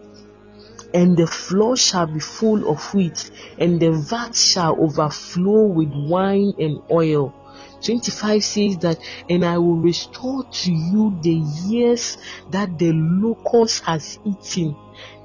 and 0.93 1.17
the 1.17 1.27
floor 1.27 1.77
shall 1.77 2.07
be 2.07 2.19
full 2.19 2.69
of 2.69 2.93
wheat, 2.93 3.31
and 3.57 3.79
the 3.79 3.91
vat 3.91 4.35
shall 4.35 4.81
overflow 4.81 5.65
with 5.65 5.91
wine 5.93 6.53
and 6.59 6.81
oil. 6.91 7.33
25 7.81 8.43
says 8.43 8.77
that, 8.79 8.99
and 9.29 9.45
I 9.45 9.57
will 9.57 9.77
restore 9.77 10.43
to 10.43 10.71
you 10.71 11.17
the 11.21 11.41
years 11.67 12.17
that 12.51 12.77
the 12.77 12.91
locust 12.91 13.83
has 13.85 14.19
eaten, 14.25 14.75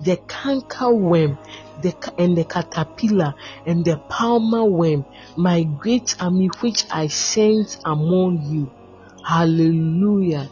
the 0.02 0.16
canker 0.28 0.94
worm, 0.94 1.38
the, 1.82 1.94
and 2.18 2.36
the 2.36 2.44
caterpillar, 2.44 3.34
and 3.66 3.84
the 3.84 3.96
palmer 4.08 4.64
worm, 4.64 5.04
my 5.36 5.64
great 5.64 6.14
army 6.20 6.48
which 6.60 6.84
I 6.90 7.08
sent 7.08 7.78
among 7.84 8.42
you. 8.52 8.70
Hallelujah. 9.26 10.48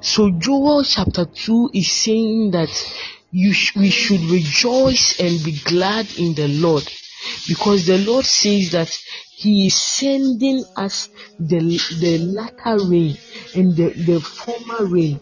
So 0.00 0.30
Joel 0.30 0.84
chapter 0.84 1.24
2 1.24 1.70
is 1.74 1.90
saying 1.90 2.50
that 2.52 2.70
sh- 3.52 3.76
we 3.76 3.90
should 3.90 4.22
rejoice 4.22 5.20
and 5.20 5.44
be 5.44 5.52
glad 5.64 6.06
in 6.18 6.34
the 6.34 6.48
Lord 6.48 6.84
because 7.48 7.86
the 7.86 7.98
Lord 7.98 8.24
says 8.24 8.70
that 8.72 8.90
He 9.30 9.66
is 9.66 9.74
sending 9.76 10.64
us 10.76 11.08
the, 11.38 11.60
the 12.00 12.18
latter 12.18 12.84
rain 12.86 13.18
and 13.54 13.76
the, 13.76 13.90
the 13.90 14.20
former 14.20 14.86
rain. 14.86 15.20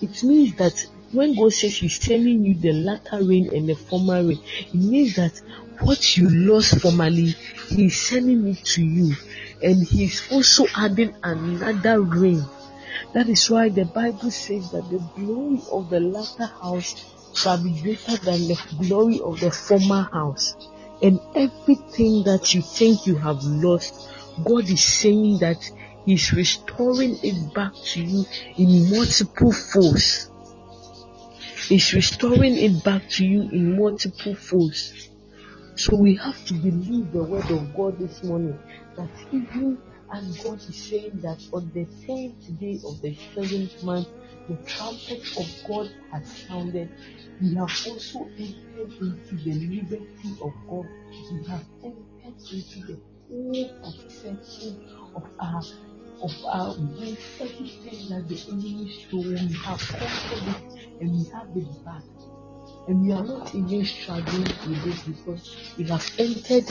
It 0.00 0.22
means 0.24 0.56
that 0.56 0.86
when 1.12 1.36
God 1.36 1.52
says 1.52 1.76
He's 1.76 2.00
sending 2.00 2.44
you 2.44 2.54
the 2.54 2.72
latter 2.72 3.22
rain 3.24 3.50
and 3.54 3.68
the 3.68 3.74
former 3.76 4.22
rain, 4.24 4.40
it 4.72 4.74
means 4.74 5.16
that 5.16 5.40
what 5.80 6.16
you 6.16 6.28
lost 6.30 6.80
formerly, 6.80 7.34
He's 7.68 8.00
sending 8.00 8.46
it 8.48 8.64
to 8.74 8.84
you, 8.84 9.14
and 9.62 9.86
He's 9.86 10.30
also 10.32 10.66
adding 10.76 11.14
another 11.22 12.00
rain. 12.02 12.44
That 13.14 13.28
is 13.28 13.50
why 13.50 13.70
the 13.70 13.84
Bible 13.86 14.30
says 14.30 14.70
that 14.72 14.88
the 14.90 15.00
glory 15.16 15.62
of 15.72 15.90
the 15.90 16.00
latter 16.00 16.46
house 16.46 16.94
shall 17.34 17.62
be 17.62 17.80
greater 17.80 18.16
than 18.16 18.48
the 18.48 18.58
glory 18.78 19.20
of 19.20 19.40
the 19.40 19.50
former 19.50 20.08
house. 20.12 20.54
And 21.02 21.18
everything 21.34 22.24
that 22.24 22.52
you 22.54 22.62
think 22.62 23.06
you 23.06 23.16
have 23.16 23.42
lost, 23.42 24.08
God 24.44 24.68
is 24.68 24.82
saying 24.82 25.38
that 25.38 25.58
He's 26.04 26.32
restoring 26.32 27.18
it 27.22 27.54
back 27.54 27.72
to 27.74 28.02
you 28.02 28.24
in 28.56 28.90
multiple 28.90 29.52
folds. 29.52 30.30
He's 31.68 31.92
restoring 31.94 32.56
it 32.56 32.82
back 32.82 33.08
to 33.10 33.24
you 33.24 33.42
in 33.50 33.78
multiple 33.78 34.34
folds. 34.34 35.08
So 35.76 35.96
we 35.96 36.16
have 36.16 36.44
to 36.46 36.54
believe 36.54 37.12
the 37.12 37.22
word 37.22 37.50
of 37.50 37.74
God 37.74 37.98
this 37.98 38.22
morning 38.24 38.58
that 38.96 39.08
even 39.30 39.78
as 40.12 40.36
God 40.38 40.58
is 40.68 40.76
saying 40.76 41.20
that 41.22 41.40
on 41.52 41.70
the 41.72 41.86
tenth 42.04 42.58
day 42.58 42.80
of 42.84 43.00
the 43.00 43.16
seventh 43.34 43.82
month, 43.82 44.08
the 44.50 44.56
trumpet 44.66 45.22
of 45.38 45.46
God 45.68 45.90
has 46.10 46.26
sounded. 46.48 46.90
We 47.40 47.54
have 47.54 47.70
also 47.86 48.28
entered 48.36 48.92
into 49.00 49.36
the 49.36 49.52
liberty 49.52 50.30
of 50.42 50.52
God. 50.68 50.86
We 51.30 51.46
have 51.46 51.64
entered 51.84 52.52
into 52.52 52.80
the 52.86 53.00
full 53.28 53.68
perception 54.02 54.88
of 55.14 55.22
our 55.38 55.62
of 56.22 56.34
our 56.44 56.74
grace, 56.74 57.40
everything 57.40 58.08
that 58.10 58.28
the 58.28 58.38
enemy 58.50 58.92
stole, 59.06 59.22
we 59.22 59.54
have 59.64 59.78
conquered 59.78 60.48
it 60.48 61.00
and 61.00 61.12
we 61.12 61.24
have 61.32 61.48
it 61.56 61.84
back. 61.84 62.02
And 62.88 63.06
we 63.06 63.12
are 63.12 63.24
not 63.24 63.54
even 63.54 63.84
struggling 63.84 64.42
with 64.42 64.84
this 64.84 65.02
because 65.02 65.74
we 65.78 65.84
have 65.84 66.04
entered 66.18 66.66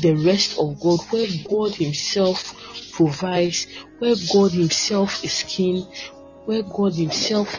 the 0.00 0.14
rest 0.24 0.58
of 0.58 0.80
God, 0.80 1.00
where 1.10 1.26
God 1.48 1.74
Himself 1.74 2.90
provides, 2.92 3.66
where 3.98 4.16
God 4.32 4.52
Himself 4.52 5.22
is 5.22 5.44
King, 5.46 5.86
where 6.44 6.62
God 6.62 6.94
Himself 6.94 7.58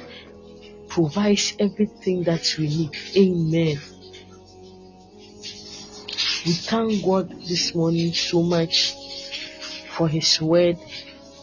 provides 0.88 1.55
everything 1.59 2.23
that 2.23 2.55
we 2.57 2.67
need. 2.67 2.91
Amen. 3.17 3.79
We 6.45 6.51
thank 6.51 7.03
God 7.03 7.29
this 7.47 7.73
morning 7.73 8.13
so 8.13 8.43
much 8.43 8.93
for 9.89 10.07
His 10.07 10.39
word. 10.41 10.77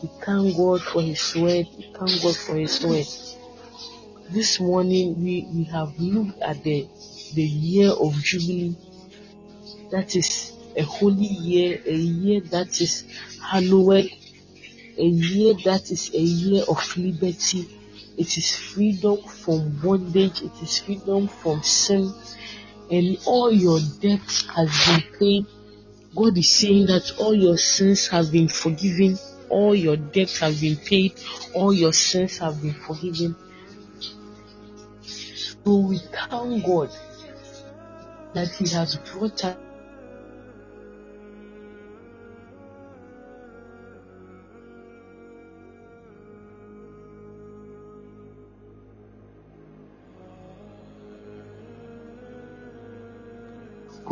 We 0.02 0.08
thank 0.24 0.56
God 0.56 0.82
for 0.82 1.02
His 1.02 1.34
word. 1.34 1.66
We 1.76 1.92
thank 1.98 2.22
God 2.22 2.36
for 2.36 2.56
His 2.56 2.84
word. 2.84 3.06
This 4.30 4.60
morning 4.60 5.22
we, 5.22 5.46
we 5.52 5.64
have 5.64 5.98
looked 5.98 6.40
at 6.40 6.62
the 6.62 6.86
the 7.34 7.42
year 7.42 7.90
of 7.90 8.14
Jubilee. 8.22 8.76
That 9.90 10.14
is 10.16 10.52
a 10.76 10.82
holy 10.82 11.26
year, 11.26 11.80
a 11.86 11.94
year 11.94 12.40
that 12.50 12.80
is 12.80 13.04
hallowed, 13.42 14.10
a 15.02 15.04
year 15.04 15.54
that 15.64 15.90
is 15.90 16.14
a 16.14 16.20
year 16.20 16.62
of 16.68 16.96
liberty. 16.96 17.68
It 18.16 18.38
is 18.38 18.56
freedom 18.56 19.18
from 19.22 19.70
bondage, 19.82 20.42
it 20.42 20.62
is 20.62 20.78
freedom 20.78 21.26
from 21.26 21.60
sin, 21.64 22.12
and 22.88 23.18
all 23.26 23.50
your 23.50 23.80
debts 24.00 24.46
has 24.46 24.70
been 24.86 25.18
paid. 25.18 25.46
God 26.14 26.38
is 26.38 26.48
saying 26.50 26.86
that 26.86 27.14
all 27.18 27.34
your 27.34 27.56
sins 27.58 28.06
have 28.08 28.30
been 28.30 28.46
forgiven, 28.46 29.18
all 29.48 29.74
your 29.74 29.96
debts 29.96 30.38
have 30.38 30.60
been 30.60 30.76
paid, 30.76 31.14
all 31.52 31.72
your 31.72 31.92
sins 31.92 32.38
have 32.38 32.62
been 32.62 32.74
forgiven. 32.74 33.34
So 35.02 35.78
we 35.78 35.98
thank 35.98 36.64
God 36.64 36.90
that 38.34 38.48
He 38.50 38.68
has 38.68 38.96
brought 38.96 39.44
us 39.44 39.56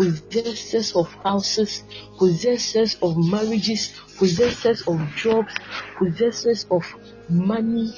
possessors 0.00 0.96
of 0.96 1.12
houses, 1.22 1.82
possessors 2.18 2.96
of 3.02 3.16
marriages, 3.18 3.92
possessors 4.16 4.82
of 4.88 4.98
jobs, 5.14 5.52
possessors 5.98 6.66
of 6.70 6.84
money, 7.28 7.92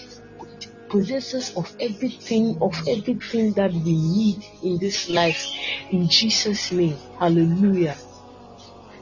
possessors 0.89 1.55
of 1.57 1.75
everything, 1.79 2.59
of 2.61 2.75
everything 2.89 3.53
that 3.53 3.73
we 3.73 3.95
need 3.95 4.45
in 4.65 4.79
this 4.79 5.09
life. 5.09 5.47
In 5.91 6.09
Jesus' 6.09 6.73
name. 6.73 6.97
Hallelujah. 7.19 7.97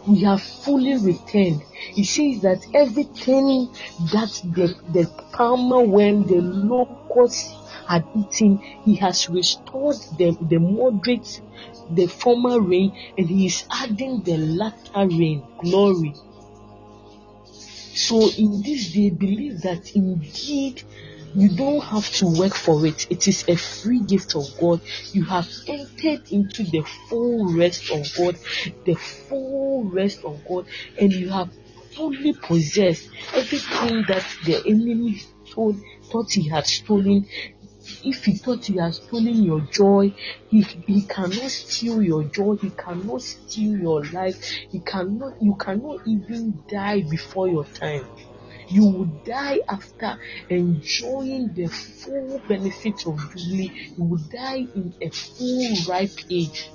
We 0.06 0.22
have 0.22 0.42
fully 0.42 0.96
returned. 0.96 1.62
He 1.92 2.04
says 2.04 2.42
that 2.42 2.66
everything 2.74 3.68
that 4.12 4.40
the, 4.44 4.74
the 4.92 5.06
palmer 5.32 5.82
when 5.82 6.26
the 6.26 6.40
locusts 6.40 7.54
had 7.86 8.06
eaten, 8.16 8.58
he 8.84 8.94
has 8.96 9.28
restored 9.28 9.96
the, 10.16 10.36
the 10.48 10.58
moderate, 10.58 11.40
the 11.90 12.06
former 12.06 12.60
rain, 12.60 12.96
and 13.18 13.28
he 13.28 13.46
is 13.46 13.64
adding 13.70 14.22
the 14.22 14.36
latter 14.36 15.06
rain, 15.08 15.42
glory. 15.60 16.14
So 17.94 18.30
in 18.30 18.62
this 18.62 18.92
day, 18.92 19.10
believe 19.10 19.60
that 19.62 19.94
indeed 19.94 20.82
you 21.34 21.48
don't 21.56 21.80
have 21.80 22.10
to 22.14 22.26
work 22.26 22.54
for 22.54 22.84
it. 22.86 23.06
It 23.10 23.28
is 23.28 23.48
a 23.48 23.56
free 23.56 24.00
gift 24.00 24.34
of 24.34 24.44
God. 24.58 24.80
You 25.12 25.24
have 25.24 25.48
entered 25.66 26.30
into 26.30 26.64
the 26.64 26.82
full 27.08 27.54
rest 27.54 27.90
of 27.90 28.06
God, 28.16 28.38
the 28.84 28.94
full 28.94 29.84
rest 29.84 30.24
of 30.24 30.42
God, 30.48 30.66
and 30.98 31.12
you 31.12 31.28
have 31.30 31.50
fully 31.94 32.32
possessed 32.32 33.08
everything 33.34 34.04
that 34.08 34.26
the 34.44 34.62
enemy 34.66 35.20
stole, 35.44 35.76
thought 36.10 36.32
he 36.32 36.48
had 36.48 36.66
stolen. 36.66 37.26
If 38.04 38.24
he 38.24 38.34
thought 38.34 38.64
he 38.64 38.76
had 38.76 38.94
stolen 38.94 39.42
your 39.42 39.60
joy, 39.72 40.14
he, 40.48 40.62
he 40.62 41.02
cannot 41.02 41.50
steal 41.50 42.02
your 42.02 42.24
joy, 42.24 42.56
he 42.56 42.70
cannot 42.70 43.22
steal 43.22 43.78
your 43.78 44.04
life, 44.06 44.42
he 44.70 44.80
cannot 44.80 45.34
you 45.40 45.56
cannot 45.56 46.06
even 46.06 46.62
die 46.68 47.02
before 47.02 47.48
your 47.48 47.64
time 47.64 48.06
you 48.70 48.84
will 48.84 49.10
die 49.24 49.58
after 49.68 50.18
enjoying 50.48 51.52
the 51.54 51.66
full 51.66 52.40
benefits 52.48 53.04
of 53.04 53.18
Jubilee. 53.18 53.72
You 53.96 54.04
will 54.04 54.22
die 54.32 54.66
in 54.74 54.94
a 55.00 55.10
full 55.10 55.76
ripe 55.88 56.18
age. 56.30 56.70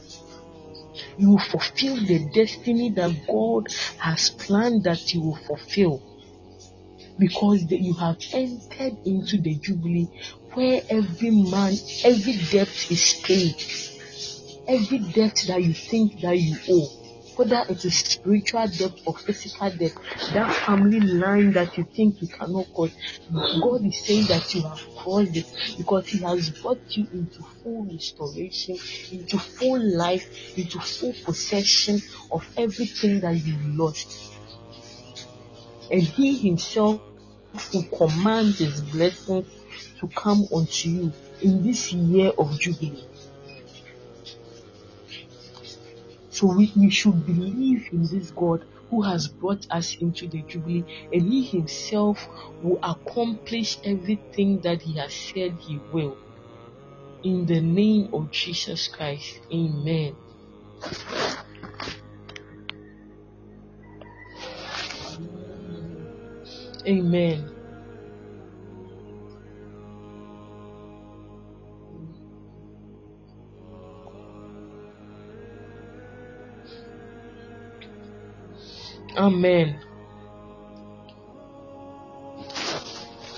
You 1.17 1.31
will 1.31 1.39
fulfill 1.39 1.95
the 1.95 2.29
destiny 2.33 2.89
that 2.91 3.15
God 3.27 3.67
has 3.99 4.29
planned 4.29 4.83
that 4.83 5.13
you 5.13 5.21
will 5.21 5.39
fulfill. 5.47 6.03
Because 7.17 7.65
the, 7.67 7.77
you 7.77 7.93
have 7.93 8.17
entered 8.33 8.97
into 9.05 9.37
the 9.37 9.55
Jubilee 9.55 10.09
where 10.53 10.81
every 10.89 11.31
man, 11.31 11.75
every 12.03 12.37
debt 12.51 12.91
is 12.91 13.21
paid. 13.23 13.55
Every 14.67 14.99
debt 14.99 15.45
that 15.47 15.63
you 15.63 15.73
think 15.73 16.19
that 16.21 16.37
you 16.37 16.57
owe 16.69 17.04
whether 17.37 17.63
it 17.69 17.83
is 17.83 17.97
spiritual 17.97 18.67
debt 18.67 18.93
or 19.05 19.17
physical 19.17 19.69
debt, 19.69 19.93
that 20.33 20.53
family 20.65 20.99
line 20.99 21.51
that 21.53 21.77
you 21.77 21.83
think 21.83 22.21
you 22.21 22.27
cannot 22.27 22.73
cross, 22.73 22.91
God 23.61 23.85
is 23.85 23.97
saying 24.05 24.25
that 24.27 24.53
you 24.53 24.61
have 24.61 24.81
crossed 24.97 25.35
it 25.35 25.45
because 25.77 26.07
He 26.07 26.19
has 26.19 26.49
brought 26.49 26.81
you 26.89 27.07
into 27.11 27.43
full 27.63 27.85
restoration, 27.91 28.77
into 29.11 29.37
full 29.37 29.97
life, 29.97 30.57
into 30.57 30.79
full 30.79 31.13
possession 31.23 32.01
of 32.31 32.47
everything 32.57 33.19
that 33.21 33.35
you 33.35 33.57
lost. 33.77 34.31
And 35.91 36.01
He 36.01 36.37
Himself 36.37 37.01
will 37.73 37.83
command 37.83 38.55
His 38.55 38.81
blessings 38.81 39.47
to 39.99 40.07
come 40.07 40.47
unto 40.53 40.89
you 40.89 41.13
in 41.41 41.63
this 41.63 41.91
year 41.93 42.31
of 42.37 42.59
Jubilee. 42.59 43.03
So 46.35 46.47
we, 46.47 46.73
we 46.75 46.89
should 46.89 47.25
believe 47.25 47.87
in 47.93 48.01
this 48.01 48.29
God 48.31 48.65
who 48.89 49.01
has 49.03 49.29
brought 49.29 49.65
us 49.71 49.95
into 50.01 50.27
the 50.27 50.41
Jubilee 50.41 50.83
and 51.13 51.21
He 51.21 51.45
Himself 51.45 52.27
will 52.61 52.77
accomplish 52.83 53.77
everything 53.85 54.59
that 54.59 54.81
He 54.81 54.97
has 54.97 55.13
said 55.13 55.53
He 55.61 55.79
will. 55.93 56.17
In 57.23 57.45
the 57.45 57.61
name 57.61 58.09
of 58.13 58.31
Jesus 58.31 58.89
Christ, 58.89 59.39
Amen. 59.49 60.17
Amen. 66.85 67.54
Amen. 79.17 79.81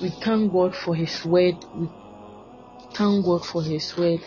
We 0.01 0.09
thank 0.09 0.51
God 0.53 0.75
for 0.75 0.95
His 0.95 1.25
word. 1.25 1.65
We 1.73 1.89
thank 2.95 3.25
God 3.25 3.45
for 3.45 3.63
His 3.63 3.95
word. 3.97 4.21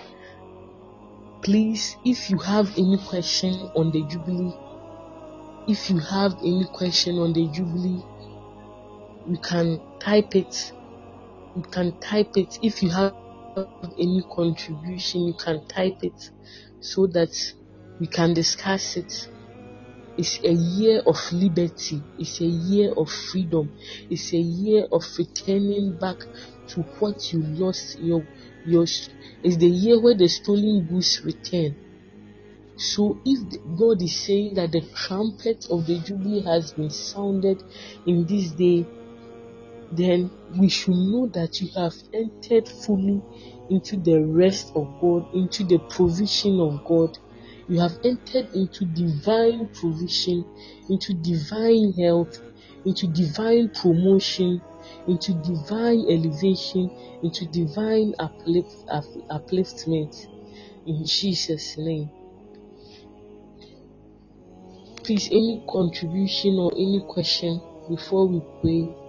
Please, 1.42 1.96
if 2.05 2.30
you 2.30 2.38
have 2.38 2.70
any 2.78 2.98
question 3.09 3.55
on 3.76 3.92
the 3.92 4.05
Jubilee, 4.09 4.55
if 5.66 5.90
you 5.90 6.01
have 6.01 6.34
any 6.40 6.66
question 6.72 7.18
on 7.18 7.32
the 7.34 7.48
Jubilee, 7.48 8.03
you 9.26 9.38
can 9.38 9.80
type 10.01 10.36
it. 10.36 10.72
You 11.55 11.62
can 11.62 11.98
type 12.01 12.36
it. 12.36 12.59
If 12.62 12.82
you 12.82 12.90
have 12.90 13.14
any 13.98 14.22
contribution, 14.32 15.22
you 15.26 15.34
can 15.34 15.66
type 15.68 15.98
it 16.03 16.30
so 16.80 17.07
that 17.09 17.30
we 18.01 18.09
can 18.09 18.34
discuss 18.34 18.96
it. 18.96 19.12
It's 20.21 20.39
a 20.45 20.53
year 20.53 21.01
of 21.07 21.16
liberty. 21.33 22.03
It's 22.18 22.43
a 22.43 22.45
year 22.45 22.93
of 22.93 23.11
freedom. 23.11 23.73
It's 24.11 24.35
a 24.35 24.37
year 24.37 24.87
of 24.93 25.03
returning 25.16 25.97
back 25.99 26.18
to 26.68 26.83
what 26.99 27.33
you 27.33 27.43
lost. 27.43 27.99
Your, 27.99 28.29
your, 28.66 28.83
it's 28.83 29.57
the 29.57 29.66
year 29.66 29.99
where 29.99 30.14
the 30.14 30.29
stolen 30.29 30.85
goods 30.85 31.23
return. 31.25 31.75
So 32.77 33.18
if 33.25 33.39
God 33.79 34.03
is 34.03 34.14
saying 34.14 34.57
that 34.57 34.73
the 34.73 34.83
trumpet 34.95 35.66
of 35.71 35.87
the 35.87 35.99
Jubilee 36.01 36.43
has 36.43 36.75
been 36.75 36.91
sounded 36.91 37.62
in 38.07 38.27
this 38.27 38.51
day, 38.51 38.85
then 39.91 40.31
we 40.55 40.68
should 40.68 40.97
know 40.97 41.29
that 41.29 41.62
you 41.62 41.68
have 41.77 41.95
entered 42.12 42.68
fully 42.68 43.23
into 43.71 43.97
the 43.97 44.21
rest 44.23 44.73
of 44.75 44.87
God, 45.01 45.35
into 45.35 45.64
the 45.64 45.79
provision 45.79 46.61
of 46.61 46.85
God 46.85 47.18
you 47.71 47.79
have 47.79 47.97
entered 48.05 48.53
into 48.53 48.85
divine 48.85 49.68
provision, 49.68 50.45
into 50.89 51.14
divine 51.14 51.93
health, 51.93 52.43
into 52.85 53.07
divine 53.07 53.68
promotion, 53.68 54.61
into 55.07 55.35
divine 55.35 56.05
elevation, 56.11 56.91
into 57.23 57.47
divine 57.47 58.12
uplift, 58.18 58.75
upliftment. 59.31 60.27
In 60.85 61.05
Jesus' 61.07 61.79
name. 61.79 62.11
Please, 65.05 65.29
any 65.29 65.62
contribution 65.71 66.59
or 66.59 66.73
any 66.73 67.05
question 67.09 67.61
before 67.89 68.27
we 68.27 68.41
pray? 68.61 68.99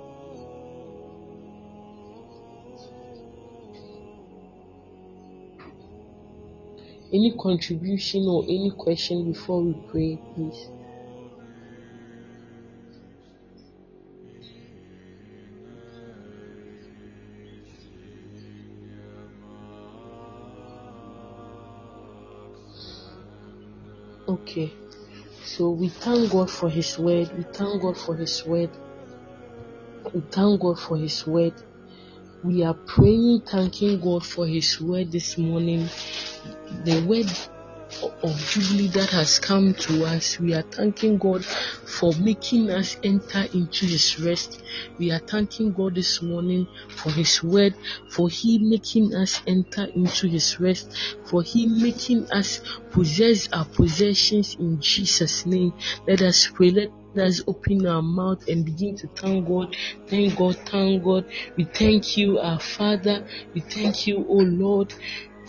Any 7.14 7.36
contribution 7.38 8.26
or 8.28 8.44
any 8.46 8.72
question 8.78 9.32
before 9.32 9.64
we 9.64 9.74
pray, 9.88 10.20
please? 10.36 10.70
Okay. 24.28 24.74
So 25.44 25.72
we 25.72 25.90
thank 25.90 26.32
God 26.32 26.52
for 26.52 26.70
His 26.70 26.98
word. 26.98 27.32
We 27.38 27.44
thank 27.44 27.82
God 27.82 27.98
for 27.98 28.16
His 28.16 28.46
word. 28.46 28.72
We 30.14 30.22
thank 30.32 30.62
God 30.62 30.80
for 30.80 30.98
His 30.98 31.26
word. 31.28 31.54
We 32.44 32.64
are 32.64 32.74
praying, 32.74 33.42
thanking 33.42 34.00
God 34.00 34.26
for 34.26 34.48
His 34.48 34.82
word 34.82 35.12
this 35.12 35.38
morning 35.38 35.88
the 36.86 37.02
word 37.06 37.30
of 38.24 38.36
Jubilee 38.50 38.88
that 38.88 39.10
has 39.10 39.38
come 39.38 39.74
to 39.74 40.06
us. 40.06 40.40
We 40.40 40.54
are 40.54 40.64
thanking 40.64 41.18
God 41.18 41.46
for 41.46 42.14
making 42.20 42.72
us 42.72 42.98
enter 43.04 43.46
into 43.54 43.86
His 43.86 44.20
rest. 44.20 44.64
We 44.98 45.12
are 45.12 45.20
thanking 45.20 45.74
God 45.74 45.96
this 45.96 46.22
morning 46.22 46.68
for 46.88 47.12
His 47.12 47.44
word, 47.44 47.76
for 48.10 48.30
He 48.30 48.58
making 48.58 49.14
us 49.14 49.42
enter 49.46 49.86
into 49.94 50.28
His 50.28 50.60
rest, 50.60 50.98
for 51.26 51.44
He 51.44 51.68
making 51.68 52.32
us 52.32 52.62
possess 52.92 53.52
our 53.54 53.66
possessions 53.66 54.56
in 54.56 54.80
Jesus' 54.82 55.46
name. 55.46 55.74
Let 56.08 56.22
us 56.22 56.48
pray. 56.48 56.72
Let 56.72 56.90
us 57.18 57.42
open 57.48 57.86
our 57.86 58.02
mouth 58.02 58.48
and 58.48 58.66
begin 58.66 58.96
to 58.98 59.08
thank 59.08 59.48
God. 59.48 59.76
Thank 60.08 60.38
God, 60.38 60.56
thank 60.66 61.04
God. 61.04 61.26
We 61.58 61.66
thank 61.66 62.18
you, 62.18 62.40
our 62.40 62.60
Father. 62.60 63.26
We 63.54 63.62
thank 63.62 64.08
you, 64.08 64.26
O 64.28 64.36
Lord 64.36 64.94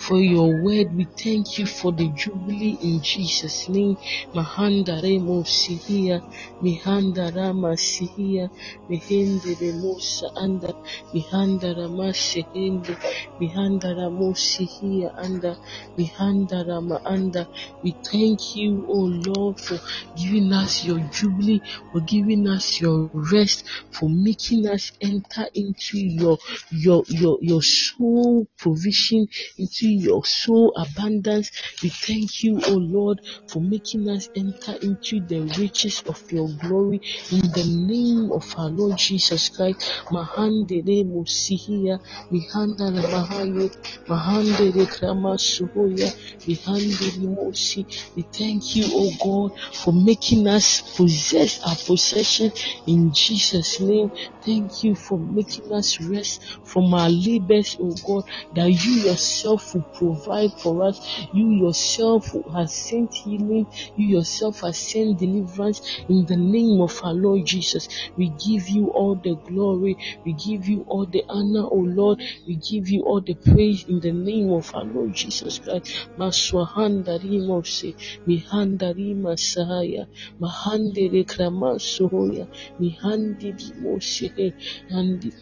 for 0.09 0.19
your 0.19 0.51
word. 0.65 0.89
We 0.97 1.09
thank 1.25 1.59
you 1.59 1.67
for 1.67 1.93
the 1.93 2.09
jubilee 2.11 2.79
in 2.83 3.01
Jesus' 3.03 3.69
name. 3.69 3.97
Mahanda 4.35 5.03
remo 5.03 5.45
sihia, 5.45 6.23
mihanda 6.63 7.35
rama 7.37 7.77
sihia, 7.77 8.51
mihende 8.91 9.57
remosa 9.61 10.29
anda, 10.37 10.75
mihanda 11.15 11.75
rama 11.79 12.13
sehende, 12.15 12.97
mihanda 13.41 13.95
ramo 13.97 14.35
sihia 14.35 15.11
anda, 15.17 15.59
mihanda 15.99 16.65
rama 16.69 17.01
anda. 17.05 17.49
We 17.83 17.97
thank 18.05 18.57
you, 18.57 18.85
O 18.89 18.99
Lord, 19.27 19.61
for 19.61 19.81
giving 20.17 20.53
us 20.53 20.85
your 20.85 21.01
jubilee, 21.13 21.63
for 21.93 22.03
giving 22.03 22.49
us 22.49 22.81
your 22.81 23.11
rest, 23.15 23.65
for 23.93 24.09
making 24.11 24.69
us 24.69 24.93
enter 25.01 25.47
into 25.55 25.99
your 25.99 26.39
your 26.73 27.05
your 27.09 27.39
your 27.43 27.63
soul 27.63 28.47
provision, 28.59 29.29
into 29.59 29.89
your 29.93 30.24
soul 30.26 30.72
abundance. 30.76 31.51
We 31.82 31.90
thank 31.90 32.43
you, 32.45 32.61
O 32.68 32.74
Lord, 32.74 33.20
for 33.49 33.62
making 33.62 34.09
us 34.09 34.28
enter 34.36 34.74
into 34.82 35.20
the 35.26 35.40
riches 35.59 36.03
of 36.09 36.22
your 36.30 36.49
glory 36.61 37.01
in 37.32 37.40
the 37.53 37.64
name 37.88 38.32
of 38.32 38.45
our 38.59 38.70
Lord 38.70 38.99
Jesus 38.99 39.51
Christ. 39.51 39.82
Mahandere 40.12 41.05
musihia, 41.05 42.01
mihandara 42.30 43.03
mahaye, 43.12 43.70
mahandere 44.09 44.86
krama 44.86 45.38
suhoya, 45.38 46.12
mihandere 46.47 47.26
mosi. 47.36 47.86
We 48.16 48.24
thank 48.32 48.76
you, 48.76 48.86
O 48.93 49.11
God, 49.24 49.53
for 49.74 49.93
making 49.93 50.49
us 50.49 50.82
possess 50.97 51.61
our 51.66 51.76
possession 51.76 52.53
in 52.86 53.12
Jesus' 53.12 53.80
name. 53.80 54.11
Thank 54.45 54.82
you 54.84 54.97
for 54.97 55.18
making 55.20 55.72
us 55.72 56.01
rest 56.01 56.43
from 56.64 56.95
our 56.95 57.11
labors, 57.11 57.76
O 57.80 57.95
God, 58.07 58.24
that 58.53 58.70
you 58.70 58.93
yourself 59.09 59.72
will 59.75 59.87
provide 59.95 60.53
for 60.53 60.85
us. 60.85 61.27
You 61.33 61.51
yourself 61.51 62.31
has 62.55 62.75
sent 62.75 63.14
healing. 63.14 63.66
You 63.97 64.18
yourself 64.18 64.61
has 64.61 64.79
sent 64.79 65.18
deliverance 65.18 65.81
in 66.09 66.27
the 66.27 66.37
name 66.37 66.81
of 66.81 67.01
our 67.03 67.14
Lord 67.14 67.47
Jesus. 67.47 67.89
We 68.16 68.29
give 68.31 68.68
you 68.68 68.89
all 68.89 69.14
the 69.14 69.37
glory. 69.37 69.97
We 70.25 70.33
give 70.35 70.68
you 70.68 70.85
all 70.89 71.07
the 71.07 71.25
honor, 71.29 71.64
O 71.64 71.77
Lord. 71.77 72.20
We 72.47 72.57
give 72.57 72.89
you 72.89 73.03
all 73.03 73.20
the 73.20 73.35
praise 73.35 73.85
in 73.89 74.01
the 74.01 74.12
name 74.12 74.51
of 74.51 74.70
our 74.75 74.85
Lord 74.85 75.12
Jesus 75.14 75.59
Christ. 75.59 76.09
Maswahanda 76.18 77.18
rimose, 77.18 77.95
mihanda 78.27 78.95
rima 78.95 79.37
sahaya, 79.37 80.07
mahande 80.41 81.11
rekrama 81.12 81.79
sohoya, 81.79 82.47
mihandi 82.81 83.53
rimose, 83.53 84.55
handi 84.91 85.33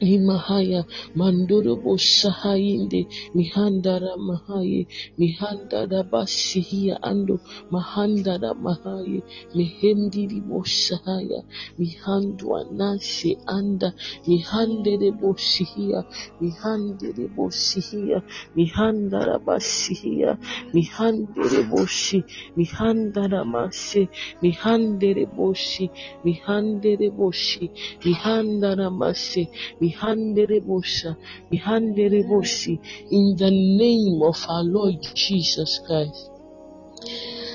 Imahaya 0.00 0.80
mandorobo 1.18 1.92
sahayinde 1.98 3.00
mihandara 3.36 4.16
mahaye 4.28 4.80
mihandara 5.18 6.02
basihia 6.12 6.94
ando 7.10 7.36
mahandara 7.70 8.50
mahaye 8.54 9.18
mihendiri 9.56 10.38
bosahaya 10.48 11.40
mihandwa 11.78 12.58
nase 12.78 13.30
anda 13.46 13.88
mihandere 14.28 15.08
bosihia 15.20 16.00
mihandere 16.40 17.24
bosihia 17.36 18.18
mihandara 18.56 19.38
basihia 19.46 20.30
mihandere 20.74 21.60
boshi 21.70 22.18
mihandara 22.56 23.44
mase 23.44 24.02
mihandere 24.42 25.24
boshi 25.36 25.84
mihandere 26.24 27.06
boshi 27.18 27.64
mihandara 28.04 28.90
mase 28.90 29.42
Mihanderebosha, 29.84 31.16
Mihandereboshi, 31.52 32.78
in 33.10 33.36
the 33.36 33.50
name 33.50 34.22
of 34.22 34.36
our 34.48 34.64
Lord 34.64 34.96
Jesus 35.14 35.80
Christ. 35.86 36.30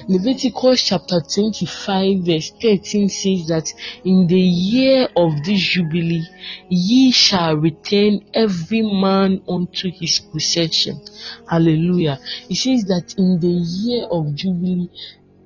Leviticus 0.08 0.82
chapter 0.82 1.22
25 1.22 2.26
verse 2.26 2.52
13 2.60 3.10
says 3.10 3.48
that 3.48 3.72
in 4.04 4.26
the 4.26 4.40
year 4.40 5.08
of 5.16 5.44
this 5.44 5.60
jubilee 5.60 6.26
ye 6.68 7.12
shall 7.12 7.56
return 7.56 8.20
every 8.34 8.82
man 8.82 9.42
unto 9.48 9.92
his 9.92 10.20
possession. 10.20 11.00
Hallelujah. 11.48 12.20
It 12.50 12.56
says 12.56 12.86
that 12.86 13.14
in 13.20 13.40
the 13.40 13.48
year 13.48 14.06
of 14.10 14.34
jubilee 14.34 14.90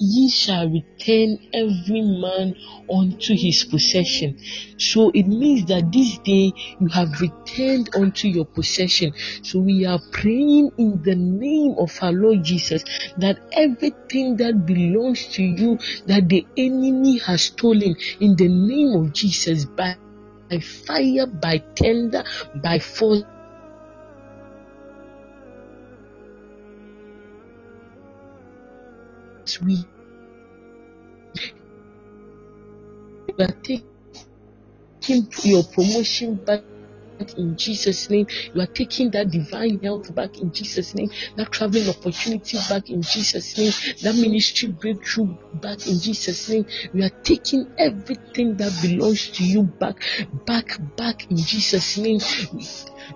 ye 0.03 0.29
shall 0.29 0.67
return 0.69 1.37
every 1.53 2.01
man 2.01 2.55
unto 2.91 3.33
his 3.35 3.63
possession. 3.63 4.37
So 4.77 5.11
it 5.13 5.27
means 5.27 5.65
that 5.67 5.91
this 5.91 6.17
day 6.19 6.51
you 6.79 6.87
have 6.89 7.21
returned 7.21 7.89
unto 7.95 8.27
your 8.27 8.45
possession. 8.45 9.13
So 9.43 9.59
we 9.59 9.85
are 9.85 9.99
praying 10.11 10.71
in 10.77 11.01
the 11.03 11.15
name 11.15 11.75
of 11.77 11.97
our 12.01 12.11
Lord 12.11 12.43
Jesus 12.43 12.83
that 13.17 13.39
everything 13.53 14.35
that 14.37 14.65
belongs 14.65 15.27
to 15.35 15.43
you 15.43 15.77
that 16.07 16.27
the 16.27 16.45
enemy 16.57 17.19
has 17.19 17.43
stolen 17.43 17.95
in 18.19 18.35
the 18.35 18.49
name 18.49 19.01
of 19.01 19.13
Jesus 19.13 19.65
by, 19.65 19.95
by 20.49 20.59
fire, 20.59 21.27
by 21.27 21.59
tender, 21.75 22.23
by 22.61 22.79
force 22.79 23.23
we 29.61 29.85
are 33.39 33.57
taking 33.63 35.27
your 35.43 35.63
promotion 35.73 36.35
back 36.37 36.63
in 37.37 37.55
Jesus' 37.57 38.09
name. 38.09 38.27
You 38.53 38.61
are 38.61 38.67
taking 38.67 39.11
that 39.11 39.31
divine 39.31 39.79
health 39.81 40.13
back 40.15 40.39
in 40.39 40.51
Jesus' 40.51 40.95
name, 40.95 41.09
that 41.37 41.51
traveling 41.51 41.89
opportunity 41.89 42.57
back 42.69 42.89
in 42.89 43.01
Jesus' 43.01 43.57
name, 43.57 43.71
that 44.03 44.15
ministry 44.15 44.69
breakthrough 44.71 45.35
back 45.53 45.87
in 45.87 45.99
Jesus' 45.99 46.49
name. 46.49 46.65
We 46.93 47.03
are 47.03 47.11
taking 47.23 47.67
everything 47.77 48.57
that 48.57 48.73
belongs 48.81 49.31
to 49.31 49.45
you 49.45 49.63
back, 49.63 49.97
back, 50.45 50.77
back 50.97 51.29
in 51.29 51.37
Jesus' 51.37 51.97
name. 51.97 52.19
We, 52.53 52.67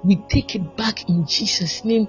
we 0.03 0.26
take 0.30 0.55
it 0.55 0.76
back 0.78 1.09
in 1.09 1.26
Jesus' 1.28 1.84
name 1.86 2.07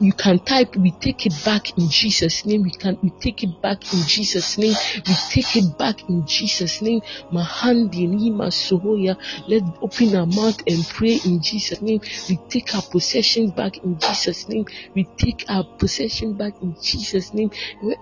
you 0.00 0.12
can 0.12 0.38
type 0.40 0.76
we 0.76 0.92
take 0.92 1.26
it 1.26 1.34
back 1.44 1.76
in 1.78 1.88
jesus 1.88 2.44
name. 2.46 2.62
We 2.62 2.70
can 2.70 2.98
we 3.02 3.10
take 3.10 3.42
it 3.42 3.60
back 3.62 3.78
in 3.92 4.00
jesus 4.06 4.58
name. 4.58 4.74
We 5.06 5.14
take 5.30 5.56
it 5.56 5.78
back 5.78 6.08
in 6.08 6.26
jesus 6.26 6.82
name. 6.82 7.00
Mahandi 7.32 8.08
nima 8.08 8.50
sohoya. 8.50 9.16
Let's 9.48 9.64
open 9.82 10.16
our 10.16 10.26
mouth 10.26 10.60
and 10.66 10.86
pray 10.88 11.18
in 11.24 11.40
jesus 11.42 11.80
name. 11.82 12.00
We 12.28 12.38
take 12.48 12.74
our 12.74 12.82
possession 12.82 13.50
back 13.50 13.78
in 13.78 13.98
jesus 13.98 14.48
name. 14.48 14.66
We 14.94 15.04
take 15.18 15.44
our 15.48 15.64
possession 15.78 16.34
back 16.36 16.54
in 16.62 16.76
jesus 16.82 17.32
name. 17.34 17.50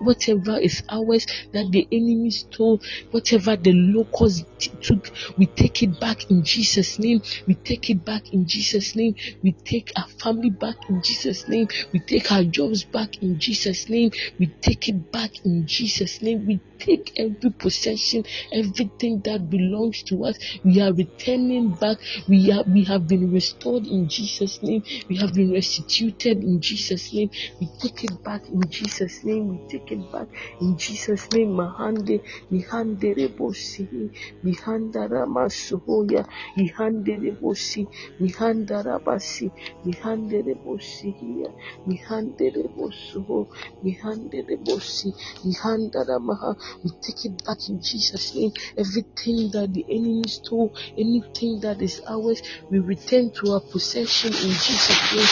Whatever 0.01 0.59
is 0.59 0.83
ours 0.89 1.25
that 1.53 1.67
the 1.71 1.87
enemy 1.91 2.31
stole 2.31 2.81
whatever 3.11 3.55
the 3.55 3.73
locusts 3.73 4.43
took 4.81 5.11
we 5.37 5.45
take 5.47 5.83
it 5.83 5.99
back 5.99 6.29
in 6.29 6.43
jesus 6.43 6.99
name. 6.99 7.21
We 7.47 7.55
take 7.55 7.89
it 7.89 8.03
back 8.05 8.33
in 8.33 8.45
jesus 8.47 8.95
name. 8.95 9.15
We 9.43 9.53
take 9.53 9.91
our 9.97 10.07
family 10.07 10.49
back 10.49 10.75
in 10.89 11.01
jesus 11.01 11.47
name 11.47 11.54
we 11.93 11.99
take 12.01 12.31
our 12.31 12.43
jobs 12.43 12.83
back 12.85 13.09
in 13.21 13.39
Jesus' 13.39 13.89
name. 13.89 14.11
We 14.39 14.53
take 14.61 14.89
it 14.89 15.11
back 15.11 15.31
in 15.45 15.65
Jesus' 15.67 16.21
name. 16.21 16.45
We 16.45 16.61
take 16.79 17.11
every 17.17 17.51
possession, 17.59 18.23
everything 18.53 19.21
that 19.25 19.49
belongs 19.49 20.03
to 20.03 20.25
us. 20.25 20.37
We 20.63 20.81
are 20.81 20.93
returning 20.93 21.71
back. 21.71 21.97
We 22.27 22.51
are 22.51 22.63
we 22.67 22.83
have 22.85 23.07
been 23.07 23.31
restored 23.31 23.87
in 23.87 24.09
Jesus' 24.09 24.59
name. 24.63 24.83
We 25.09 25.17
have 25.17 25.33
been 25.33 25.51
restituted 25.53 26.43
in 26.43 26.61
Jesus' 26.61 27.13
name. 27.13 27.29
We 27.61 27.69
take 27.81 28.03
it 28.03 28.23
back 28.23 28.49
in 28.49 28.61
Jesus' 28.69 29.23
name. 29.23 29.49
We 29.49 29.59
take 29.69 29.91
it 29.91 30.11
back 30.11 30.27
in 30.61 30.77
Jesus' 30.77 31.27
name. 31.33 31.49
Mahande 31.55 32.21
Mihande 32.51 33.15
Rebosi 33.15 34.11
Mihandara 34.43 35.25
Masuhoya 35.27 36.27
Mihande 36.57 37.17
Rebosi 37.23 37.87
Mihandara 38.21 38.99
Basi 39.03 39.51
Mihande 39.85 40.43
Rebosi 40.45 41.44
Mihandere 41.87 42.63
Bosuho, 42.75 43.47
Mihandere 43.83 44.55
Bosi, 44.65 45.09
Mihandara 45.45 46.19
Maha. 46.21 46.55
We 46.83 46.91
take 47.01 47.25
it 47.25 47.43
back 47.45 47.59
in 47.69 47.81
Jesus' 47.81 48.35
name. 48.35 48.51
Everything 48.77 49.51
that 49.53 49.73
the 49.73 49.85
enemy 49.89 50.23
stole, 50.27 50.73
anything 50.97 51.59
that 51.61 51.81
is 51.81 52.01
ours, 52.07 52.41
we 52.71 52.79
return 52.79 53.31
to 53.39 53.53
our 53.53 53.61
possession 53.61 54.31
in 54.33 54.51
Jesus' 54.65 55.13
name. 55.13 55.27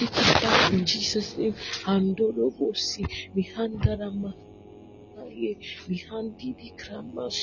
We 0.00 0.06
take 0.08 0.16
it 0.18 0.42
back 0.42 0.72
in 0.72 0.86
Jesus' 0.86 1.36
name. 1.38 1.54
Handoro 1.86 2.52
Bosi, 2.58 3.04
Mihandara 3.36 4.12
Maha. 4.14 4.34
Mihandiri 5.90 6.68
Kramas. 6.80 7.38